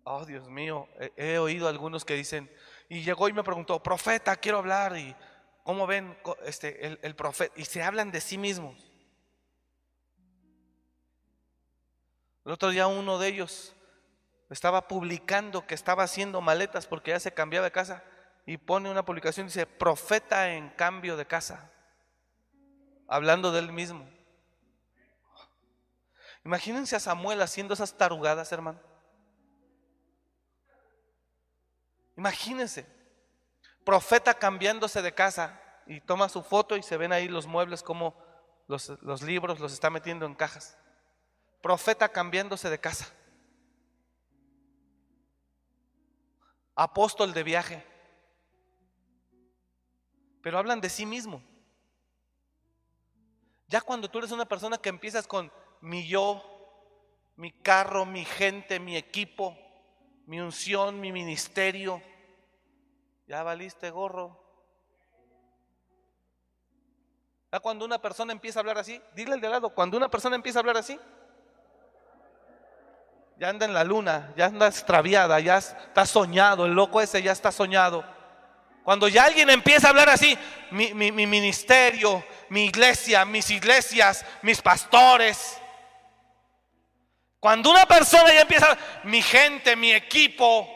Oh, 0.03 0.25
Dios 0.25 0.49
mío, 0.49 0.87
he, 1.15 1.37
oído 1.37 1.67
algunos 1.67 2.03
que 2.03 2.15
dicen, 2.15 2.49
y 2.89 3.03
llegó 3.03 3.29
y 3.29 3.33
me 3.33 3.43
preguntó, 3.43 3.83
profeta, 3.83 4.35
quiero 4.37 4.57
hablar, 4.57 4.97
y 4.97 5.15
cómo 5.63 5.85
ven 5.85 6.17
este, 6.45 6.87
el, 6.87 6.99
el 7.03 7.15
profeta, 7.15 7.53
y 7.57 7.65
se 7.65 7.83
hablan 7.83 8.09
de 8.09 8.21
sí 8.21 8.37
mismos. 8.37 8.86
El 12.47 12.53
otro 12.53 12.69
día 12.69 12.87
uno 12.87 13.19
de 13.19 13.27
ellos 13.27 13.75
estaba 14.49 14.87
publicando 14.87 15.67
que 15.67 15.75
estaba 15.75 16.03
haciendo 16.03 16.39
maletas 16.39 16.87
porque 16.87 17.11
ya 17.11 17.19
se 17.19 17.33
cambiaba 17.33 17.65
de 17.65 17.73
casa 17.73 18.05
y 18.45 18.55
pone 18.55 18.89
una 18.89 19.03
publicación 19.03 19.47
dice, 19.47 19.65
profeta 19.65 20.53
en 20.53 20.69
cambio 20.69 21.17
de 21.17 21.25
casa, 21.25 21.69
hablando 23.05 23.51
de 23.51 23.59
él 23.59 23.73
mismo. 23.73 24.09
Imagínense 26.45 26.95
a 26.95 27.01
Samuel 27.01 27.41
haciendo 27.41 27.73
esas 27.73 27.97
tarugadas, 27.97 28.49
hermano. 28.53 28.79
Imagínense, 32.15 32.87
profeta 33.83 34.33
cambiándose 34.35 35.01
de 35.01 35.13
casa 35.13 35.61
y 35.85 35.99
toma 35.99 36.29
su 36.29 36.41
foto 36.41 36.77
y 36.77 36.81
se 36.81 36.95
ven 36.95 37.11
ahí 37.11 37.27
los 37.27 37.45
muebles 37.45 37.83
como 37.83 38.15
los, 38.67 38.87
los 39.01 39.21
libros 39.21 39.59
los 39.59 39.73
está 39.73 39.89
metiendo 39.89 40.25
en 40.25 40.33
cajas. 40.33 40.77
Profeta 41.61 42.09
cambiándose 42.09 42.69
de 42.69 42.79
casa. 42.79 43.13
apóstol 46.77 47.33
de 47.33 47.43
viaje. 47.43 47.83
Pero 50.41 50.59
hablan 50.59 50.79
de 50.79 50.89
sí 50.89 51.05
mismo. 51.05 51.41
Ya 53.67 53.81
cuando 53.81 54.09
tú 54.09 54.19
eres 54.19 54.31
una 54.31 54.45
persona 54.45 54.77
que 54.77 54.89
empiezas 54.89 55.27
con 55.27 55.51
mi 55.81 56.07
yo, 56.07 56.41
mi 57.35 57.51
carro, 57.51 58.05
mi 58.05 58.23
gente, 58.23 58.79
mi 58.79 58.95
equipo, 58.95 59.57
mi 60.27 60.39
unción, 60.39 61.01
mi 61.01 61.11
ministerio. 61.11 62.01
Ya 63.25 63.43
valiste 63.43 63.89
gorro. 63.89 64.39
¿Ya 67.51 67.59
cuando 67.59 67.85
una 67.85 67.99
persona 67.99 68.31
empieza 68.31 68.59
a 68.59 68.61
hablar 68.61 68.77
así? 68.77 69.01
Dile 69.15 69.33
al 69.33 69.41
de 69.41 69.49
lado, 69.49 69.71
cuando 69.71 69.97
una 69.97 70.09
persona 70.09 70.35
empieza 70.35 70.59
a 70.59 70.61
hablar 70.61 70.77
así, 70.77 70.97
ya 73.39 73.49
anda 73.49 73.65
en 73.65 73.73
la 73.73 73.83
luna, 73.83 74.33
ya 74.35 74.45
anda 74.45 74.67
extraviada, 74.67 75.39
ya 75.39 75.57
está 75.57 76.05
soñado, 76.05 76.65
el 76.65 76.73
loco 76.73 76.99
ese 77.01 77.21
ya 77.21 77.31
está 77.31 77.51
soñado. 77.51 78.03
Cuando 78.83 79.07
ya 79.07 79.25
alguien 79.25 79.49
empieza 79.49 79.87
a 79.87 79.89
hablar 79.91 80.09
así, 80.09 80.37
mi, 80.71 80.93
mi, 80.93 81.11
ministerio, 81.11 82.23
mi 82.49 82.65
iglesia, 82.65 83.25
mis 83.25 83.51
iglesias, 83.51 84.25
mis 84.41 84.61
pastores. 84.61 85.57
Cuando 87.39 87.69
una 87.69 87.85
persona 87.85 88.33
ya 88.33 88.41
empieza, 88.41 88.77
mi 89.03 89.21
gente, 89.21 89.75
mi 89.75 89.91
equipo, 89.91 90.67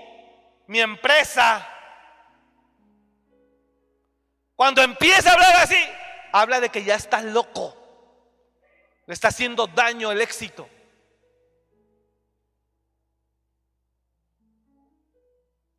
mi 0.67 0.81
empresa. 0.81 1.65
Cuando 4.55 4.83
empieza 4.83 5.29
a 5.29 5.33
hablar 5.33 5.55
así, 5.55 5.81
habla 6.33 6.59
de 6.59 6.69
que 6.69 6.83
ya 6.83 6.95
está 6.95 7.21
loco. 7.21 7.77
Le 9.07 9.13
está 9.13 9.29
haciendo 9.29 9.67
daño 9.67 10.11
el 10.11 10.21
éxito. 10.21 10.69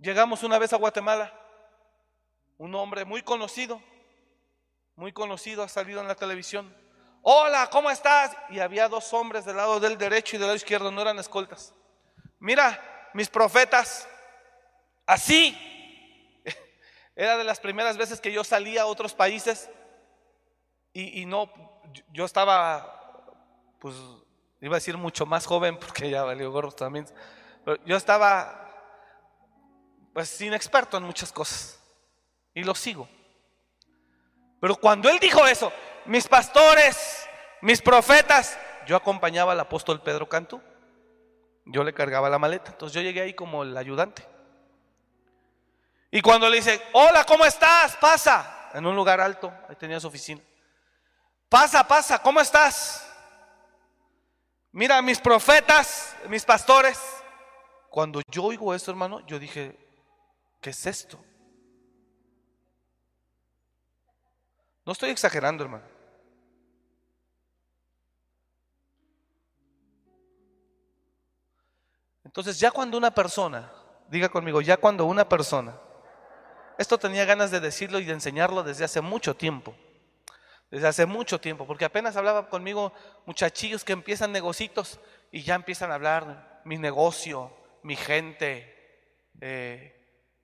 Llegamos 0.02 0.42
una 0.42 0.58
vez 0.58 0.72
a 0.72 0.78
Guatemala, 0.78 1.32
un 2.58 2.74
hombre 2.74 3.04
muy 3.04 3.22
conocido, 3.22 3.80
muy 4.96 5.12
conocido, 5.12 5.62
ha 5.62 5.68
salido 5.68 6.00
en 6.00 6.08
la 6.08 6.16
televisión. 6.16 6.76
Hola, 7.22 7.70
¿cómo 7.70 7.88
estás? 7.88 8.36
Y 8.50 8.58
había 8.58 8.88
dos 8.88 9.12
hombres 9.12 9.44
del 9.44 9.58
lado 9.58 9.78
del 9.78 9.96
derecho 9.96 10.34
y 10.34 10.40
del 10.40 10.48
lado 10.48 10.56
izquierdo, 10.56 10.90
no 10.90 11.02
eran 11.02 11.20
escoltas. 11.20 11.72
Mira, 12.40 13.10
mis 13.14 13.28
profetas, 13.28 14.08
así. 15.06 15.56
Era 17.14 17.38
de 17.38 17.44
las 17.44 17.60
primeras 17.60 17.96
veces 17.96 18.20
que 18.20 18.32
yo 18.32 18.42
salía 18.42 18.82
a 18.82 18.86
otros 18.86 19.14
países 19.14 19.70
y, 20.92 21.24
no, 21.26 21.48
yo 22.12 22.24
estaba, 22.24 23.24
pues, 23.78 23.94
iba 24.60 24.74
a 24.74 24.80
decir 24.80 24.98
mucho 24.98 25.26
más 25.26 25.46
joven 25.46 25.78
porque 25.78 26.10
ya 26.10 26.24
valió 26.24 26.50
gorros 26.50 26.74
también. 26.74 27.06
Pero 27.64 27.84
yo 27.84 27.96
estaba 27.96 28.61
pues 30.12 30.28
sin 30.28 30.52
experto 30.52 30.96
en 30.96 31.04
muchas 31.04 31.32
cosas. 31.32 31.78
Y 32.54 32.64
lo 32.64 32.74
sigo. 32.74 33.08
Pero 34.60 34.76
cuando 34.76 35.08
él 35.08 35.18
dijo 35.18 35.46
eso, 35.46 35.72
mis 36.06 36.28
pastores, 36.28 37.26
mis 37.62 37.80
profetas, 37.80 38.58
yo 38.86 38.96
acompañaba 38.96 39.52
al 39.52 39.60
apóstol 39.60 40.02
Pedro 40.02 40.28
Cantú. 40.28 40.60
Yo 41.64 41.84
le 41.84 41.94
cargaba 41.94 42.28
la 42.28 42.38
maleta. 42.38 42.72
Entonces 42.72 42.94
yo 42.94 43.00
llegué 43.00 43.22
ahí 43.22 43.34
como 43.34 43.62
el 43.62 43.76
ayudante. 43.76 44.26
Y 46.10 46.20
cuando 46.20 46.48
le 46.48 46.56
dice, 46.56 46.82
hola, 46.92 47.24
¿cómo 47.24 47.44
estás? 47.44 47.96
Pasa. 47.96 48.70
En 48.74 48.86
un 48.86 48.96
lugar 48.96 49.20
alto, 49.20 49.52
ahí 49.68 49.76
tenía 49.76 50.00
su 50.00 50.08
oficina. 50.08 50.40
Pasa, 51.48 51.86
pasa, 51.86 52.18
¿cómo 52.20 52.40
estás? 52.40 53.06
Mira, 54.72 55.02
mis 55.02 55.20
profetas, 55.20 56.16
mis 56.28 56.44
pastores. 56.44 56.98
Cuando 57.90 58.22
yo 58.30 58.44
oigo 58.44 58.74
eso, 58.74 58.90
hermano, 58.90 59.20
yo 59.26 59.38
dije, 59.38 59.81
¿Qué 60.62 60.70
es 60.70 60.86
esto? 60.86 61.18
No 64.86 64.92
estoy 64.92 65.10
exagerando, 65.10 65.64
hermano. 65.64 65.84
Entonces 72.24 72.60
ya 72.60 72.70
cuando 72.70 72.96
una 72.96 73.12
persona, 73.12 73.72
diga 74.08 74.28
conmigo, 74.28 74.60
ya 74.60 74.76
cuando 74.76 75.04
una 75.04 75.28
persona, 75.28 75.76
esto 76.78 76.96
tenía 76.96 77.24
ganas 77.24 77.50
de 77.50 77.58
decirlo 77.58 77.98
y 77.98 78.04
de 78.04 78.12
enseñarlo 78.12 78.62
desde 78.62 78.84
hace 78.84 79.00
mucho 79.00 79.34
tiempo, 79.34 79.74
desde 80.70 80.86
hace 80.86 81.06
mucho 81.06 81.40
tiempo, 81.40 81.66
porque 81.66 81.84
apenas 81.84 82.16
hablaba 82.16 82.48
conmigo 82.48 82.92
muchachillos 83.26 83.84
que 83.84 83.92
empiezan 83.92 84.30
negocios 84.30 85.00
y 85.32 85.42
ya 85.42 85.56
empiezan 85.56 85.90
a 85.90 85.94
hablar 85.94 86.62
mi 86.64 86.78
negocio, 86.78 87.52
mi 87.82 87.96
gente, 87.96 89.18
eh, 89.40 90.01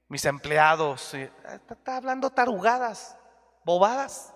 mis 0.08 0.24
empleados. 0.24 1.14
Está, 1.14 1.96
hablando 1.96 2.30
tarugadas, 2.30 3.16
bobadas. 3.64 4.32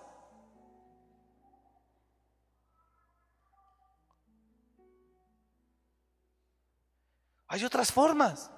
Hay 7.47 7.63
otras 7.65 7.91
formas. 7.91 8.49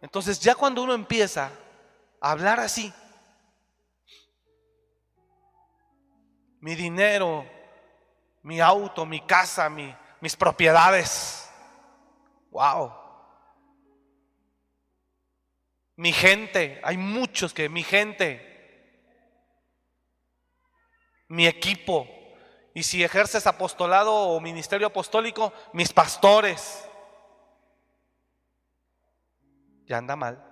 Entonces 0.00 0.40
ya 0.40 0.54
cuando 0.54 0.82
uno 0.82 0.94
empieza 0.94 1.50
a 2.20 2.30
hablar 2.32 2.58
así, 2.58 2.92
mi 6.60 6.74
dinero, 6.74 7.44
mi 8.42 8.60
auto, 8.60 9.06
mi 9.06 9.20
casa, 9.20 9.68
mis 9.68 10.36
propiedades, 10.36 11.48
wow. 12.50 13.01
Mi 16.02 16.12
gente, 16.12 16.80
hay 16.82 16.96
muchos 16.96 17.54
que 17.54 17.68
mi 17.68 17.84
gente, 17.84 18.42
mi 21.28 21.46
equipo, 21.46 22.08
y 22.74 22.82
si 22.82 23.04
ejerces 23.04 23.46
apostolado 23.46 24.12
o 24.12 24.40
ministerio 24.40 24.88
apostólico, 24.88 25.52
mis 25.72 25.92
pastores. 25.92 26.88
Ya 29.86 29.98
anda 29.98 30.16
mal. 30.16 30.44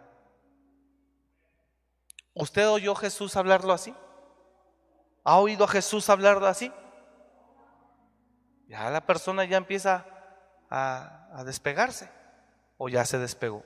¿Usted 2.33 2.69
oyó 2.69 2.93
a 2.93 3.01
Jesús 3.01 3.35
hablarlo 3.35 3.73
así? 3.73 3.93
¿Ha 5.25 5.37
oído 5.37 5.65
a 5.65 5.69
Jesús 5.69 6.09
hablarlo 6.11 6.47
así? 6.47 6.73
Ya 8.69 8.89
la 8.89 9.01
persona 9.01 9.45
ya 9.47 9.57
empieza 9.57 10.07
a, 10.71 11.29
a 11.33 11.43
despegarse 11.43 12.09
o 12.79 12.89
ya 12.89 13.05
se 13.05 13.19
despegó. 13.19 13.65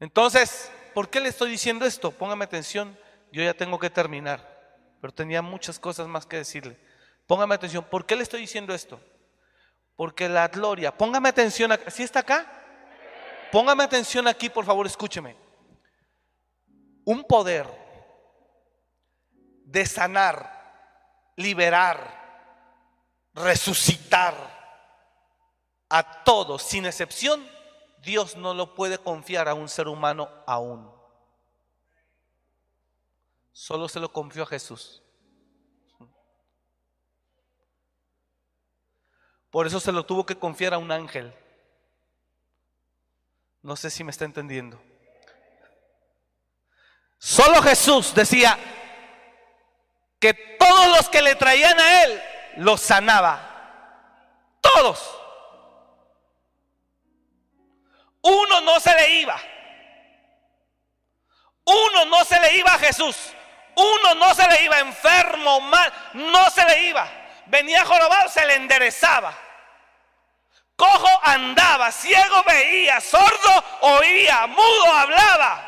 Entonces, 0.00 0.72
¿por 0.94 1.10
qué 1.10 1.20
le 1.20 1.28
estoy 1.28 1.50
diciendo 1.50 1.84
esto? 1.84 2.10
Póngame 2.10 2.44
atención, 2.44 2.98
yo 3.30 3.42
ya 3.42 3.54
tengo 3.54 3.78
que 3.78 3.90
terminar, 3.90 4.40
pero 5.00 5.12
tenía 5.12 5.42
muchas 5.42 5.78
cosas 5.78 6.08
más 6.08 6.24
que 6.24 6.38
decirle. 6.38 6.78
Póngame 7.26 7.54
atención, 7.54 7.84
¿por 7.84 8.06
qué 8.06 8.16
le 8.16 8.22
estoy 8.22 8.40
diciendo 8.40 8.74
esto? 8.74 8.98
Porque 9.94 10.28
la 10.28 10.48
gloria, 10.48 10.96
póngame 10.96 11.28
atención, 11.28 11.70
¿sí 11.88 12.02
está 12.02 12.20
acá? 12.20 12.50
Póngame 13.52 13.84
atención 13.84 14.26
aquí, 14.26 14.48
por 14.48 14.64
favor, 14.64 14.86
escúcheme. 14.86 15.36
Un 17.04 17.22
poder 17.24 17.66
de 19.64 19.84
sanar, 19.84 21.32
liberar, 21.36 22.20
resucitar 23.34 24.34
a 25.90 26.24
todos, 26.24 26.62
sin 26.62 26.86
excepción, 26.86 27.46
Dios 28.02 28.36
no 28.36 28.54
lo 28.54 28.74
puede 28.74 28.98
confiar 28.98 29.48
a 29.48 29.54
un 29.54 29.68
ser 29.68 29.88
humano 29.88 30.30
aún. 30.46 30.90
Solo 33.52 33.88
se 33.88 34.00
lo 34.00 34.12
confió 34.12 34.44
a 34.44 34.46
Jesús. 34.46 35.02
Por 39.50 39.66
eso 39.66 39.80
se 39.80 39.92
lo 39.92 40.06
tuvo 40.06 40.24
que 40.24 40.38
confiar 40.38 40.74
a 40.74 40.78
un 40.78 40.92
ángel. 40.92 41.34
No 43.62 43.76
sé 43.76 43.90
si 43.90 44.04
me 44.04 44.12
está 44.12 44.24
entendiendo. 44.24 44.80
Solo 47.18 47.60
Jesús 47.60 48.14
decía 48.14 48.58
que 50.18 50.32
todos 50.58 50.88
los 50.96 51.08
que 51.10 51.20
le 51.20 51.34
traían 51.34 51.78
a 51.78 52.04
él 52.04 52.22
los 52.56 52.80
sanaba. 52.80 54.58
Todos. 54.62 55.19
Uno 58.22 58.60
no 58.60 58.80
se 58.80 58.94
le 58.94 59.10
iba. 59.20 59.40
Uno 61.64 62.04
no 62.06 62.24
se 62.24 62.40
le 62.40 62.56
iba 62.56 62.74
a 62.74 62.78
Jesús. 62.78 63.16
Uno 63.74 64.14
no 64.14 64.34
se 64.34 64.46
le 64.48 64.62
iba 64.64 64.78
enfermo, 64.80 65.60
mal. 65.60 65.92
No 66.14 66.50
se 66.50 66.64
le 66.64 66.84
iba. 66.86 67.08
Venía 67.46 67.84
jorobado, 67.84 68.28
se 68.28 68.44
le 68.46 68.54
enderezaba. 68.54 69.32
Cojo 70.76 71.20
andaba, 71.22 71.92
ciego 71.92 72.42
veía, 72.44 73.00
sordo 73.00 73.64
oía, 73.80 74.46
mudo 74.46 74.94
hablaba. 74.94 75.66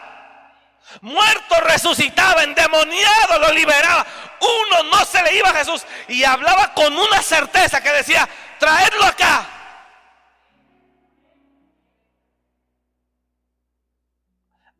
Muerto 1.02 1.60
resucitaba, 1.60 2.42
endemoniado 2.42 3.38
lo 3.38 3.52
liberaba. 3.52 4.06
Uno 4.40 4.82
no 4.84 5.04
se 5.04 5.22
le 5.22 5.34
iba 5.36 5.50
a 5.50 5.54
Jesús 5.54 5.84
y 6.08 6.24
hablaba 6.24 6.72
con 6.74 6.96
una 6.96 7.22
certeza 7.22 7.82
que 7.82 7.92
decía, 7.92 8.28
traedlo 8.58 9.04
acá. 9.04 9.46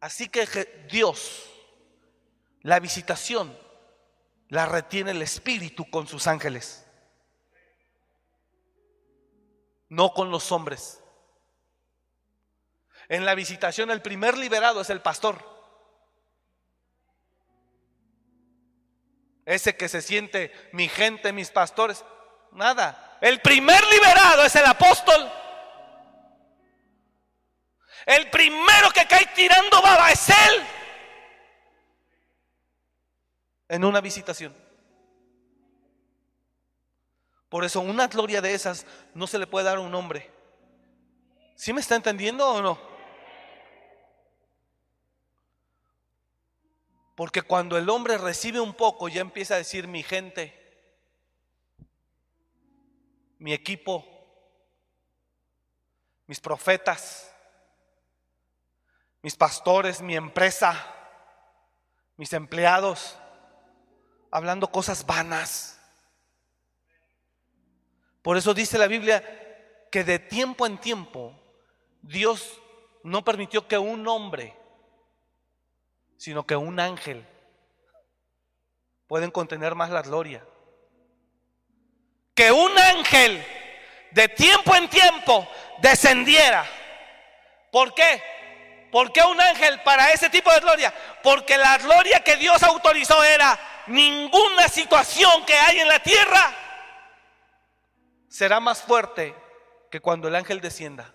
Así 0.02 0.28
que 0.28 0.46
Dios, 0.90 1.48
la 2.60 2.78
visitación, 2.78 3.58
la 4.50 4.66
retiene 4.66 5.12
el 5.12 5.22
Espíritu 5.22 5.88
con 5.90 6.06
sus 6.06 6.26
ángeles. 6.26 6.82
no 9.92 10.14
con 10.14 10.30
los 10.30 10.50
hombres. 10.52 11.02
En 13.10 13.26
la 13.26 13.34
visitación 13.34 13.90
el 13.90 14.00
primer 14.00 14.38
liberado 14.38 14.80
es 14.80 14.88
el 14.88 15.02
pastor. 15.02 15.36
Ese 19.44 19.76
que 19.76 19.90
se 19.90 20.00
siente 20.00 20.50
mi 20.72 20.88
gente, 20.88 21.34
mis 21.34 21.50
pastores. 21.50 22.06
Nada. 22.52 23.18
El 23.20 23.42
primer 23.42 23.84
liberado 23.88 24.44
es 24.44 24.56
el 24.56 24.64
apóstol. 24.64 25.30
El 28.06 28.30
primero 28.30 28.90
que 28.90 29.06
cae 29.06 29.28
tirando 29.34 29.80
baba 29.80 30.10
es 30.10 30.28
él. 30.28 30.62
En 33.68 33.84
una 33.84 34.00
visitación. 34.00 34.54
Por 37.48 37.64
eso 37.64 37.80
una 37.80 38.08
gloria 38.08 38.40
de 38.40 38.54
esas 38.54 38.86
no 39.14 39.26
se 39.26 39.38
le 39.38 39.46
puede 39.46 39.66
dar 39.66 39.76
a 39.76 39.80
un 39.80 39.94
hombre. 39.94 40.30
¿Sí 41.54 41.72
me 41.72 41.80
está 41.80 41.96
entendiendo 41.96 42.48
o 42.48 42.62
no? 42.62 42.92
Porque 47.14 47.42
cuando 47.42 47.76
el 47.76 47.88
hombre 47.90 48.18
recibe 48.18 48.58
un 48.58 48.74
poco 48.74 49.08
ya 49.08 49.20
empieza 49.20 49.54
a 49.54 49.58
decir 49.58 49.86
mi 49.86 50.02
gente, 50.02 50.58
mi 53.38 53.52
equipo, 53.52 54.04
mis 56.26 56.40
profetas, 56.40 57.31
mis 59.22 59.36
pastores, 59.36 60.02
mi 60.02 60.16
empresa, 60.16 60.74
mis 62.16 62.32
empleados, 62.32 63.16
hablando 64.30 64.70
cosas 64.70 65.06
vanas. 65.06 65.80
Por 68.22 68.36
eso 68.36 68.54
dice 68.54 68.78
la 68.78 68.86
Biblia 68.86 69.22
que 69.90 70.04
de 70.04 70.18
tiempo 70.18 70.66
en 70.66 70.78
tiempo 70.78 71.34
Dios 72.02 72.60
no 73.02 73.24
permitió 73.24 73.66
que 73.66 73.78
un 73.78 74.06
hombre 74.06 74.56
sino 76.22 76.46
que 76.46 76.54
un 76.54 76.78
ángel 76.78 77.26
pueden 79.08 79.32
contener 79.32 79.74
más 79.74 79.90
la 79.90 80.02
gloria. 80.02 80.46
Que 82.32 82.52
un 82.52 82.78
ángel 82.78 83.44
de 84.12 84.28
tiempo 84.28 84.76
en 84.76 84.88
tiempo 84.88 85.48
descendiera. 85.80 86.64
¿Por 87.72 87.92
qué? 87.92 88.22
¿Por 88.92 89.10
qué 89.12 89.22
un 89.22 89.40
ángel 89.40 89.80
para 89.80 90.12
ese 90.12 90.30
tipo 90.30 90.52
de 90.52 90.60
gloria? 90.60 90.94
Porque 91.22 91.58
la 91.58 91.78
gloria 91.78 92.20
que 92.20 92.36
Dios 92.36 92.62
autorizó 92.62 93.24
era 93.24 93.58
ninguna 93.88 94.68
situación 94.68 95.44
que 95.44 95.56
hay 95.56 95.80
en 95.80 95.88
la 95.88 95.98
tierra 95.98 96.54
será 98.32 98.60
más 98.60 98.80
fuerte 98.80 99.36
que 99.90 100.00
cuando 100.00 100.26
el 100.26 100.34
ángel 100.34 100.62
descienda. 100.62 101.12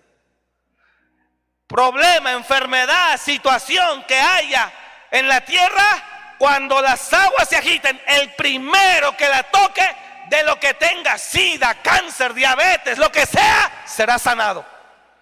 Problema, 1.66 2.32
enfermedad, 2.32 3.18
situación 3.18 4.04
que 4.04 4.18
haya 4.18 4.72
en 5.10 5.26
la 5.26 5.40
tierra, 5.40 6.36
cuando 6.38 6.80
las 6.80 7.12
aguas 7.12 7.48
se 7.48 7.56
agiten, 7.56 8.00
el 8.06 8.34
primero 8.36 9.16
que 9.16 9.28
la 9.28 9.42
toque, 9.42 9.84
de 10.28 10.44
lo 10.44 10.60
que 10.60 10.74
tenga, 10.74 11.18
sida, 11.18 11.82
cáncer, 11.82 12.34
diabetes, 12.34 12.98
lo 12.98 13.10
que 13.10 13.26
sea, 13.26 13.82
será 13.84 14.18
sanado. 14.18 14.64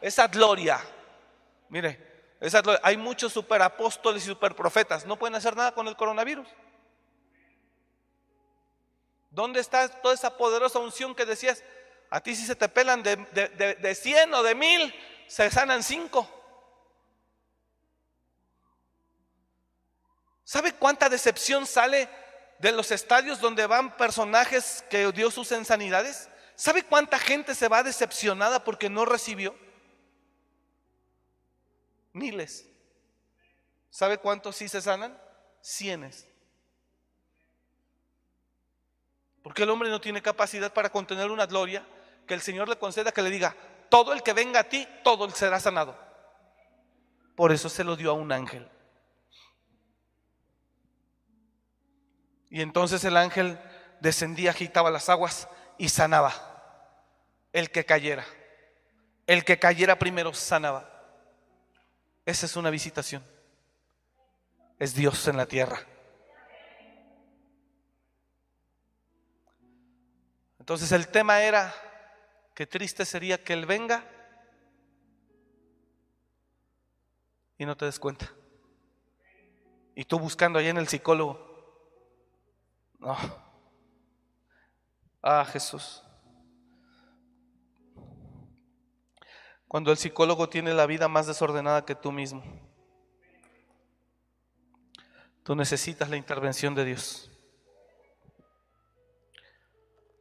Esa 0.01 0.27
gloria, 0.29 0.79
mire. 1.71 2.16
Hay 2.83 2.97
muchos 2.97 3.33
superapóstoles 3.33 4.25
y 4.25 4.27
superprofetas, 4.27 5.07
no 5.07 5.17
pueden 5.17 5.35
hacer 5.35 5.57
nada 5.57 5.73
con 5.73 5.89
el 5.89 5.97
coronavirus. 5.97 6.47
¿Dónde 9.31 9.61
está 9.61 9.89
toda 9.89 10.15
esa 10.15 10.37
poderosa 10.37 10.79
unción 10.79 11.15
que 11.15 11.27
decías? 11.27 11.63
A 12.11 12.21
ti 12.21 12.35
si 12.35 12.47
se 12.47 12.57
te 12.57 12.69
pelan 12.69 13.03
de, 13.03 13.17
de, 13.17 13.75
de 13.75 13.95
100 13.95 14.33
o 14.35 14.43
de 14.43 14.55
mil, 14.55 14.95
se 15.27 15.51
sanan 15.51 15.83
cinco. 15.83 16.31
¿Sabe 20.45 20.73
cuánta 20.73 21.09
decepción 21.09 21.67
sale 21.67 22.09
de 22.61 22.73
los 22.73 22.93
estadios 22.93 23.41
donde 23.41 23.67
van 23.67 23.97
personajes 23.97 24.85
que 24.89 25.11
Dios 25.13 25.37
usa 25.37 25.57
en 25.59 25.65
sanidades? 25.65 26.29
¿Sabe 26.55 26.85
cuánta 26.85 27.19
gente 27.19 27.55
se 27.55 27.69
va 27.69 27.83
decepcionada 27.83 28.63
porque 28.63 28.89
no 28.89 29.05
recibió? 29.05 29.55
Miles. 32.17 32.67
¿Sabe 33.91 34.17
cuántos 34.17 34.57
sí 34.57 34.69
se 34.69 34.81
sanan? 34.81 35.21
Cienes. 35.61 36.27
Porque 39.43 39.65
el 39.65 39.71
hombre 39.71 39.91
no 39.91 40.01
tiene 40.01 40.23
capacidad 40.23 40.73
para 40.73 40.91
contener 40.91 41.31
una 41.31 41.47
gloria 41.47 41.87
que 42.27 42.33
el 42.33 42.41
Señor 42.41 42.69
le 42.69 42.79
conceda 42.79 43.13
que 43.13 43.21
le 43.23 43.31
diga, 43.31 43.55
todo 43.91 44.15
el 44.15 44.23
que 44.23 44.33
venga 44.33 44.61
a 44.61 44.65
ti, 44.65 44.89
todo 45.05 45.29
será 45.31 45.61
sanado. 45.61 45.97
Por 47.37 47.53
eso 47.53 47.69
se 47.69 47.85
lo 47.85 47.97
dio 47.97 48.11
a 48.11 48.15
un 48.15 48.33
ángel. 48.33 48.67
Y 52.49 52.63
entonces 52.63 53.05
el 53.05 53.17
ángel 53.19 53.59
descendía, 54.01 54.51
agitaba 54.51 54.91
las 54.91 55.11
aguas 55.11 55.49
y 55.77 55.91
sanaba. 55.91 56.33
El 57.53 57.71
que 57.71 57.85
cayera. 57.85 58.25
El 59.27 59.45
que 59.45 59.59
cayera 59.59 59.99
primero 59.99 60.33
sanaba. 60.33 60.96
Esa 62.27 62.47
es 62.47 62.57
una 62.57 62.71
visitación. 62.71 63.25
Es 64.81 64.95
Dios 64.95 65.29
en 65.29 65.37
la 65.37 65.47
tierra. 65.47 65.79
Entonces 70.59 70.91
el 70.91 71.07
tema 71.07 71.41
era, 71.41 71.73
qué 72.53 72.67
triste 72.67 73.05
sería 73.05 73.43
que 73.43 73.53
Él 73.53 73.65
venga 73.65 74.05
y 77.57 77.65
no 77.65 77.77
te 77.77 77.85
des 77.85 78.01
cuenta. 78.01 78.29
Y 79.95 80.05
tú 80.05 80.19
buscando 80.19 80.59
allá 80.59 80.71
en 80.71 80.79
el 80.79 80.89
psicólogo, 80.89 81.39
no. 82.99 83.17
Ah, 85.23 85.45
Jesús. 85.45 86.03
Cuando 89.69 89.91
el 89.91 89.97
psicólogo 89.97 90.49
tiene 90.49 90.75
la 90.75 90.87
vida 90.87 91.09
más 91.09 91.27
desordenada 91.27 91.85
que 91.85 91.95
tú 91.95 92.13
mismo. 92.13 92.43
Tú 95.43 95.55
necesitas 95.55 96.09
la 96.09 96.17
intervención 96.17 96.75
de 96.75 96.85
Dios. 96.85 97.31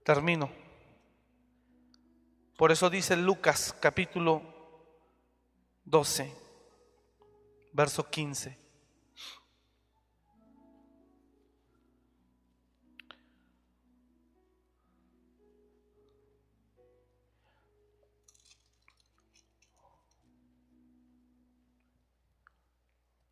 Termino. 0.04 0.52
Por 2.58 2.72
eso 2.72 2.90
dice 2.90 3.16
Lucas 3.18 3.76
capítulo 3.80 4.42
12, 5.84 6.34
verso 7.74 8.10
15. 8.10 8.65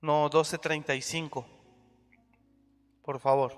No, 0.04 0.30
12.35. 0.30 1.46
Por 3.04 3.22
favor. 3.22 3.54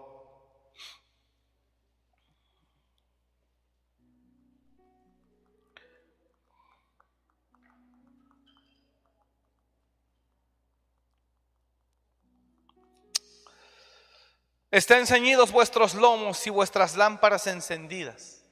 Estén 14.70 15.08
ceñidos 15.08 15.52
vuestros 15.52 15.96
lomos 15.96 16.46
y 16.46 16.52
vuestras 16.52 16.96
lámparas 16.96 17.48
encendidas. 17.48 18.44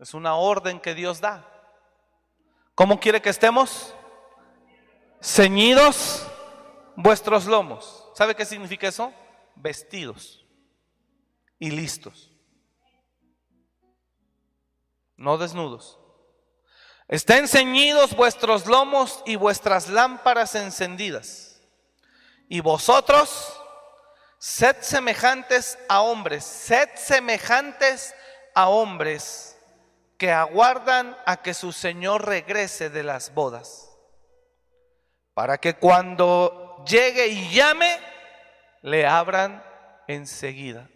Es 0.00 0.12
una 0.12 0.34
orden 0.34 0.80
que 0.80 0.96
Dios 0.96 1.20
da. 1.20 1.46
¿Cómo 2.74 2.98
quiere 2.98 3.22
que 3.22 3.28
estemos? 3.28 3.94
Ceñidos 5.22 6.26
vuestros 6.96 7.46
lomos. 7.46 8.10
¿Sabe 8.14 8.34
qué 8.34 8.44
significa 8.44 8.88
eso? 8.88 9.12
Vestidos 9.56 10.44
y 11.58 11.70
listos. 11.70 12.30
No 15.16 15.38
desnudos. 15.38 15.98
Estén 17.08 17.48
ceñidos 17.48 18.14
vuestros 18.14 18.66
lomos 18.66 19.22
y 19.26 19.36
vuestras 19.36 19.88
lámparas 19.88 20.54
encendidas. 20.54 21.60
Y 22.48 22.60
vosotros, 22.60 23.60
sed 24.38 24.76
semejantes 24.80 25.78
a 25.88 26.02
hombres, 26.02 26.44
sed 26.44 26.88
semejantes 26.94 28.14
a 28.54 28.68
hombres 28.68 29.58
que 30.16 30.32
aguardan 30.32 31.16
a 31.26 31.42
que 31.42 31.54
su 31.54 31.72
Señor 31.72 32.26
regrese 32.26 32.90
de 32.90 33.02
las 33.02 33.34
bodas. 33.34 33.90
Para 35.34 35.58
que 35.58 35.74
cuando 35.74 36.69
llegue 36.86 37.28
y 37.28 37.50
llame, 37.50 37.98
le 38.82 39.06
abran 39.06 39.62
enseguida. 40.06 40.88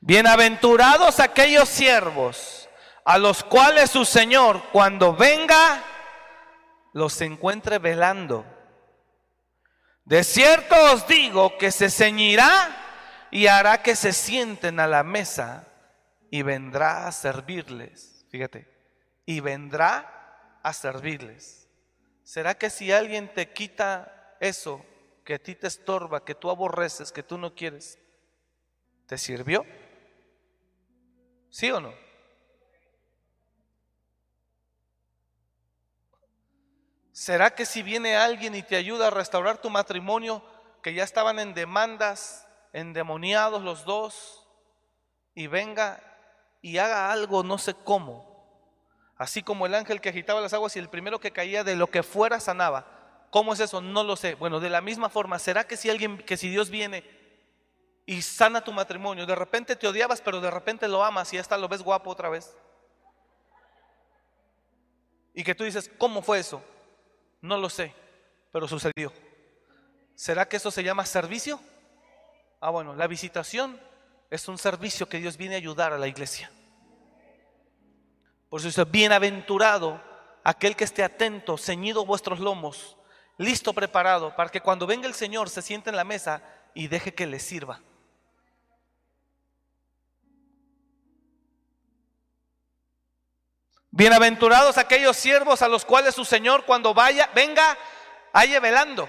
Bienaventurados 0.00 1.20
aquellos 1.20 1.68
siervos 1.68 2.68
a 3.04 3.18
los 3.18 3.42
cuales 3.44 3.90
su 3.90 4.04
Señor 4.04 4.62
cuando 4.72 5.14
venga 5.14 5.82
los 6.92 7.20
encuentre 7.20 7.78
velando. 7.78 8.44
De 10.04 10.22
cierto 10.22 10.74
os 10.92 11.06
digo 11.06 11.58
que 11.58 11.70
se 11.70 11.90
ceñirá 11.90 13.28
y 13.30 13.48
hará 13.48 13.82
que 13.82 13.96
se 13.96 14.12
sienten 14.12 14.80
a 14.80 14.86
la 14.86 15.02
mesa 15.02 15.66
y 16.30 16.42
vendrá 16.42 17.06
a 17.06 17.12
servirles. 17.12 18.26
Fíjate, 18.30 18.68
y 19.24 19.40
vendrá 19.40 20.60
a 20.62 20.72
servirles. 20.72 21.65
¿Será 22.26 22.58
que 22.58 22.70
si 22.70 22.90
alguien 22.90 23.32
te 23.32 23.52
quita 23.52 24.36
eso 24.40 24.84
que 25.24 25.34
a 25.34 25.38
ti 25.38 25.54
te 25.54 25.68
estorba, 25.68 26.24
que 26.24 26.34
tú 26.34 26.50
aborreces, 26.50 27.12
que 27.12 27.22
tú 27.22 27.38
no 27.38 27.54
quieres, 27.54 28.00
te 29.06 29.16
sirvió? 29.16 29.64
¿Sí 31.50 31.70
o 31.70 31.80
no? 31.80 31.94
¿Será 37.12 37.54
que 37.54 37.64
si 37.64 37.84
viene 37.84 38.16
alguien 38.16 38.56
y 38.56 38.64
te 38.64 38.74
ayuda 38.74 39.06
a 39.06 39.10
restaurar 39.10 39.58
tu 39.58 39.70
matrimonio, 39.70 40.42
que 40.82 40.94
ya 40.94 41.04
estaban 41.04 41.38
en 41.38 41.54
demandas, 41.54 42.48
endemoniados 42.72 43.62
los 43.62 43.84
dos, 43.84 44.48
y 45.32 45.46
venga 45.46 46.02
y 46.60 46.78
haga 46.78 47.12
algo, 47.12 47.44
no 47.44 47.56
sé 47.56 47.74
cómo, 47.74 48.35
así 49.16 49.42
como 49.42 49.66
el 49.66 49.74
ángel 49.74 50.00
que 50.00 50.08
agitaba 50.08 50.40
las 50.40 50.52
aguas 50.52 50.76
y 50.76 50.78
el 50.78 50.88
primero 50.88 51.18
que 51.18 51.32
caía 51.32 51.64
de 51.64 51.76
lo 51.76 51.88
que 51.88 52.02
fuera 52.02 52.40
sanaba? 52.40 52.96
¿Cómo 53.30 53.52
es 53.52 53.60
eso? 53.60 53.80
No 53.80 54.04
lo 54.04 54.16
sé. 54.16 54.34
Bueno, 54.34 54.60
de 54.60 54.70
la 54.70 54.80
misma 54.80 55.08
forma, 55.08 55.38
¿será 55.38 55.66
que 55.66 55.76
si 55.76 55.90
alguien, 55.90 56.18
que 56.18 56.36
si 56.36 56.48
Dios 56.48 56.70
viene 56.70 57.04
y 58.06 58.22
sana 58.22 58.62
tu 58.62 58.72
matrimonio, 58.72 59.26
de 59.26 59.34
repente 59.34 59.76
te 59.76 59.88
odiabas, 59.88 60.20
pero 60.20 60.40
de 60.40 60.50
repente 60.50 60.88
lo 60.88 61.04
amas 61.04 61.32
y 61.32 61.38
hasta 61.38 61.58
lo 61.58 61.68
ves 61.68 61.82
guapo 61.82 62.10
otra 62.10 62.28
vez? 62.28 62.56
Y 65.34 65.44
que 65.44 65.54
tú 65.54 65.64
dices, 65.64 65.90
¿cómo 65.98 66.22
fue 66.22 66.38
eso? 66.38 66.62
No 67.42 67.58
lo 67.58 67.68
sé, 67.68 67.94
pero 68.52 68.66
sucedió. 68.66 69.12
¿Será 70.14 70.48
que 70.48 70.56
eso 70.56 70.70
se 70.70 70.82
llama 70.82 71.04
servicio? 71.04 71.60
Ah, 72.60 72.70
bueno, 72.70 72.94
la 72.94 73.06
visitación 73.06 73.78
es 74.30 74.48
un 74.48 74.56
servicio 74.56 75.08
que 75.08 75.18
Dios 75.18 75.36
viene 75.36 75.56
a 75.56 75.58
ayudar 75.58 75.92
a 75.92 75.98
la 75.98 76.08
iglesia. 76.08 76.50
Por 78.48 78.60
eso 78.60 78.68
dice, 78.68 78.84
bienaventurado 78.84 80.00
aquel 80.44 80.76
que 80.76 80.84
esté 80.84 81.02
atento, 81.02 81.58
ceñido 81.58 82.06
vuestros 82.06 82.38
lomos, 82.38 82.96
listo, 83.36 83.72
preparado, 83.72 84.34
para 84.36 84.50
que 84.50 84.60
cuando 84.60 84.86
venga 84.86 85.08
el 85.08 85.14
Señor 85.14 85.50
se 85.50 85.62
siente 85.62 85.90
en 85.90 85.96
la 85.96 86.04
mesa 86.04 86.42
y 86.74 86.86
deje 86.86 87.14
que 87.14 87.26
le 87.26 87.40
sirva. 87.40 87.80
Bienaventurados 93.90 94.76
aquellos 94.76 95.16
siervos 95.16 95.62
a 95.62 95.68
los 95.68 95.86
cuales 95.86 96.14
su 96.14 96.24
Señor 96.24 96.66
cuando 96.66 96.92
vaya, 96.92 97.30
venga, 97.34 97.78
haya 98.32 98.60
velando. 98.60 99.08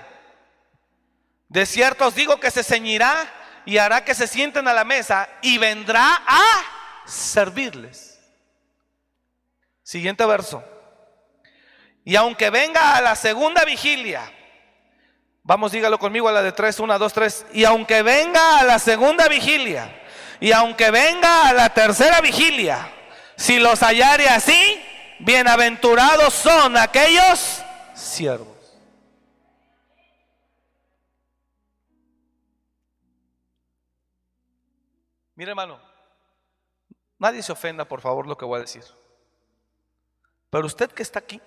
De 1.50 1.66
cierto 1.66 2.08
os 2.08 2.16
digo 2.16 2.40
que 2.40 2.52
se 2.52 2.64
ceñirá 2.64 3.30
y 3.66 3.78
hará 3.78 4.06
que 4.06 4.16
se 4.16 4.28
sienten 4.28 4.68
a 4.68 4.74
la 4.74 4.86
mesa 4.86 5.30
y 5.42 5.58
vendrá 5.58 6.24
a 6.26 7.04
servirles. 7.06 8.17
Siguiente 9.88 10.26
verso. 10.26 10.62
Y 12.04 12.18
aunque 12.18 12.50
venga 12.50 12.98
a 12.98 13.02
la 13.02 13.16
segunda 13.16 13.64
vigilia, 13.64 14.30
vamos, 15.44 15.72
dígalo 15.72 15.98
conmigo 15.98 16.28
a 16.28 16.34
la 16.34 16.42
de 16.42 16.52
tres, 16.52 16.82
una, 16.82 16.98
dos, 16.98 17.14
tres. 17.14 17.46
Y 17.54 17.64
aunque 17.64 18.02
venga 18.02 18.60
a 18.60 18.66
la 18.66 18.80
segunda 18.80 19.30
vigilia, 19.30 20.04
y 20.42 20.52
aunque 20.52 20.92
venga 20.92 21.48
a 21.48 21.54
la 21.54 21.70
tercera 21.74 22.20
vigilia, 22.20 22.94
si 23.38 23.60
los 23.60 23.80
hallare 23.80 24.28
así, 24.28 24.84
bienaventurados 25.20 26.34
son 26.34 26.76
aquellos 26.76 27.64
siervos. 27.94 28.58
Mire 35.36 35.52
hermano, 35.52 35.80
nadie 37.18 37.42
se 37.42 37.54
ofenda 37.54 37.86
por 37.86 38.02
favor 38.02 38.28
lo 38.28 38.38
que 38.38 38.44
voy 38.44 38.58
a 38.58 38.64
decir. 38.64 38.84
Pero 40.50 40.66
usted 40.66 40.92
que 40.92 41.04
está 41.04 41.20
aquí, 41.20 41.42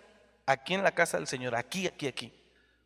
aquí 0.47 0.75
en 0.75 0.83
la 0.83 0.93
casa 0.93 1.17
del 1.17 1.27
Señor, 1.27 1.55
aquí, 1.55 1.87
aquí, 1.87 2.07
aquí, 2.07 2.33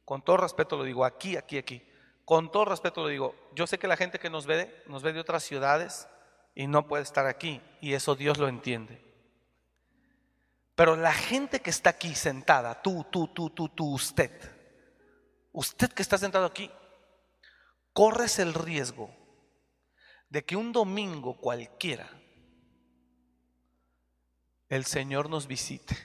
con 0.05 0.23
todo 0.23 0.37
respeto 0.37 0.77
lo 0.77 0.85
digo, 0.85 1.05
aquí, 1.05 1.37
aquí, 1.37 1.59
aquí, 1.59 1.83
con 2.25 2.51
todo 2.51 2.65
respeto 2.65 3.03
lo 3.03 3.09
digo, 3.09 3.35
yo 3.55 3.67
sé 3.67 3.79
que 3.79 3.89
la 3.89 3.97
gente 3.97 4.19
que 4.19 4.31
nos 4.31 4.47
ve, 4.47 4.83
nos 4.87 5.03
ve 5.03 5.12
de 5.12 5.21
otras 5.21 5.43
ciudades, 5.43 6.09
y 6.55 6.67
no 6.67 6.87
puede 6.87 7.03
estar 7.03 7.27
aquí. 7.27 7.61
Y 7.81 7.95
eso 7.95 8.15
Dios 8.15 8.39
lo 8.39 8.49
entiende. 8.49 9.03
Pero 10.75 10.97
la 10.97 11.12
gente 11.12 11.61
que 11.61 11.71
está 11.71 11.91
aquí 11.91 12.15
sentada, 12.15 12.81
tú, 12.83 13.07
tú, 13.11 13.29
tú, 13.29 13.51
tú, 13.51 13.69
tú, 13.69 13.93
usted, 13.93 14.31
usted 15.53 15.93
que 15.93 16.03
está 16.03 16.19
sentado 16.19 16.47
aquí, 16.47 16.71
corres 17.93 18.39
el 18.39 18.55
riesgo 18.55 19.15
de 20.29 20.45
que 20.45 20.57
un 20.57 20.73
domingo 20.73 21.37
cualquiera 21.41 22.11
el 24.69 24.85
Señor 24.85 25.31
nos 25.31 25.47
visite. 25.47 25.97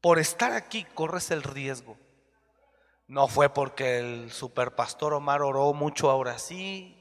Por 0.00 0.18
estar 0.18 0.52
aquí 0.52 0.84
corres 0.94 1.30
el 1.30 1.42
riesgo 1.42 1.96
no 3.12 3.28
fue 3.28 3.50
porque 3.50 3.98
el 3.98 4.32
superpastor 4.32 5.12
Omar 5.12 5.42
oró 5.42 5.74
mucho 5.74 6.10
ahora 6.10 6.38
sí. 6.38 6.98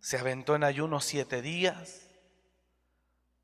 Se 0.00 0.18
aventó 0.18 0.54
en 0.54 0.62
ayuno 0.62 1.00
siete 1.00 1.42
días. 1.42 2.08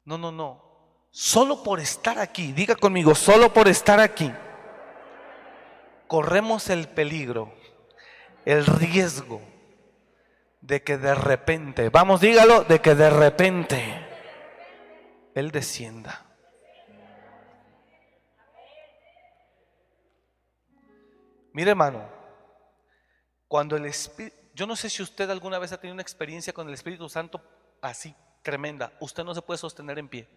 No, 0.05 0.17
no, 0.17 0.31
no. 0.31 1.09
Solo 1.11 1.65
por 1.65 1.81
estar 1.81 2.21
aquí, 2.21 2.53
diga 2.53 2.77
conmigo, 2.77 3.17
solo 3.17 3.53
por 3.53 3.67
estar 3.67 3.99
aquí, 3.99 4.33
corremos 6.07 6.71
el 6.71 6.87
peligro, 6.89 7.53
el 8.45 8.65
riesgo 8.65 9.43
de 10.61 10.83
que 10.83 10.99
de 10.99 11.15
repente, 11.15 11.89
vamos, 11.89 12.21
dígalo, 12.21 12.65
de 12.65 12.81
que 12.81 12.95
de 12.95 13.11
repente 13.11 14.07
Él 15.35 15.51
descienda. 15.51 16.27
Mire 21.53 21.71
hermano, 21.71 22.09
cuando 23.49 23.77
el 23.77 23.87
Espíritu, 23.87 24.37
yo 24.55 24.67
no 24.67 24.77
sé 24.77 24.91
si 24.91 25.03
usted 25.03 25.29
alguna 25.31 25.59
vez 25.59 25.73
ha 25.73 25.81
tenido 25.81 25.95
una 25.95 26.03
experiencia 26.03 26.53
con 26.53 26.69
el 26.69 26.75
Espíritu 26.75 27.09
Santo 27.09 27.43
así 27.83 28.15
tremenda, 28.43 28.93
usted 29.01 29.25
no 29.25 29.35
se 29.35 29.43
puede 29.43 29.59
sostener 29.59 29.99
en 29.99 30.09
pie. 30.09 30.29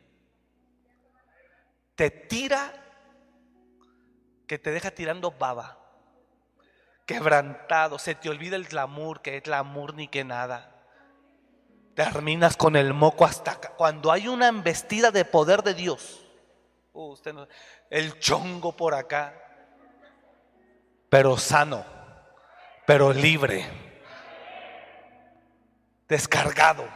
Te 1.95 2.09
tira 2.09 2.73
que 4.47 4.57
te 4.57 4.71
deja 4.71 4.91
tirando 4.91 5.31
baba, 5.31 5.82
quebrantado, 7.05 7.99
se 7.99 8.15
te 8.15 8.29
olvida 8.29 8.55
el 8.55 8.65
glamour, 8.65 9.21
que 9.21 9.37
es 9.37 9.43
glamour 9.43 9.93
ni 9.95 10.07
que 10.07 10.23
nada. 10.23 10.69
Terminas 11.95 12.57
con 12.57 12.75
el 12.75 12.93
moco 12.93 13.25
hasta 13.25 13.51
acá. 13.51 13.73
Cuando 13.75 14.11
hay 14.11 14.27
una 14.27 14.47
embestida 14.47 15.11
de 15.11 15.25
poder 15.25 15.61
de 15.63 15.73
Dios, 15.73 16.25
uh, 16.93 17.11
usted 17.11 17.35
el 17.89 18.19
chongo 18.19 18.75
por 18.75 18.95
acá, 18.95 19.33
pero 21.09 21.37
sano, 21.37 21.85
pero 22.87 23.13
libre, 23.13 23.65
descargado, 26.07 26.87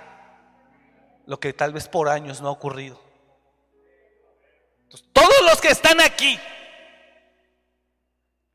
lo 1.27 1.39
que 1.39 1.53
tal 1.53 1.73
vez 1.73 1.87
por 1.87 2.09
años 2.09 2.41
no 2.41 2.47
ha 2.47 2.51
ocurrido. 2.51 2.99
todos 5.13 5.41
los 5.43 5.61
que 5.61 5.67
están 5.67 6.01
aquí 6.01 6.39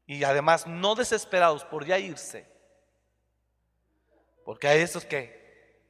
y 0.06 0.24
además 0.24 0.66
no 0.66 0.94
desesperados 0.94 1.64
por 1.64 1.84
ya 1.84 1.98
irse, 1.98 2.46
porque 4.44 4.68
hay 4.68 4.80
esos 4.80 5.04
que, 5.04 5.86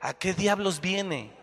¿a 0.00 0.14
qué 0.14 0.32
diablos 0.32 0.80
viene? 0.80 1.36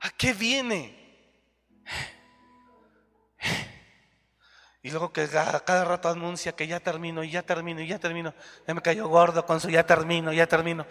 ¿A 0.00 0.10
qué 0.10 0.32
viene? 0.32 1.00
Y 4.82 4.90
luego 4.90 5.12
que 5.12 5.28
cada, 5.28 5.84
rato 5.84 6.08
anuncia 6.08 6.52
que 6.52 6.66
ya 6.66 6.80
termino, 6.80 7.22
y 7.22 7.30
ya 7.30 7.42
termino, 7.42 7.82
y 7.82 7.86
ya 7.86 7.98
termino. 7.98 8.32
Ya 8.66 8.74
me 8.74 8.80
cayó 8.80 9.08
gordo 9.08 9.44
con 9.44 9.60
su 9.60 9.68
ya 9.68 9.84
termino, 9.84 10.32
ya 10.32 10.46
termino. 10.46 10.86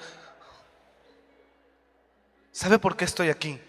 ¿Sabe 2.52 2.78
por 2.78 2.96
qué 2.96 3.06
estoy 3.06 3.30
aquí? 3.30 3.60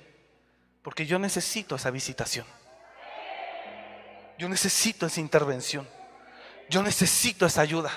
Porque 0.83 1.07
yo 1.07 1.19
necesito 1.19 1.77
esa 1.77 1.91
visitación. 1.91 2.47
Yo 4.39 4.49
necesito 4.49 5.07
esa 5.07 5.21
intervención. 5.21 5.89
Yo 6.69 6.83
necesito 6.83 7.47
esa 7.47 7.61
ayuda. 7.61 7.93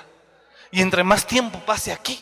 Y 0.72 0.82
entre 0.82 1.04
más 1.04 1.26
tiempo 1.26 1.60
pase 1.60 1.92
aquí, 1.92 2.22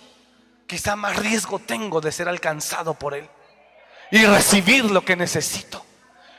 quizá 0.67 0.95
más 0.95 1.15
riesgo 1.15 1.59
tengo 1.59 2.01
de 2.01 2.11
ser 2.11 2.27
alcanzado 2.27 2.93
por 2.93 3.13
Él. 3.13 3.29
Y 4.11 4.25
recibir 4.25 4.85
lo 4.85 5.03
que 5.03 5.15
necesito. 5.15 5.85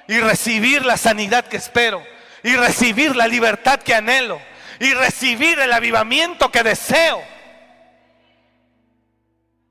Y 0.06 0.20
recibir 0.20 0.84
la 0.84 0.96
sanidad 0.96 1.46
que 1.46 1.56
espero 1.56 2.02
y 2.42 2.56
recibir 2.56 3.14
la 3.14 3.26
libertad 3.26 3.80
que 3.80 3.94
anhelo 3.94 4.40
y 4.80 4.92
recibir 4.94 5.58
el 5.60 5.72
avivamiento 5.72 6.50
que 6.50 6.62
deseo. 6.62 7.22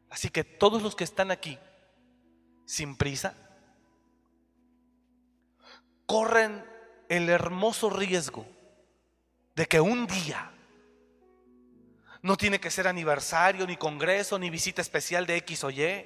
Así 0.09 0.29
que 0.29 0.43
todos 0.43 0.81
los 0.81 0.95
que 0.95 1.03
están 1.03 1.31
aquí, 1.31 1.57
sin 2.65 2.95
prisa, 2.95 3.33
corren 6.11 6.61
el 7.07 7.29
hermoso 7.29 7.89
riesgo 7.89 8.45
de 9.55 9.65
que 9.65 9.79
un 9.79 10.05
día, 10.07 10.51
no 12.21 12.35
tiene 12.35 12.59
que 12.59 12.69
ser 12.69 12.85
aniversario, 12.85 13.65
ni 13.65 13.77
congreso, 13.77 14.37
ni 14.37 14.49
visita 14.49 14.81
especial 14.81 15.25
de 15.25 15.37
X 15.37 15.63
o 15.63 15.69
Y, 15.69 16.05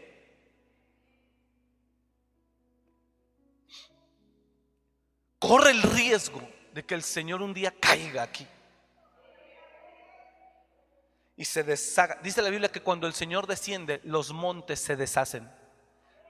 corre 5.40 5.72
el 5.72 5.82
riesgo 5.82 6.48
de 6.72 6.86
que 6.86 6.94
el 6.94 7.02
Señor 7.02 7.42
un 7.42 7.56
día 7.56 7.72
caiga 7.72 8.22
aquí. 8.22 8.46
Y 11.36 11.46
se 11.46 11.64
deshaga. 11.64 12.20
Dice 12.22 12.44
la 12.44 12.52
Biblia 12.52 12.72
que 12.72 12.84
cuando 12.84 13.08
el 13.08 13.16
Señor 13.16 13.48
desciende, 13.48 14.02
los 14.04 14.32
montes 14.32 14.80
se 14.80 14.96
deshacen, 14.96 15.52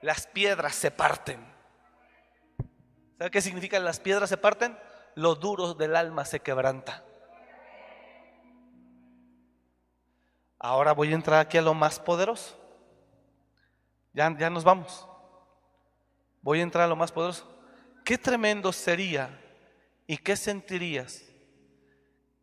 las 0.00 0.26
piedras 0.26 0.74
se 0.74 0.90
parten. 0.90 1.55
¿Sabe 3.18 3.30
qué 3.30 3.40
significa 3.40 3.78
las 3.78 4.00
piedras 4.00 4.28
se 4.28 4.36
parten? 4.36 4.76
Lo 5.14 5.34
duro 5.34 5.74
del 5.74 5.96
alma 5.96 6.24
se 6.24 6.40
quebranta. 6.40 7.02
Ahora 10.58 10.92
voy 10.92 11.12
a 11.12 11.14
entrar 11.14 11.40
aquí 11.40 11.58
a 11.58 11.62
lo 11.62 11.74
más 11.74 11.98
poderoso. 11.98 12.58
Ya, 14.12 14.34
ya 14.36 14.50
nos 14.50 14.64
vamos. 14.64 15.08
Voy 16.42 16.60
a 16.60 16.62
entrar 16.62 16.84
a 16.84 16.88
lo 16.88 16.96
más 16.96 17.12
poderoso. 17.12 17.46
Qué 18.04 18.18
tremendo 18.18 18.72
sería 18.72 19.40
y 20.06 20.18
qué 20.18 20.36
sentirías 20.36 21.22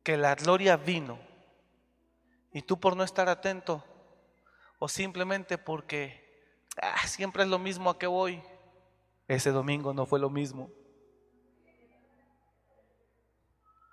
que 0.04 0.18
la 0.18 0.36
gloria 0.36 0.76
vino 0.76 1.20
y 2.52 2.62
tú 2.62 2.80
por 2.80 2.96
no 2.96 3.04
estar 3.04 3.30
atento 3.30 3.84
o 4.78 4.88
simplemente 4.88 5.58
porque 5.58 6.60
ah, 6.82 7.08
siempre 7.08 7.44
es 7.44 7.50
lo 7.50 7.60
mismo 7.60 7.90
a 7.90 7.98
que 7.98 8.08
voy. 8.08 8.44
Ese 9.34 9.52
domingo 9.52 9.94
no 9.94 10.06
fue 10.06 10.20
lo 10.20 10.30
mismo. 10.30 10.70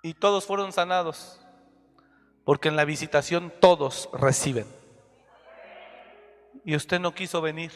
Y 0.03 0.13
todos 0.13 0.45
fueron 0.45 0.71
sanados, 0.71 1.39
porque 2.43 2.69
en 2.69 2.75
la 2.75 2.85
visitación 2.85 3.53
todos 3.59 4.09
reciben. 4.13 4.65
Y 6.65 6.75
usted 6.75 6.99
no 6.99 7.13
quiso 7.13 7.41
venir. 7.41 7.71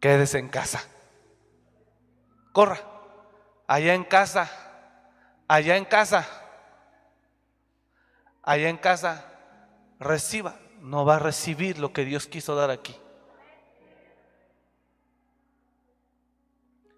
Quédese 0.00 0.38
en 0.38 0.48
casa 0.48 0.86
corra, 2.58 2.80
allá 3.68 3.94
en 3.94 4.02
casa, 4.02 4.50
allá 5.46 5.76
en 5.76 5.84
casa, 5.84 6.26
allá 8.42 8.68
en 8.68 8.78
casa, 8.78 9.30
reciba, 10.00 10.56
no 10.80 11.04
va 11.04 11.16
a 11.16 11.18
recibir 11.20 11.78
lo 11.78 11.92
que 11.92 12.04
Dios 12.04 12.26
quiso 12.26 12.56
dar 12.56 12.70
aquí. 12.70 12.96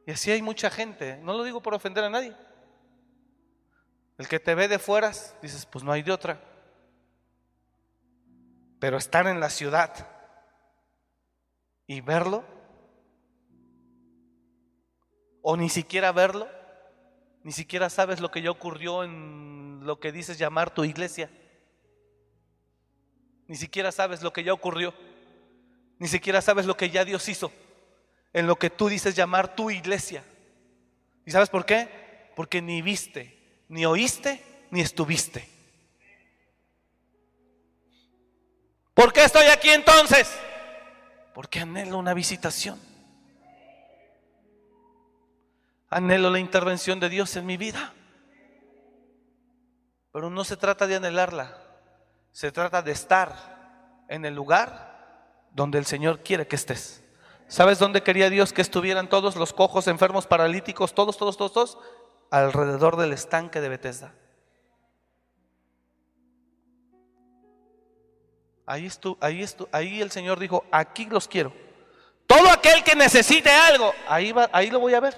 Y 0.07 0.13
así 0.13 0.31
hay 0.31 0.43
mucha 0.43 0.71
gente, 0.71 1.19
no 1.19 1.35
lo 1.35 1.45
digo 1.45 1.63
por 1.63 1.75
ofender 1.75 2.05
a 2.05 2.11
nadie. 2.11 2.35
El 4.19 4.29
que 4.29 4.41
te 4.41 4.55
ve 4.55 4.69
de 4.69 4.79
fuera, 4.79 5.13
dices, 5.43 5.67
pues 5.67 5.85
no 5.85 5.93
hay 5.93 6.03
de 6.03 6.13
otra. 6.13 6.41
Pero 8.79 8.97
estar 8.97 9.27
en 9.27 9.41
la 9.41 9.51
ciudad 9.51 10.09
y 11.87 12.01
verlo, 12.01 12.45
o 15.43 15.57
ni 15.57 15.69
siquiera 15.69 16.13
verlo, 16.13 16.49
ni 17.43 17.53
siquiera 17.53 17.89
sabes 17.89 18.21
lo 18.21 18.31
que 18.31 18.43
ya 18.43 18.51
ocurrió 18.51 19.05
en 19.05 19.81
lo 19.85 19.99
que 20.01 20.13
dices 20.13 20.39
llamar 20.39 20.73
tu 20.73 20.85
iglesia. 20.85 21.31
Ni 23.47 23.57
siquiera 23.57 23.91
sabes 23.91 24.23
lo 24.23 24.33
que 24.33 24.45
ya 24.45 24.53
ocurrió. 24.53 24.95
Ni 25.99 26.09
siquiera 26.09 26.41
sabes 26.41 26.67
lo 26.67 26.77
que 26.77 26.91
ya 26.91 27.05
Dios 27.05 27.29
hizo 27.29 27.51
en 28.33 28.47
lo 28.47 28.57
que 28.57 28.71
tú 28.71 28.89
dices 28.89 29.15
llamar 29.15 29.55
tu 29.55 29.71
iglesia. 29.71 30.25
¿Y 31.25 31.31
sabes 31.31 31.49
por 31.49 31.65
qué? 31.67 32.33
Porque 32.37 32.63
ni 32.63 32.83
viste, 32.83 33.65
ni 33.69 33.85
oíste, 33.87 34.43
ni 34.71 34.81
estuviste. 34.81 35.49
¿Por 38.95 39.13
qué 39.13 39.25
estoy 39.25 39.47
aquí 39.47 39.71
entonces? 39.71 40.31
Porque 41.35 41.61
anhelo 41.61 41.99
una 41.99 42.15
visitación. 42.15 42.79
Anhelo 45.89 46.31
la 46.31 46.39
intervención 46.39 47.01
de 47.01 47.09
Dios 47.09 47.35
en 47.37 47.47
mi 47.47 47.57
vida. 47.57 47.95
Pero 50.13 50.31
no 50.31 50.45
se 50.45 50.57
trata 50.57 50.87
de 50.87 50.97
anhelarla, 50.97 51.57
se 52.33 52.51
trata 52.53 52.83
de 52.83 52.93
estar 52.93 54.05
en 54.09 54.25
el 54.25 54.35
lugar 54.35 55.47
donde 55.53 55.79
el 55.79 55.87
Señor 55.87 56.23
quiere 56.23 56.47
que 56.47 56.57
estés. 56.57 57.03
¿Sabes 57.51 57.81
dónde 57.81 58.05
quería 58.05 58.31
Dios 58.31 58.53
que 58.53 58.63
estuvieran 58.63 59.09
todos 59.09 59.35
los 59.35 59.53
cojos, 59.53 59.89
enfermos, 59.89 60.25
paralíticos, 60.25 60.95
todos, 60.95 61.17
todos, 61.17 61.37
todos, 61.37 61.53
todos? 61.53 61.79
Alrededor 62.31 62.97
del 62.97 63.13
estanque 63.13 63.61
de 63.61 63.69
Bethesda. 63.69 64.15
Ahí, 68.67 68.87
estuvo, 68.87 69.19
ahí, 69.21 69.43
estuvo, 69.43 69.69
ahí 69.73 70.01
el 70.01 70.13
Señor 70.13 70.39
dijo, 70.39 70.65
aquí 70.71 71.07
los 71.07 71.27
quiero. 71.27 71.53
Todo 72.29 72.49
aquel 72.51 72.85
que 72.85 72.95
necesite 72.95 73.51
algo, 73.51 73.93
ahí, 74.07 74.31
va, 74.31 74.49
ahí 74.53 74.71
lo 74.71 74.79
voy 74.79 74.95
a 74.95 75.01
ver. 75.01 75.17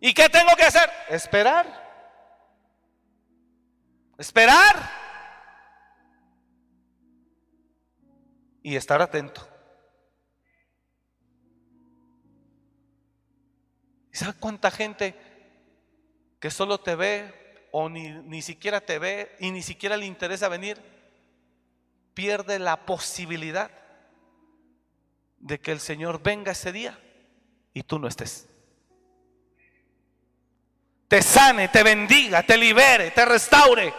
¿Y 0.00 0.14
qué 0.14 0.30
tengo 0.30 0.56
que 0.56 0.64
hacer? 0.64 0.88
Esperar. 1.10 1.66
Esperar. 4.16 4.90
Y 8.62 8.76
estar 8.76 9.02
atento. 9.02 9.47
¿Y 14.18 14.24
sabe 14.24 14.36
cuánta 14.40 14.72
gente 14.72 15.14
que 16.40 16.50
solo 16.50 16.80
te 16.80 16.96
ve 16.96 17.32
o 17.70 17.88
ni, 17.88 18.10
ni 18.10 18.42
siquiera 18.42 18.80
te 18.80 18.98
ve 18.98 19.36
y 19.38 19.52
ni 19.52 19.62
siquiera 19.62 19.96
le 19.96 20.06
interesa 20.06 20.48
venir, 20.48 20.82
pierde 22.14 22.58
la 22.58 22.84
posibilidad 22.84 23.70
de 25.38 25.60
que 25.60 25.70
el 25.70 25.78
Señor 25.78 26.20
venga 26.20 26.50
ese 26.50 26.72
día 26.72 26.98
y 27.72 27.84
tú 27.84 28.00
no 28.00 28.08
estés? 28.08 28.48
te 31.06 31.22
sane, 31.22 31.68
te 31.68 31.84
bendiga, 31.84 32.42
te 32.42 32.56
libere, 32.56 33.12
te 33.12 33.24
restaure. 33.24 33.94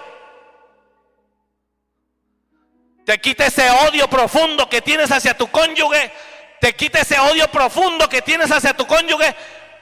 Te 3.06 3.20
quite 3.22 3.46
ese 3.46 3.70
odio 3.72 4.10
profundo 4.10 4.68
que 4.70 4.82
tienes 4.82 5.10
hacia 5.12 5.36
tu 5.36 5.50
cónyuge. 5.50 6.12
Te 6.60 6.76
quite 6.76 7.00
ese 7.00 7.18
odio 7.18 7.50
profundo 7.50 8.10
que 8.10 8.22
tienes 8.22 8.52
hacia 8.52 8.76
tu 8.76 8.86
cónyuge 8.86 9.34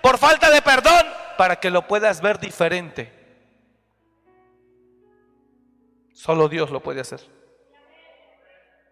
por 0.02 0.18
falta 0.18 0.50
de 0.50 0.62
perdón 0.62 1.06
para 1.38 1.60
que 1.60 1.70
lo 1.70 1.88
puedas 1.88 2.22
ver 2.22 2.40
diferente. 2.40 3.14
Solo 6.14 6.50
Dios 6.50 6.72
lo 6.72 6.82
puede 6.82 7.02
hacer. 7.02 7.22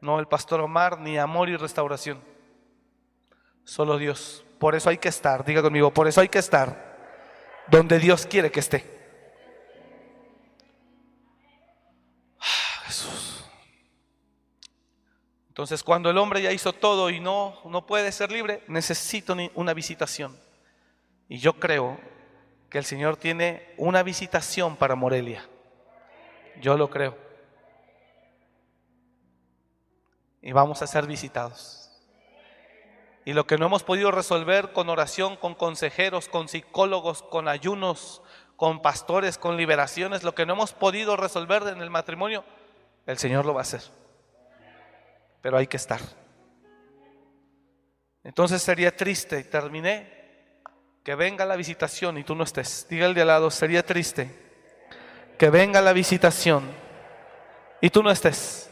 No 0.02 0.20
el 0.20 0.28
pastor 0.28 0.62
Omar, 0.62 1.00
ni 1.00 1.18
amor 1.18 1.50
y 1.50 1.58
restauración. 1.58 2.22
Solo 3.64 3.98
Dios. 3.98 4.46
Por 4.60 4.76
eso 4.76 4.90
hay 4.90 5.00
que 5.00 5.10
estar, 5.10 5.44
diga 5.44 5.62
conmigo, 5.62 5.92
por 5.92 6.08
eso 6.08 6.22
hay 6.22 6.30
que 6.30 6.40
estar 6.40 6.96
donde 7.68 8.00
Dios 8.00 8.26
quiere 8.28 8.52
que 8.52 8.60
esté. 8.60 8.96
Jesús. 12.86 13.44
Entonces, 15.48 15.84
cuando 15.84 16.10
el 16.10 16.18
hombre 16.18 16.42
ya 16.42 16.52
hizo 16.52 16.74
todo 16.74 17.10
y 17.10 17.20
no, 17.20 17.60
no 17.66 17.86
puede 17.86 18.12
ser 18.12 18.32
libre, 18.32 18.64
necesita 18.68 19.36
una 19.56 19.74
visitación. 19.74 20.45
Y 21.28 21.38
yo 21.38 21.54
creo 21.60 22.00
que 22.70 22.78
el 22.78 22.86
Señor 22.86 23.18
tiene 23.18 23.74
una 23.78 24.04
visitación 24.04 24.76
para 24.76 24.96
Morelia. 24.96 25.48
Yo 26.62 26.78
lo 26.78 26.90
creo. 26.90 27.18
Y 30.42 30.52
vamos 30.52 30.82
a 30.82 30.88
ser 30.88 31.08
visitados. 31.08 31.92
Y 33.26 33.34
lo 33.34 33.48
que 33.48 33.58
no 33.58 33.66
hemos 33.66 33.84
podido 33.84 34.12
resolver 34.12 34.72
con 34.72 34.90
oración, 34.90 35.36
con 35.36 35.56
consejeros, 35.56 36.28
con 36.28 36.48
psicólogos, 36.48 37.24
con 37.24 37.48
ayunos, 37.48 38.22
con 38.56 38.82
pastores, 38.84 39.40
con 39.40 39.58
liberaciones, 39.58 40.24
lo 40.24 40.36
que 40.36 40.46
no 40.46 40.54
hemos 40.54 40.74
podido 40.74 41.18
resolver 41.18 41.64
en 41.64 41.82
el 41.82 41.90
matrimonio, 41.90 42.46
el 43.08 43.18
Señor 43.18 43.46
lo 43.46 43.54
va 43.54 43.62
a 43.62 43.64
hacer. 43.64 43.82
Pero 45.42 45.58
hay 45.58 45.66
que 45.66 45.78
estar. 45.78 46.02
Entonces 48.24 48.62
sería 48.62 48.96
triste, 48.96 49.40
y 49.40 49.44
terminé, 49.44 50.15
que 51.06 51.14
venga 51.14 51.46
la 51.46 51.56
visitación 51.56 52.18
y 52.18 52.24
tú 52.24 52.34
no 52.34 52.44
estés. 52.44 52.88
Diga 52.90 53.06
el 53.06 53.14
de 53.14 53.22
al 53.22 53.28
lado, 53.28 53.52
sería 53.52 53.86
triste 53.86 54.28
que 55.38 55.52
venga 55.52 55.80
la 55.80 55.94
visitación 55.94 56.64
y 57.80 57.92
tú 57.92 58.02
no 58.02 58.10
estés. 58.10 58.72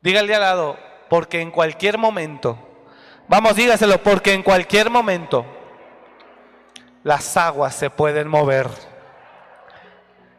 Diga 0.00 0.18
el 0.18 0.26
de 0.26 0.34
al 0.34 0.40
lado, 0.40 0.76
porque 1.08 1.40
en 1.40 1.52
cualquier 1.52 1.96
momento, 1.96 2.58
vamos, 3.28 3.54
dígaselo, 3.54 4.02
porque 4.02 4.32
en 4.32 4.42
cualquier 4.42 4.90
momento 4.90 5.46
las 7.04 7.36
aguas 7.36 7.76
se 7.76 7.88
pueden 7.88 8.26
mover. 8.26 8.68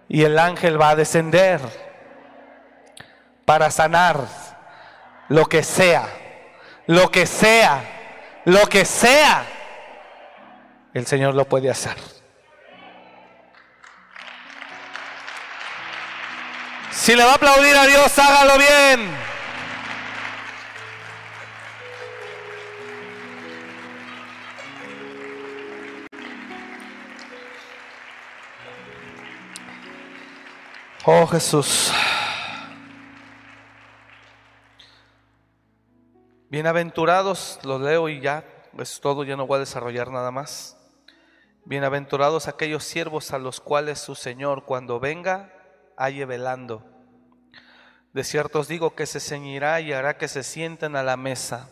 Y 0.09 0.25
el 0.25 0.37
ángel 0.37 0.79
va 0.79 0.89
a 0.89 0.95
descender 0.97 1.61
para 3.45 3.71
sanar 3.71 4.19
lo 5.29 5.45
que 5.45 5.63
sea, 5.63 6.09
lo 6.87 7.09
que 7.09 7.25
sea, 7.25 8.41
lo 8.43 8.67
que 8.67 8.83
sea. 8.83 9.53
El 10.97 11.05
Señor 11.05 11.35
lo 11.35 11.45
puede 11.45 11.69
hacer. 11.69 11.95
Si 16.89 17.15
le 17.15 17.23
va 17.23 17.33
a 17.33 17.35
aplaudir 17.35 17.75
a 17.75 17.85
Dios, 17.85 18.17
hágalo 18.17 18.57
bien. 18.57 19.11
Oh 31.05 31.27
Jesús. 31.27 31.93
Bienaventurados, 36.49 37.59
lo 37.61 37.77
leo 37.77 38.09
y 38.09 38.19
ya, 38.19 38.43
es 38.79 38.99
todo, 38.99 39.23
ya 39.23 39.35
no 39.35 39.45
voy 39.45 39.57
a 39.57 39.59
desarrollar 39.59 40.09
nada 40.09 40.31
más. 40.31 40.76
Bienaventurados 41.67 42.47
aquellos 42.47 42.85
siervos 42.85 43.33
a 43.33 43.39
los 43.39 43.59
cuales 43.59 43.99
su 43.99 44.15
Señor 44.15 44.63
cuando 44.63 45.01
venga 45.01 45.51
halle 45.97 46.23
velando. 46.23 46.81
De 48.13 48.23
cierto 48.23 48.59
os 48.59 48.69
digo 48.69 48.95
que 48.95 49.05
se 49.05 49.19
ceñirá 49.19 49.81
y 49.81 49.91
hará 49.91 50.17
que 50.17 50.29
se 50.29 50.43
sienten 50.43 50.95
a 50.95 51.03
la 51.03 51.17
mesa. 51.17 51.69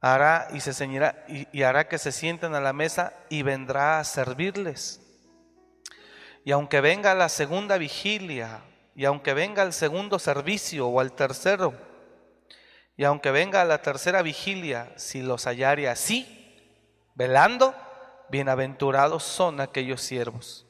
Hará 0.00 0.48
y 0.54 0.60
se 0.60 0.72
ceñirá 0.72 1.26
y, 1.28 1.62
hará 1.62 1.88
que 1.88 1.98
se 1.98 2.10
sienten 2.10 2.54
a 2.54 2.60
la 2.62 2.72
mesa 2.72 3.12
y 3.28 3.42
vendrá 3.42 3.98
a 3.98 4.04
servirles. 4.04 5.02
Y 6.46 6.52
aunque 6.52 6.80
venga 6.80 7.14
la 7.14 7.28
segunda 7.28 7.76
vigilia, 7.76 8.62
y 8.94 9.04
aunque 9.04 9.34
venga 9.34 9.62
el 9.62 9.74
segundo 9.74 10.18
servicio 10.18 10.88
o 10.88 11.00
al 11.00 11.12
tercero, 11.12 11.74
y 12.96 13.04
aunque 13.04 13.30
venga 13.30 13.62
la 13.66 13.82
tercera 13.82 14.22
vigilia, 14.22 14.90
si 14.96 15.20
los 15.20 15.44
hallare 15.44 15.90
así, 15.90 16.41
velando, 17.14 17.74
bienaventurados 18.28 19.22
son 19.22 19.60
aquellos 19.60 20.00
siervos. 20.00 20.66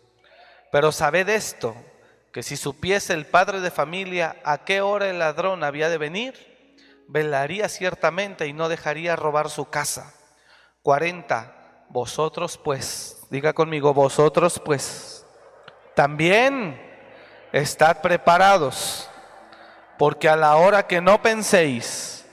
Pero 0.70 0.92
sabed 0.92 1.28
esto, 1.28 1.74
que 2.32 2.42
si 2.42 2.56
supiese 2.56 3.12
el 3.12 3.26
padre 3.26 3.60
de 3.60 3.70
familia 3.70 4.36
a 4.44 4.64
qué 4.64 4.80
hora 4.80 5.08
el 5.08 5.18
ladrón 5.18 5.64
había 5.64 5.88
de 5.88 5.98
venir, 5.98 6.76
velaría 7.08 7.68
ciertamente 7.68 8.46
y 8.46 8.52
no 8.52 8.68
dejaría 8.68 9.16
robar 9.16 9.50
su 9.50 9.68
casa. 9.68 10.14
40. 10.82 11.84
Vosotros 11.90 12.58
pues, 12.58 13.18
diga 13.30 13.52
conmigo, 13.52 13.92
vosotros 13.92 14.60
pues 14.64 15.26
también 15.94 16.80
estad 17.52 18.00
preparados, 18.00 19.10
porque 19.98 20.28
a 20.28 20.36
la 20.36 20.56
hora 20.56 20.86
que 20.86 21.02
no 21.02 21.20
penséis, 21.20 22.26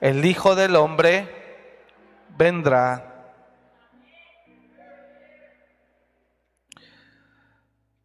el 0.00 0.24
Hijo 0.24 0.56
del 0.56 0.74
Hombre 0.74 1.82
vendrá. 2.30 3.13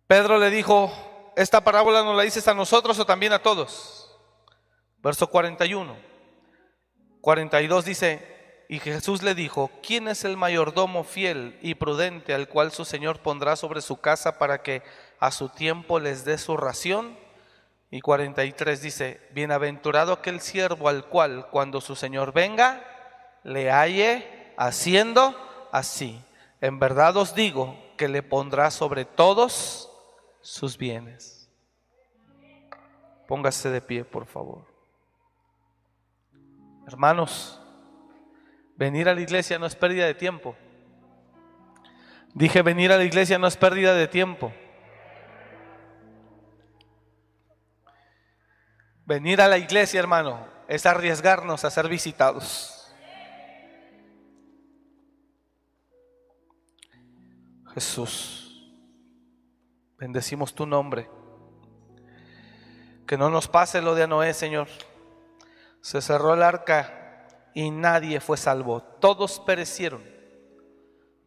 Pedro 0.10 0.40
le 0.40 0.50
dijo, 0.50 0.92
¿esta 1.36 1.62
parábola 1.62 2.02
nos 2.02 2.18
la 2.18 2.24
dices 2.24 2.48
a 2.48 2.56
nosotros 2.56 2.98
o 2.98 3.06
también 3.06 3.32
a 3.32 3.44
todos? 3.44 4.10
Verso 5.04 5.28
41. 5.28 5.96
42 7.22 7.86
dice, 7.86 8.66
y 8.68 8.80
Jesús 8.80 9.22
le 9.22 9.36
dijo, 9.36 9.70
¿quién 9.84 10.08
es 10.08 10.26
el 10.26 10.36
mayordomo 10.36 11.04
fiel 11.04 11.60
y 11.62 11.76
prudente 11.76 12.34
al 12.34 12.50
cual 12.50 12.72
su 12.72 12.86
Señor 12.86 13.20
pondrá 13.20 13.56
sobre 13.56 13.82
su 13.82 14.02
casa 14.02 14.40
para 14.40 14.64
que 14.64 14.82
a 15.20 15.30
su 15.30 15.50
tiempo 15.50 16.00
les 16.00 16.26
dé 16.26 16.40
su 16.40 16.58
ración? 16.58 17.16
Y 17.92 18.02
43 18.02 18.82
dice, 18.82 19.22
bienaventurado 19.30 20.14
aquel 20.14 20.42
siervo 20.42 20.90
al 20.90 21.06
cual 21.06 21.50
cuando 21.52 21.82
su 21.82 21.96
Señor 21.96 22.34
venga, 22.34 22.84
le 23.44 23.70
halle 23.70 24.56
haciendo 24.58 25.36
así. 25.72 26.20
En 26.62 26.80
verdad 26.80 27.16
os 27.16 27.36
digo 27.36 27.78
que 27.96 28.08
le 28.08 28.24
pondrá 28.24 28.72
sobre 28.72 29.06
todos 29.06 29.89
sus 30.42 30.78
bienes. 30.78 31.50
Póngase 33.28 33.70
de 33.70 33.82
pie, 33.82 34.04
por 34.04 34.26
favor. 34.26 34.66
Hermanos, 36.88 37.60
Venir 38.80 39.10
a 39.10 39.14
la 39.14 39.20
iglesia 39.20 39.60
no 39.60 39.66
es 39.66 39.76
pérdida 39.76 40.06
de 40.06 40.14
tiempo. 40.14 40.56
Dije, 42.34 42.62
venir 42.62 42.94
a 42.94 42.98
la 42.98 43.04
iglesia 43.04 43.38
no 43.38 43.46
es 43.46 43.58
pérdida 43.58 43.94
de 43.94 44.08
tiempo. 44.08 44.54
Venir 49.06 49.42
a 49.42 49.50
la 49.50 49.58
iglesia, 49.58 50.00
hermano, 50.00 50.48
es 50.70 50.86
arriesgarnos 50.86 51.66
a 51.66 51.72
ser 51.72 51.90
visitados. 51.90 52.90
Jesús, 57.74 58.49
bendecimos 60.00 60.56
tu 60.56 60.66
nombre. 60.66 61.10
Que 63.06 63.18
no 63.18 63.30
nos 63.30 63.48
pase 63.48 63.82
lo 63.82 63.96
de 63.96 64.08
Noé, 64.08 64.34
Señor. 64.34 64.68
Se 65.82 66.02
cerró 66.02 66.34
el 66.34 66.44
arca 66.44 67.28
y 67.54 67.72
nadie 67.72 68.20
fue 68.20 68.38
salvo. 68.38 68.82
Todos 68.82 69.40
perecieron. 69.40 70.04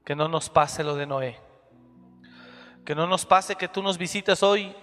Que 0.04 0.16
no 0.16 0.28
nos 0.28 0.50
pase 0.50 0.84
lo 0.84 0.94
de 0.96 1.06
Noé. 1.06 1.40
Que 2.84 2.94
no 2.94 3.06
nos 3.06 3.26
pase 3.26 3.56
que 3.56 3.68
tú 3.68 3.82
nos 3.82 3.98
visites 3.98 4.42
hoy 4.42 4.74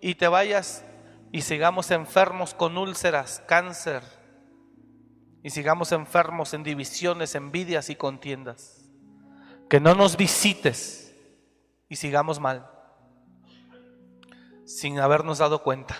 y 0.00 0.14
te 0.14 0.28
vayas 0.28 0.84
y 1.32 1.42
sigamos 1.42 1.90
enfermos 1.90 2.54
con 2.54 2.76
úlceras, 2.78 3.42
cáncer, 3.46 4.02
y 5.42 5.50
sigamos 5.50 5.92
enfermos 5.92 6.54
en 6.54 6.62
divisiones, 6.62 7.34
envidias 7.34 7.90
y 7.90 7.96
contiendas. 7.96 8.90
Que 9.68 9.80
no 9.80 9.94
nos 9.94 10.16
visites 10.16 11.14
y 11.88 11.96
sigamos 11.96 12.40
mal, 12.40 12.70
sin 14.66 14.98
habernos 14.98 15.38
dado 15.38 15.62
cuenta. 15.62 15.96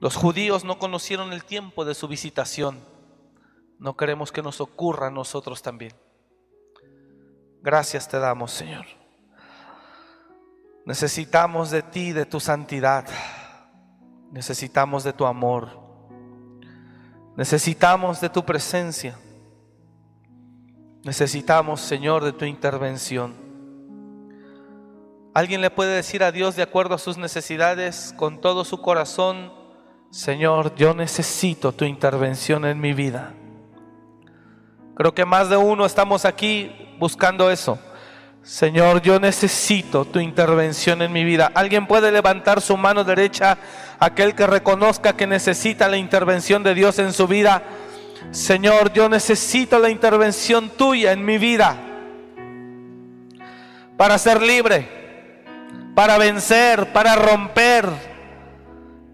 Los 0.00 0.14
judíos 0.14 0.64
no 0.64 0.78
conocieron 0.78 1.32
el 1.32 1.44
tiempo 1.44 1.84
de 1.84 1.94
su 1.94 2.06
visitación. 2.06 2.78
No 3.78 3.96
queremos 3.96 4.30
que 4.30 4.42
nos 4.42 4.60
ocurra 4.60 5.08
a 5.08 5.10
nosotros 5.10 5.62
también. 5.62 5.94
Gracias 7.62 8.06
te 8.06 8.18
damos, 8.18 8.52
Señor. 8.52 8.84
Necesitamos 10.84 11.70
de 11.70 11.82
ti, 11.82 12.12
de 12.12 12.26
tu 12.26 12.38
santidad. 12.38 13.06
Necesitamos 14.30 15.02
de 15.02 15.14
tu 15.14 15.24
amor. 15.26 15.70
Necesitamos 17.36 18.20
de 18.20 18.28
tu 18.28 18.44
presencia. 18.44 19.18
Necesitamos, 21.02 21.80
Señor, 21.80 22.22
de 22.22 22.32
tu 22.32 22.44
intervención. 22.44 23.45
¿Alguien 25.36 25.60
le 25.60 25.68
puede 25.68 25.94
decir 25.94 26.24
a 26.24 26.32
Dios 26.32 26.56
de 26.56 26.62
acuerdo 26.62 26.94
a 26.94 26.98
sus 26.98 27.18
necesidades 27.18 28.14
con 28.16 28.40
todo 28.40 28.64
su 28.64 28.80
corazón? 28.80 29.52
Señor, 30.10 30.74
yo 30.76 30.94
necesito 30.94 31.72
tu 31.72 31.84
intervención 31.84 32.64
en 32.64 32.80
mi 32.80 32.94
vida. 32.94 33.34
Creo 34.94 35.12
que 35.12 35.26
más 35.26 35.50
de 35.50 35.58
uno 35.58 35.84
estamos 35.84 36.24
aquí 36.24 36.74
buscando 36.98 37.50
eso. 37.50 37.78
Señor, 38.42 39.02
yo 39.02 39.20
necesito 39.20 40.06
tu 40.06 40.20
intervención 40.20 41.02
en 41.02 41.12
mi 41.12 41.22
vida. 41.22 41.52
¿Alguien 41.54 41.86
puede 41.86 42.10
levantar 42.10 42.62
su 42.62 42.78
mano 42.78 43.04
derecha, 43.04 43.58
aquel 43.98 44.34
que 44.34 44.46
reconozca 44.46 45.16
que 45.18 45.26
necesita 45.26 45.86
la 45.86 45.98
intervención 45.98 46.62
de 46.62 46.72
Dios 46.72 46.98
en 46.98 47.12
su 47.12 47.28
vida? 47.28 47.62
Señor, 48.30 48.90
yo 48.94 49.10
necesito 49.10 49.78
la 49.80 49.90
intervención 49.90 50.70
tuya 50.70 51.12
en 51.12 51.26
mi 51.26 51.36
vida 51.36 51.76
para 53.98 54.16
ser 54.16 54.40
libre, 54.40 55.05
para 55.96 56.16
vencer, 56.16 56.92
para 56.92 57.16
romper 57.16 58.16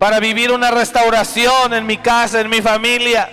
para 0.03 0.19
vivir 0.19 0.51
una 0.51 0.73
restauración 0.73 1.75
en 1.75 1.87
mi 1.87 1.99
casa, 1.99 2.41
en 2.41 2.51
mi 2.51 2.61
familia. 2.61 3.31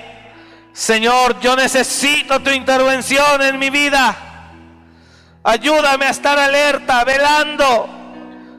Señor, 0.71 1.39
yo 1.39 1.55
necesito 1.55 2.41
tu 2.41 2.51
intervención 2.51 3.41
en 3.41 3.57
mi 3.57 3.71
vida. 3.71 4.15
Ayúdame 5.43 6.05
a 6.05 6.09
estar 6.11 6.37
alerta, 6.37 7.03
velando 7.03 7.89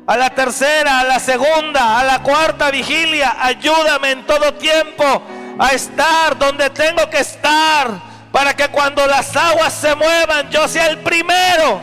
a 0.08 0.16
la 0.16 0.30
tercera, 0.30 0.98
a 0.98 1.04
la 1.04 1.20
segunda, 1.20 2.00
a 2.00 2.02
la 2.02 2.20
cuarta 2.20 2.72
vigilia. 2.72 3.36
Ayúdame 3.40 4.10
en 4.10 4.26
todo 4.26 4.54
tiempo 4.54 5.22
a 5.56 5.68
estar 5.68 6.36
donde 6.36 6.68
tengo 6.70 7.08
que 7.08 7.20
estar 7.20 7.92
para 8.32 8.56
que 8.56 8.66
cuando 8.70 9.06
las 9.06 9.36
aguas 9.36 9.72
se 9.72 9.94
muevan 9.94 10.50
yo 10.50 10.66
sea 10.66 10.88
el 10.88 10.98
primero. 10.98 11.80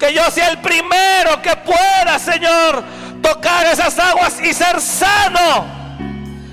Que 0.00 0.14
yo 0.14 0.30
sea 0.30 0.48
el 0.48 0.58
primero 0.60 1.42
que 1.42 1.54
pueda, 1.56 2.18
Señor, 2.18 2.82
tocar 3.22 3.66
esas 3.66 3.98
aguas 3.98 4.40
y 4.42 4.54
ser 4.54 4.80
sano, 4.80 5.66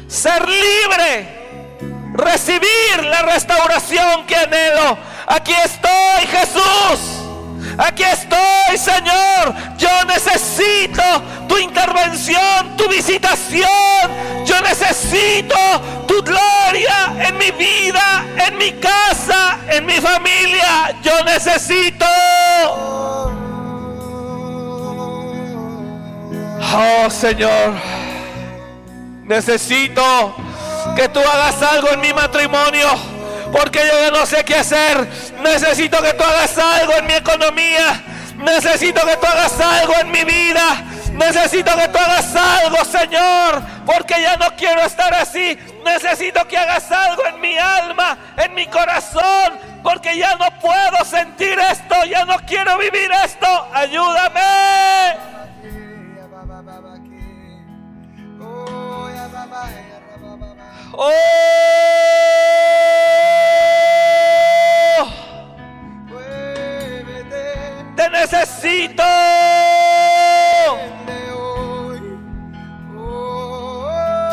ser 0.09 0.45
libre, 0.49 1.69
recibir 2.13 3.05
la 3.05 3.21
restauración 3.21 4.25
que 4.25 4.35
anhelo. 4.35 4.97
Aquí 5.27 5.53
estoy, 5.63 6.27
Jesús. 6.27 7.23
Aquí 7.77 8.03
estoy, 8.03 8.77
Señor. 8.77 9.55
Yo 9.77 10.03
necesito 10.03 11.03
tu 11.47 11.57
intervención, 11.57 12.75
tu 12.75 12.89
visitación. 12.89 13.65
Yo 14.45 14.59
necesito 14.59 15.55
tu 16.05 16.21
gloria 16.21 17.13
en 17.17 17.37
mi 17.37 17.51
vida, 17.51 18.25
en 18.45 18.57
mi 18.57 18.73
casa, 18.73 19.59
en 19.69 19.85
mi 19.85 20.01
familia. 20.01 20.93
Yo 21.01 21.23
necesito. 21.23 22.05
Oh, 26.59 27.09
Señor. 27.09 27.73
Necesito 29.23 30.35
que 30.95 31.09
tú 31.09 31.19
hagas 31.19 31.61
algo 31.61 31.89
en 31.89 32.01
mi 32.01 32.13
matrimonio 32.13 32.87
porque 33.51 33.79
yo 33.79 34.01
ya 34.01 34.11
no 34.11 34.25
sé 34.25 34.43
qué 34.43 34.55
hacer. 34.55 35.07
Necesito 35.41 36.01
que 36.01 36.13
tú 36.13 36.23
hagas 36.23 36.57
algo 36.57 36.93
en 36.93 37.07
mi 37.07 37.13
economía. 37.13 38.03
Necesito 38.37 39.05
que 39.05 39.17
tú 39.17 39.25
hagas 39.25 39.59
algo 39.59 39.93
en 39.99 40.11
mi 40.11 40.23
vida. 40.23 40.83
Necesito 41.13 41.75
que 41.75 41.87
tú 41.87 41.97
hagas 41.97 42.35
algo, 42.35 42.85
Señor, 42.85 43.61
porque 43.85 44.21
ya 44.21 44.37
no 44.37 44.55
quiero 44.55 44.81
estar 44.83 45.13
así. 45.15 45.57
Necesito 45.83 46.47
que 46.47 46.57
hagas 46.57 46.91
algo 46.91 47.25
en 47.25 47.41
mi 47.41 47.57
alma, 47.57 48.17
en 48.37 48.53
mi 48.53 48.67
corazón, 48.67 49.59
porque 49.81 50.15
ya 50.15 50.35
no 50.35 50.45
puedo 50.59 51.03
sentir 51.05 51.57
esto, 51.59 52.05
ya 52.05 52.23
no 52.25 52.37
quiero 52.45 52.77
vivir 52.77 53.09
esto. 53.25 53.67
Ayúdame. 53.73 55.36
Oh, 60.99 61.47
te 67.95 68.09
necesito. 68.09 69.03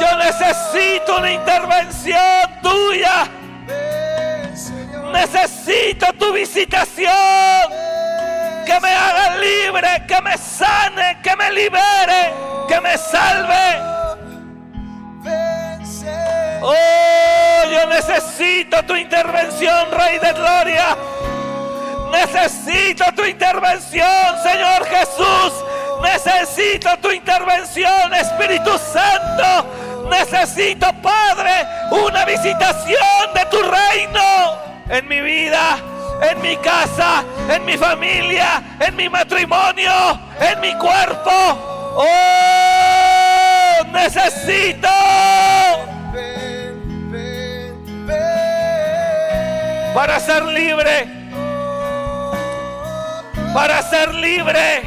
Yo 0.01 0.17
necesito 0.19 1.19
una 1.19 1.33
intervención 1.33 2.21
tuya. 2.63 3.29
Necesito 5.13 6.13
tu 6.19 6.33
visitación. 6.33 7.13
Que 8.67 8.81
me 8.81 8.91
haga 8.91 9.37
libre, 9.37 10.05
que 10.07 10.21
me 10.23 10.37
sane, 10.39 11.19
que 11.23 11.37
me 11.37 11.51
libere, 11.53 12.33
que 12.69 12.81
me 12.81 12.97
salve. 12.97 13.94
Oh, 16.67 17.65
yo 17.71 17.87
necesito 17.89 18.83
tu 18.85 18.97
intervención, 18.97 19.91
Rey 19.91 20.19
de 20.19 20.33
Gloria. 20.33 20.97
Necesito 22.11 23.05
tu 23.15 23.23
intervención, 23.23 24.43
Señor 24.43 24.87
Jesús. 24.87 25.53
Necesito 26.03 26.89
tu 27.03 27.11
intervención, 27.11 28.15
Espíritu 28.15 28.79
Santo. 28.79 30.09
Necesito, 30.09 30.91
Padre, 31.03 31.67
una 31.91 32.25
visitación 32.25 33.35
de 33.35 33.45
tu 33.51 33.59
reino 33.61 34.57
en 34.89 35.07
mi 35.07 35.21
vida, 35.21 35.77
en 36.31 36.41
mi 36.41 36.57
casa, 36.57 37.25
en 37.51 37.63
mi 37.67 37.77
familia, 37.77 38.63
en 38.81 38.97
mi 38.97 39.11
matrimonio, 39.11 40.19
en 40.41 40.61
mi 40.61 40.75
cuerpo. 40.79 41.31
Oh, 41.97 43.85
necesito. 43.93 44.89
Para 49.95 50.19
ser 50.19 50.45
libre. 50.45 51.07
Para 53.55 53.81
ser 53.83 54.13
libre. 54.13 54.83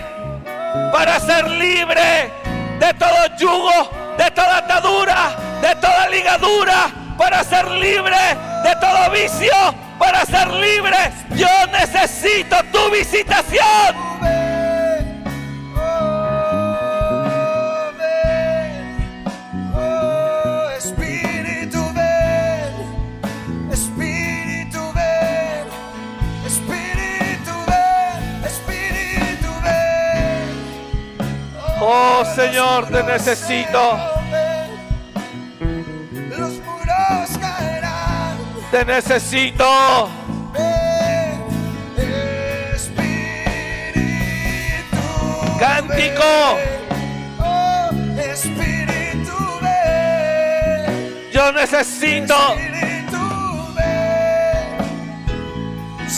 Para 0.91 1.19
ser 1.21 1.47
libre 1.47 2.29
de 2.77 2.93
todo 2.93 3.37
yugo, 3.39 3.89
de 4.17 4.29
toda 4.31 4.57
atadura, 4.57 5.35
de 5.61 5.75
toda 5.75 6.09
ligadura. 6.09 6.91
Para 7.17 7.41
ser 7.45 7.65
libre 7.71 8.17
de 8.63 8.75
todo 8.81 9.11
vicio. 9.11 9.55
Para 9.97 10.25
ser 10.25 10.49
libre. 10.49 10.97
Yo 11.35 11.47
necesito 11.71 12.57
tu 12.73 12.91
visitación. 12.91 14.06
Oh 31.89 32.25
Señor, 32.35 32.87
te 32.87 33.01
necesito. 33.01 33.97
Los 36.37 36.59
muros 36.59 37.37
caerán. 37.39 38.37
Te 38.71 38.83
necesito. 38.83 40.09
Espíritu. 42.75 43.07
Cántico. 45.57 46.57
Oh. 47.39 47.89
Yo 51.31 51.51
necesito. 51.53 52.35
Espíritu 52.57 53.73
ven. 53.77 54.75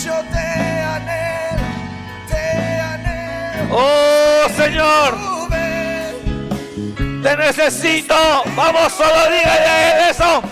Yo 0.04 0.16
te 0.32 0.48
anhelo, 0.96 1.68
te 2.28 2.80
anhelo. 2.80 3.68
Oh 3.70 4.48
Señor. 4.56 5.19
Te 7.22 7.36
necesito. 7.36 8.14
Vamos, 8.56 8.92
solo 8.92 9.30
dígale 9.30 10.10
eso. 10.10 10.42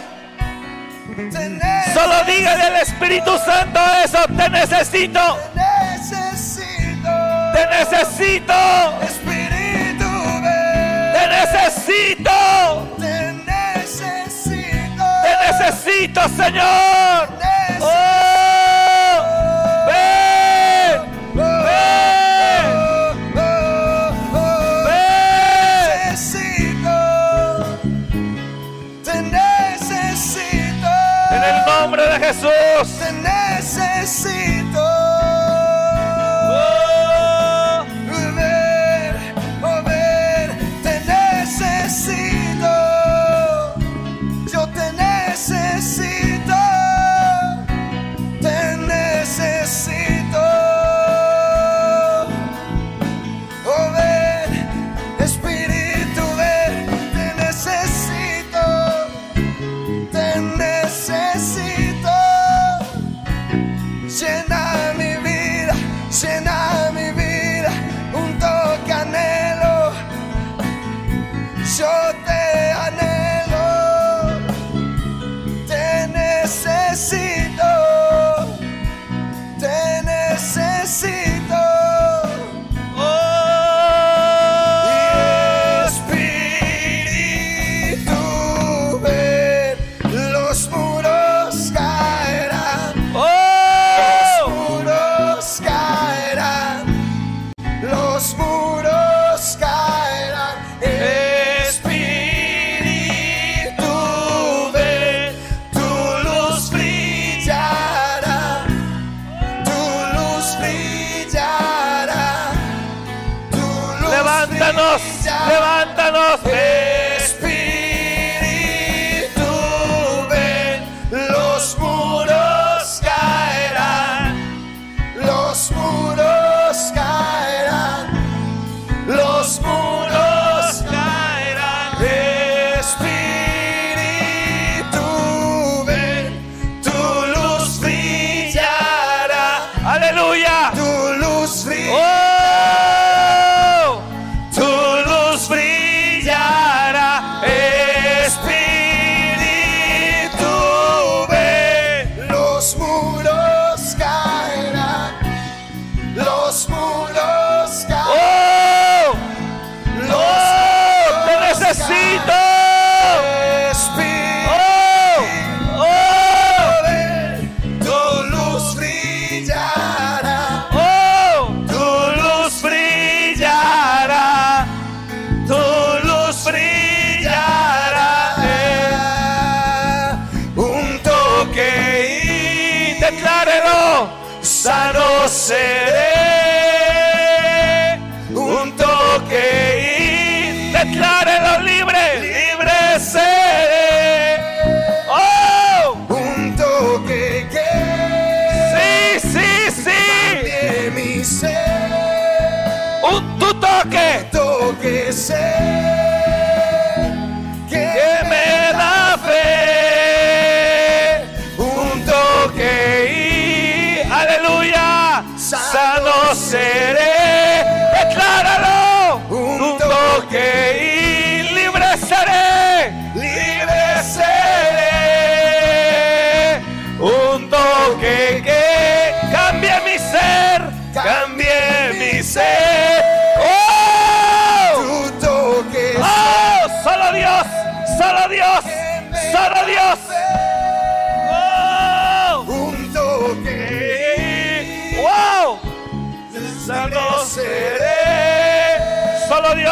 Solo 1.94 2.24
dígale 2.26 2.62
al 2.64 2.76
Espíritu 2.76 3.38
Santo 3.38 3.80
eso. 4.04 4.18
Te 4.36 4.50
necesito. 4.50 5.38
necesito. 5.54 7.08
Te 7.52 7.66
necesito. 7.66 8.54
Espíritu. 9.02 10.10
Te 11.12 11.28
necesito. 11.28 12.38
Te 12.98 13.32
necesito. 13.46 15.04
Te 15.22 15.32
necesito, 15.46 16.20
Señor. 16.28 17.28
Oh, 17.80 19.24
ven. 19.86 21.00
Ven. 21.34 21.64
Ven. 21.64 22.27
Nombre 31.98 32.18
de 32.18 32.26
Jesús. 32.26 32.48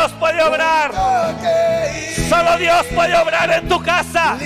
Dios 0.06 0.18
puede 0.20 0.40
obrar! 0.40 0.92
¡Solo 2.28 2.56
Dios 2.58 2.86
puede 2.94 3.16
obrar 3.16 3.50
en 3.50 3.68
tu 3.68 3.82
casa! 3.82 4.38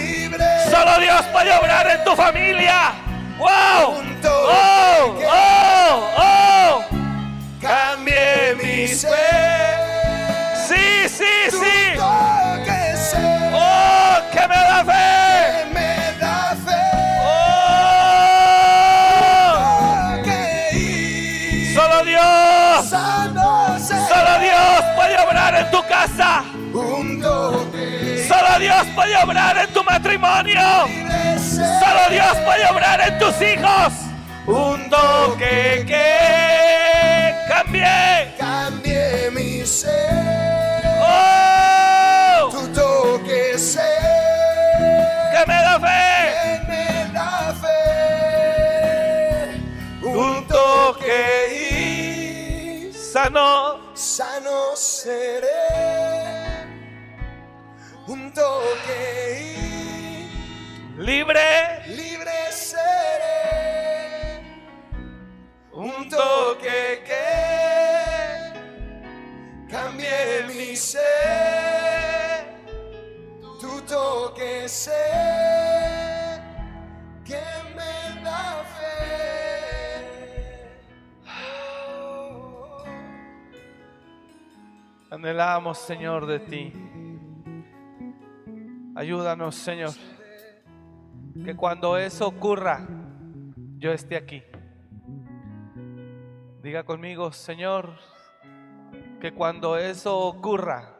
¡Solo 0.70 0.98
Dios 0.98 1.20
puede 1.32 1.52
obrar 1.52 1.86
en 1.90 2.02
tu 2.02 2.16
familia! 2.16 2.92
¡Wow! 3.36 4.02
¡Oh! 4.24 5.18
¡Oh! 5.28 6.08
¡Oh! 6.16 6.82
Cambie 7.60 8.54
mi 8.56 8.88
ser 8.88 9.76
¡Sí, 10.66 11.10
sí, 11.10 11.50
sí! 11.50 11.98
¡Oh! 12.00 12.56
¡Que 14.32 14.48
me 14.48 14.54
da 14.54 14.82
fe! 14.86 15.09
Puede 29.00 29.16
obrar 29.24 29.56
en 29.56 29.72
tu 29.72 29.82
matrimonio. 29.82 30.60
Solo 31.38 32.10
Dios 32.10 32.36
puede 32.44 32.66
obrar 32.70 33.00
en 33.00 33.18
tus 33.18 33.34
hijos. 33.40 33.92
Un 34.46 34.90
toque 34.90 35.84
que 35.86 37.34
cambie. 37.48 38.34
cambie 38.38 39.30
mi 39.32 39.64
ser 39.64 40.82
¡Oh! 41.00 42.48
tu 42.50 42.68
toque 42.72 43.58
ser 43.58 44.00
Que 45.32 45.46
me 45.46 45.54
da 45.62 45.78
fe. 45.80 46.34
que 46.42 46.72
me 46.72 46.86
da 47.12 47.54
fe 47.62 47.80
Un 50.02 50.46
toque 50.46 51.22
y 51.54 52.92
sano. 52.92 53.78
sano 53.94 54.74
seré 54.74 56.39
un 58.30 58.34
toque 58.34 59.56
Libre. 60.98 61.82
libre 61.88 62.52
seré 62.52 64.42
Un 65.72 66.08
toque 66.08 67.02
que 67.04 67.26
cambie 69.68 70.44
mi 70.48 70.76
ser 70.76 72.44
tu 73.60 73.80
toque 73.82 74.68
ser 74.68 76.40
que 77.24 77.42
me 77.74 78.22
da 78.22 78.64
fe 78.76 79.00
Anhelamos, 85.10 85.78
Señor, 85.78 86.26
de 86.26 86.38
ti. 86.38 86.89
Ayúdanos, 89.00 89.54
Señor. 89.54 89.92
Que 91.42 91.56
cuando 91.56 91.96
eso 91.96 92.28
ocurra, 92.28 92.86
yo 93.78 93.92
esté 93.92 94.14
aquí. 94.14 94.42
Diga 96.62 96.84
conmigo, 96.84 97.32
Señor, 97.32 97.94
que 99.18 99.32
cuando 99.32 99.78
eso 99.78 100.18
ocurra, 100.18 100.98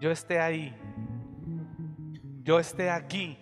yo 0.00 0.10
esté 0.10 0.38
ahí. 0.38 0.76
Yo 2.42 2.58
esté 2.58 2.90
aquí. 2.90 3.38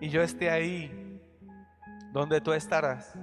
Y 0.00 0.08
yo 0.08 0.22
esté 0.22 0.50
ahí 0.50 1.20
donde 2.12 2.40
tú 2.40 2.52
estarás. 2.52 3.14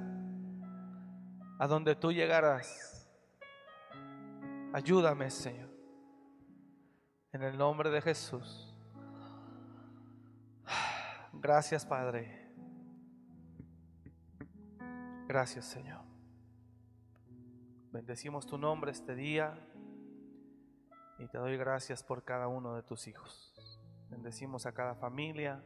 A 1.59 1.67
donde 1.67 1.97
tú 1.97 2.13
llegarás. 2.13 3.11
Ayúdame, 4.71 5.29
Señor. 5.29 5.67
En 7.33 7.43
el 7.43 7.57
nombre 7.57 7.89
de 7.89 8.01
Jesús. 8.01 8.68
Gracias, 11.41 11.85
Padre. 11.85 12.51
Gracias, 15.25 15.65
Señor. 15.65 16.03
Bendecimos 17.93 18.45
tu 18.45 18.57
nombre 18.57 18.91
este 18.91 19.15
día 19.15 19.57
y 21.17 21.27
te 21.29 21.37
doy 21.37 21.55
gracias 21.55 22.03
por 22.03 22.25
cada 22.25 22.49
uno 22.49 22.75
de 22.75 22.83
tus 22.83 23.07
hijos. 23.07 23.79
Bendecimos 24.09 24.65
a 24.65 24.73
cada 24.73 24.95
familia 24.95 25.63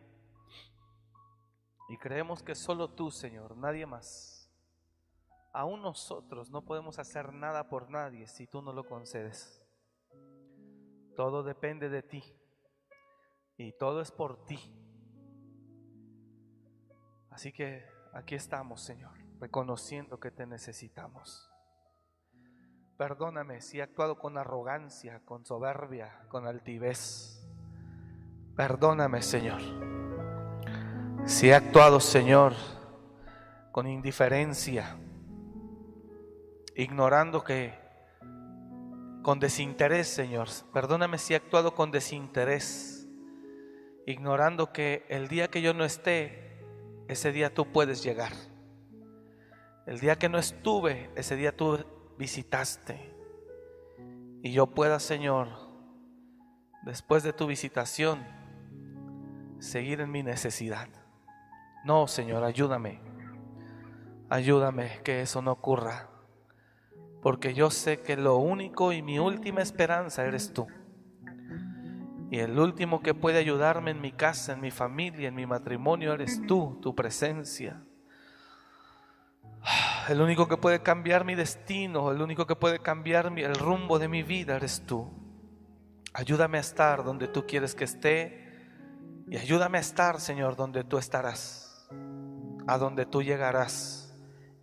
y 1.90 1.98
creemos 1.98 2.44
que 2.44 2.54
solo 2.54 2.92
tú, 2.92 3.10
Señor, 3.10 3.58
nadie 3.58 3.88
más. 3.88 4.52
Aún 5.54 5.82
nosotros 5.82 6.52
no 6.52 6.64
podemos 6.64 7.00
hacer 7.00 7.34
nada 7.34 7.68
por 7.68 7.90
nadie 7.90 8.28
si 8.28 8.46
tú 8.46 8.62
no 8.62 8.74
lo 8.74 8.86
concedes. 8.86 9.60
Todo 11.16 11.42
depende 11.42 11.90
de 11.90 12.04
ti 12.04 12.24
y 13.58 13.72
todo 13.74 14.02
es 14.02 14.12
por 14.12 14.46
ti. 14.46 14.60
Así 17.34 17.52
que 17.52 17.84
aquí 18.14 18.36
estamos, 18.36 18.82
Señor, 18.82 19.12
reconociendo 19.40 20.20
que 20.20 20.30
te 20.30 20.46
necesitamos. 20.46 21.50
Perdóname 22.96 23.60
si 23.60 23.80
he 23.80 23.82
actuado 23.82 24.20
con 24.20 24.38
arrogancia, 24.38 25.20
con 25.26 25.44
soberbia, 25.44 26.26
con 26.30 26.46
altivez. 26.46 27.44
Perdóname, 28.56 29.24
Señor. 29.24 29.62
Si 31.26 31.50
he 31.50 31.56
actuado, 31.56 32.00
Señor, 32.00 32.54
con 33.72 33.88
indiferencia, 33.88 34.96
ignorando 36.76 37.44
que 37.44 37.74
con 39.24 39.40
desinterés, 39.40 40.08
Señor. 40.08 40.50
Perdóname 40.72 41.18
si 41.18 41.34
he 41.34 41.38
actuado 41.38 41.74
con 41.74 41.90
desinterés, 41.90 43.08
ignorando 44.06 44.72
que 44.72 45.04
el 45.10 45.28
día 45.30 45.48
que 45.48 45.64
yo 45.64 45.74
no 45.74 45.84
esté, 45.84 46.53
ese 47.08 47.32
día 47.32 47.54
tú 47.54 47.66
puedes 47.72 48.04
llegar. 48.04 48.32
El 49.86 50.00
día 50.00 50.18
que 50.18 50.30
no 50.30 50.38
estuve, 50.38 51.10
ese 51.16 51.36
día 51.36 51.56
tú 51.56 51.80
visitaste. 52.18 53.14
Y 54.42 54.52
yo 54.52 54.68
pueda, 54.68 55.00
Señor, 55.00 55.48
después 56.84 57.24
de 57.24 57.34
tu 57.34 57.48
visitación, 57.48 58.24
seguir 59.60 60.02
en 60.02 60.12
mi 60.12 60.24
necesidad. 60.24 60.88
No, 61.86 62.08
Señor, 62.08 62.44
ayúdame. 62.44 63.02
Ayúdame 64.30 65.00
que 65.04 65.22
eso 65.22 65.42
no 65.42 65.52
ocurra. 65.52 66.10
Porque 67.22 67.54
yo 67.54 67.70
sé 67.70 68.02
que 68.02 68.18
lo 68.18 68.38
único 68.38 68.92
y 68.92 69.02
mi 69.02 69.20
última 69.20 69.62
esperanza 69.62 70.26
eres 70.26 70.54
tú. 70.54 70.68
Y 72.34 72.40
el 72.40 72.58
último 72.58 73.04
que 73.04 73.14
puede 73.14 73.38
ayudarme 73.38 73.92
en 73.92 74.02
mi 74.02 74.12
casa, 74.12 74.54
en 74.54 74.60
mi 74.60 74.72
familia, 74.72 75.28
en 75.28 75.36
mi 75.36 75.46
matrimonio, 75.46 76.14
eres 76.14 76.42
tú, 76.48 76.80
tu 76.82 76.96
presencia. 76.96 77.80
El 80.10 80.20
único 80.20 80.48
que 80.48 80.58
puede 80.58 80.82
cambiar 80.82 81.26
mi 81.26 81.36
destino, 81.36 82.10
el 82.10 82.24
único 82.24 82.48
que 82.48 82.56
puede 82.56 82.80
cambiar 82.80 83.30
mi- 83.30 83.44
el 83.44 83.54
rumbo 83.54 84.00
de 84.00 84.08
mi 84.08 84.24
vida, 84.24 84.56
eres 84.56 84.82
tú. 84.88 85.12
Ayúdame 86.12 86.58
a 86.58 86.62
estar 86.62 87.04
donde 87.04 87.28
tú 87.28 87.46
quieres 87.46 87.76
que 87.76 87.84
esté 87.84 88.66
y 89.30 89.38
ayúdame 89.38 89.78
a 89.78 89.82
estar, 89.82 90.20
Señor, 90.20 90.56
donde 90.56 90.84
tú 90.84 90.98
estarás, 90.98 91.88
a 92.66 92.80
donde 92.80 93.06
tú 93.06 93.22
llegarás 93.22 94.00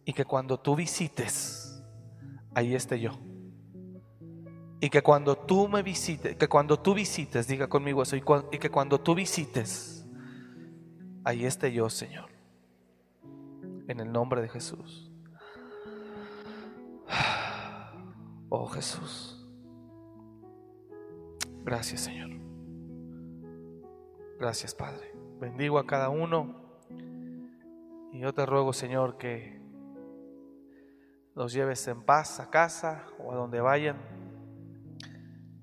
Y 0.04 0.12
que 0.12 0.24
cuando 0.24 0.58
tú 0.58 0.74
visites, 0.74 1.84
ahí 2.52 2.74
esté 2.74 2.98
yo. 2.98 3.29
Y 4.80 4.88
que 4.88 5.02
cuando 5.02 5.36
tú 5.36 5.68
me 5.68 5.82
visites, 5.82 6.36
que 6.36 6.48
cuando 6.48 6.78
tú 6.78 6.94
visites, 6.94 7.46
diga 7.46 7.68
conmigo 7.68 8.02
eso, 8.02 8.16
y, 8.16 8.22
y 8.52 8.58
que 8.58 8.70
cuando 8.70 8.98
tú 8.98 9.14
visites, 9.14 10.06
ahí 11.24 11.44
esté 11.44 11.72
yo, 11.72 11.90
Señor. 11.90 12.30
En 13.88 14.00
el 14.00 14.10
nombre 14.10 14.40
de 14.40 14.48
Jesús. 14.48 15.10
Oh 18.52 18.66
Jesús. 18.66 19.36
Gracias, 21.62 22.00
Señor. 22.00 22.30
Gracias, 24.40 24.74
Padre. 24.74 25.14
Bendigo 25.38 25.78
a 25.78 25.86
cada 25.86 26.08
uno. 26.08 26.56
Y 28.12 28.18
yo 28.18 28.34
te 28.34 28.44
ruego, 28.44 28.72
Señor, 28.72 29.18
que 29.18 29.60
los 31.36 31.52
lleves 31.52 31.86
en 31.86 32.02
paz 32.02 32.40
a 32.40 32.50
casa 32.50 33.04
o 33.18 33.30
a 33.30 33.36
donde 33.36 33.60
vayan. 33.60 34.19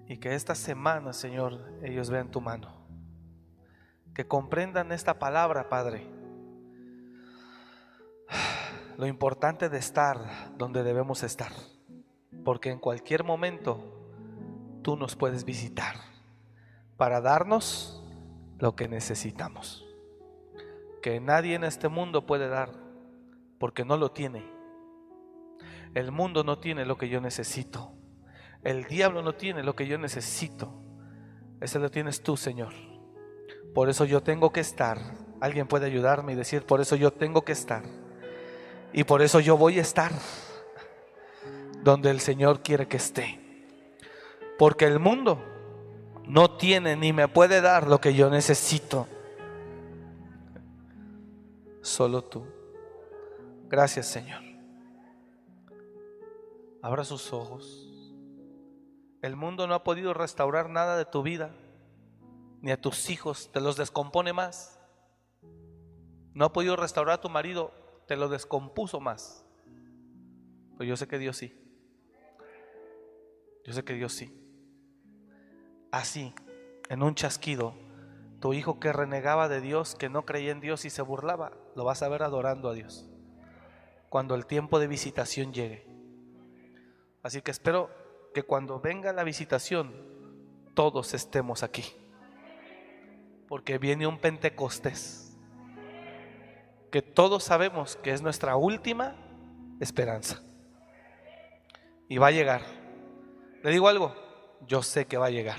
Y 0.07 0.17
que 0.17 0.35
esta 0.35 0.55
semana, 0.55 1.11
Señor, 1.11 1.59
ellos 1.83 2.09
vean 2.09 2.31
tu 2.31 2.39
mano. 2.39 2.71
Que 4.13 4.25
comprendan 4.25 4.91
esta 4.91 5.19
palabra, 5.19 5.67
Padre. 5.69 6.07
Lo 8.97 9.05
importante 9.05 9.69
de 9.69 9.77
estar 9.77 10.57
donde 10.57 10.83
debemos 10.83 11.23
estar. 11.23 11.51
Porque 12.45 12.71
en 12.71 12.79
cualquier 12.79 13.23
momento 13.23 13.83
tú 14.81 14.95
nos 14.95 15.15
puedes 15.15 15.43
visitar 15.43 15.95
para 16.95 17.19
darnos 17.19 18.01
lo 18.57 18.75
que 18.75 18.87
necesitamos. 18.87 19.85
Que 21.01 21.19
nadie 21.19 21.55
en 21.55 21.65
este 21.65 21.89
mundo 21.89 22.25
puede 22.25 22.47
dar 22.47 22.71
porque 23.59 23.83
no 23.83 23.97
lo 23.97 24.11
tiene. 24.11 24.43
El 25.93 26.11
mundo 26.11 26.43
no 26.43 26.59
tiene 26.59 26.85
lo 26.85 26.97
que 26.97 27.09
yo 27.09 27.19
necesito. 27.19 27.96
El 28.67 28.83
diablo 28.83 29.21
no 29.21 29.33
tiene 29.33 29.63
lo 29.63 29.77
que 29.77 29.87
yo 29.87 29.97
necesito. 29.97 30.69
Ese 31.61 31.79
lo 31.79 31.89
tienes 31.89 32.21
tú, 32.21 32.35
Señor. 32.35 32.73
Por 33.73 33.87
eso 33.87 34.03
yo 34.03 34.21
tengo 34.21 34.51
que 34.51 34.59
estar. 34.59 34.99
Alguien 35.39 35.69
puede 35.69 35.85
ayudarme 35.85 36.33
y 36.33 36.35
decir, 36.35 36.63
por 36.63 36.81
eso 36.81 36.97
yo 36.97 37.13
tengo 37.13 37.45
que 37.45 37.53
estar. 37.53 37.83
Y 38.91 39.05
por 39.05 39.21
eso 39.21 39.39
yo 39.39 39.55
voy 39.55 39.79
a 39.79 39.81
estar 39.81 40.11
donde 41.81 42.09
el 42.09 42.19
Señor 42.19 42.61
quiere 42.61 42.89
que 42.89 42.97
esté. 42.97 43.39
Porque 44.59 44.83
el 44.83 44.99
mundo 44.99 45.41
no 46.25 46.57
tiene 46.57 46.97
ni 46.97 47.13
me 47.13 47.29
puede 47.29 47.61
dar 47.61 47.87
lo 47.87 48.01
que 48.01 48.15
yo 48.15 48.29
necesito. 48.29 49.07
Solo 51.81 52.21
tú. 52.21 52.45
Gracias 53.69 54.07
Señor. 54.07 54.41
Abra 56.81 57.05
sus 57.05 57.31
ojos. 57.31 57.86
El 59.21 59.35
mundo 59.35 59.67
no 59.67 59.73
ha 59.73 59.83
podido 59.83 60.13
restaurar 60.13 60.69
nada 60.69 60.97
de 60.97 61.05
tu 61.05 61.23
vida, 61.23 61.51
ni 62.61 62.71
a 62.71 62.79
tus 62.79 63.09
hijos, 63.09 63.51
te 63.51 63.61
los 63.61 63.77
descompone 63.77 64.33
más. 64.33 64.79
No 66.33 66.45
ha 66.45 66.53
podido 66.53 66.75
restaurar 66.75 67.15
a 67.15 67.21
tu 67.21 67.29
marido, 67.29 67.71
te 68.07 68.15
lo 68.15 68.29
descompuso 68.29 68.99
más. 68.99 69.43
Pero 70.77 70.87
yo 70.87 70.97
sé 70.97 71.07
que 71.07 71.17
Dios 71.17 71.37
sí. 71.37 71.55
Yo 73.65 73.73
sé 73.73 73.83
que 73.83 73.93
Dios 73.93 74.13
sí. 74.13 74.31
Así, 75.91 76.33
en 76.89 77.01
un 77.01 77.15
chasquido, 77.15 77.73
tu 78.39 78.53
hijo 78.53 78.79
que 78.79 78.93
renegaba 78.93 79.49
de 79.49 79.61
Dios, 79.61 79.95
que 79.95 80.09
no 80.09 80.25
creía 80.25 80.51
en 80.51 80.61
Dios 80.61 80.85
y 80.85 80.91
se 80.91 81.01
burlaba, 81.01 81.53
lo 81.75 81.83
vas 81.83 82.03
a 82.03 82.09
ver 82.09 82.21
adorando 82.21 82.69
a 82.69 82.73
Dios. 82.73 83.09
Cuando 84.09 84.35
el 84.35 84.45
tiempo 84.45 84.79
de 84.79 84.87
visitación 84.87 85.53
llegue. 85.53 85.85
Así 87.23 87.41
que 87.41 87.51
espero 87.51 87.89
que 88.37 88.43
cuando 88.43 88.79
venga 88.79 89.11
la 89.13 89.23
visitación, 89.23 89.91
todos 90.75 91.15
estemos 91.15 91.63
aquí. 91.63 91.83
Porque 93.47 93.79
viene 93.79 94.05
un 94.05 94.19
Pentecostés. 94.19 95.35
Que 96.91 97.01
todos 97.01 97.43
sabemos 97.43 97.95
que 97.95 98.13
es 98.13 98.21
nuestra 98.21 98.55
última 98.55 99.15
esperanza. 99.79 100.43
Y 102.07 102.19
va 102.19 102.27
a 102.27 102.31
llegar. 102.31 102.61
Le 103.63 103.71
digo 103.71 103.87
algo, 103.87 104.13
yo 104.67 104.83
sé 104.83 105.07
que 105.07 105.17
va 105.17 105.25
a 105.25 105.31
llegar. 105.31 105.57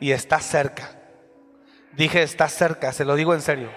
Y 0.00 0.10
está 0.10 0.40
cerca. 0.40 1.00
Dije, 1.92 2.24
está 2.24 2.48
cerca, 2.48 2.92
se 2.92 3.04
lo 3.04 3.14
digo 3.14 3.34
en 3.34 3.40
serio. 3.40 3.70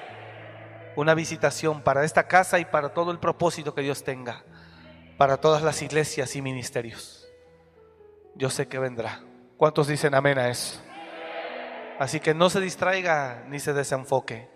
Una 0.95 1.13
visitación 1.13 1.83
para 1.83 2.03
esta 2.03 2.27
casa 2.27 2.57
y 2.57 2.65
para 2.65 2.95
todo 2.95 3.11
el 3.11 3.19
propósito 3.19 3.75
que 3.75 3.83
Dios 3.83 4.03
tenga. 4.03 4.43
Para 5.19 5.37
todas 5.37 5.61
las 5.61 5.83
iglesias 5.83 6.35
y 6.35 6.41
ministerios. 6.41 7.20
Yo 8.35 8.49
sé 8.49 8.67
que 8.67 8.79
vendrá. 8.79 9.21
¿Cuántos 9.57 9.87
dicen 9.87 10.15
amén 10.15 10.39
a 10.39 10.49
eso? 10.49 10.81
Así 11.99 12.19
que 12.19 12.33
no 12.33 12.49
se 12.49 12.59
distraiga 12.59 13.43
ni 13.47 13.59
se 13.59 13.73
desenfoque. 13.73 14.49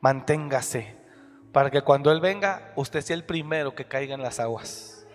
Manténgase 0.00 1.02
para 1.52 1.70
que 1.70 1.82
cuando 1.82 2.10
Él 2.10 2.20
venga, 2.20 2.72
usted 2.76 3.02
sea 3.02 3.14
el 3.14 3.24
primero 3.24 3.74
que 3.74 3.84
caiga 3.84 4.14
en 4.14 4.22
las 4.22 4.40
aguas. 4.40 5.06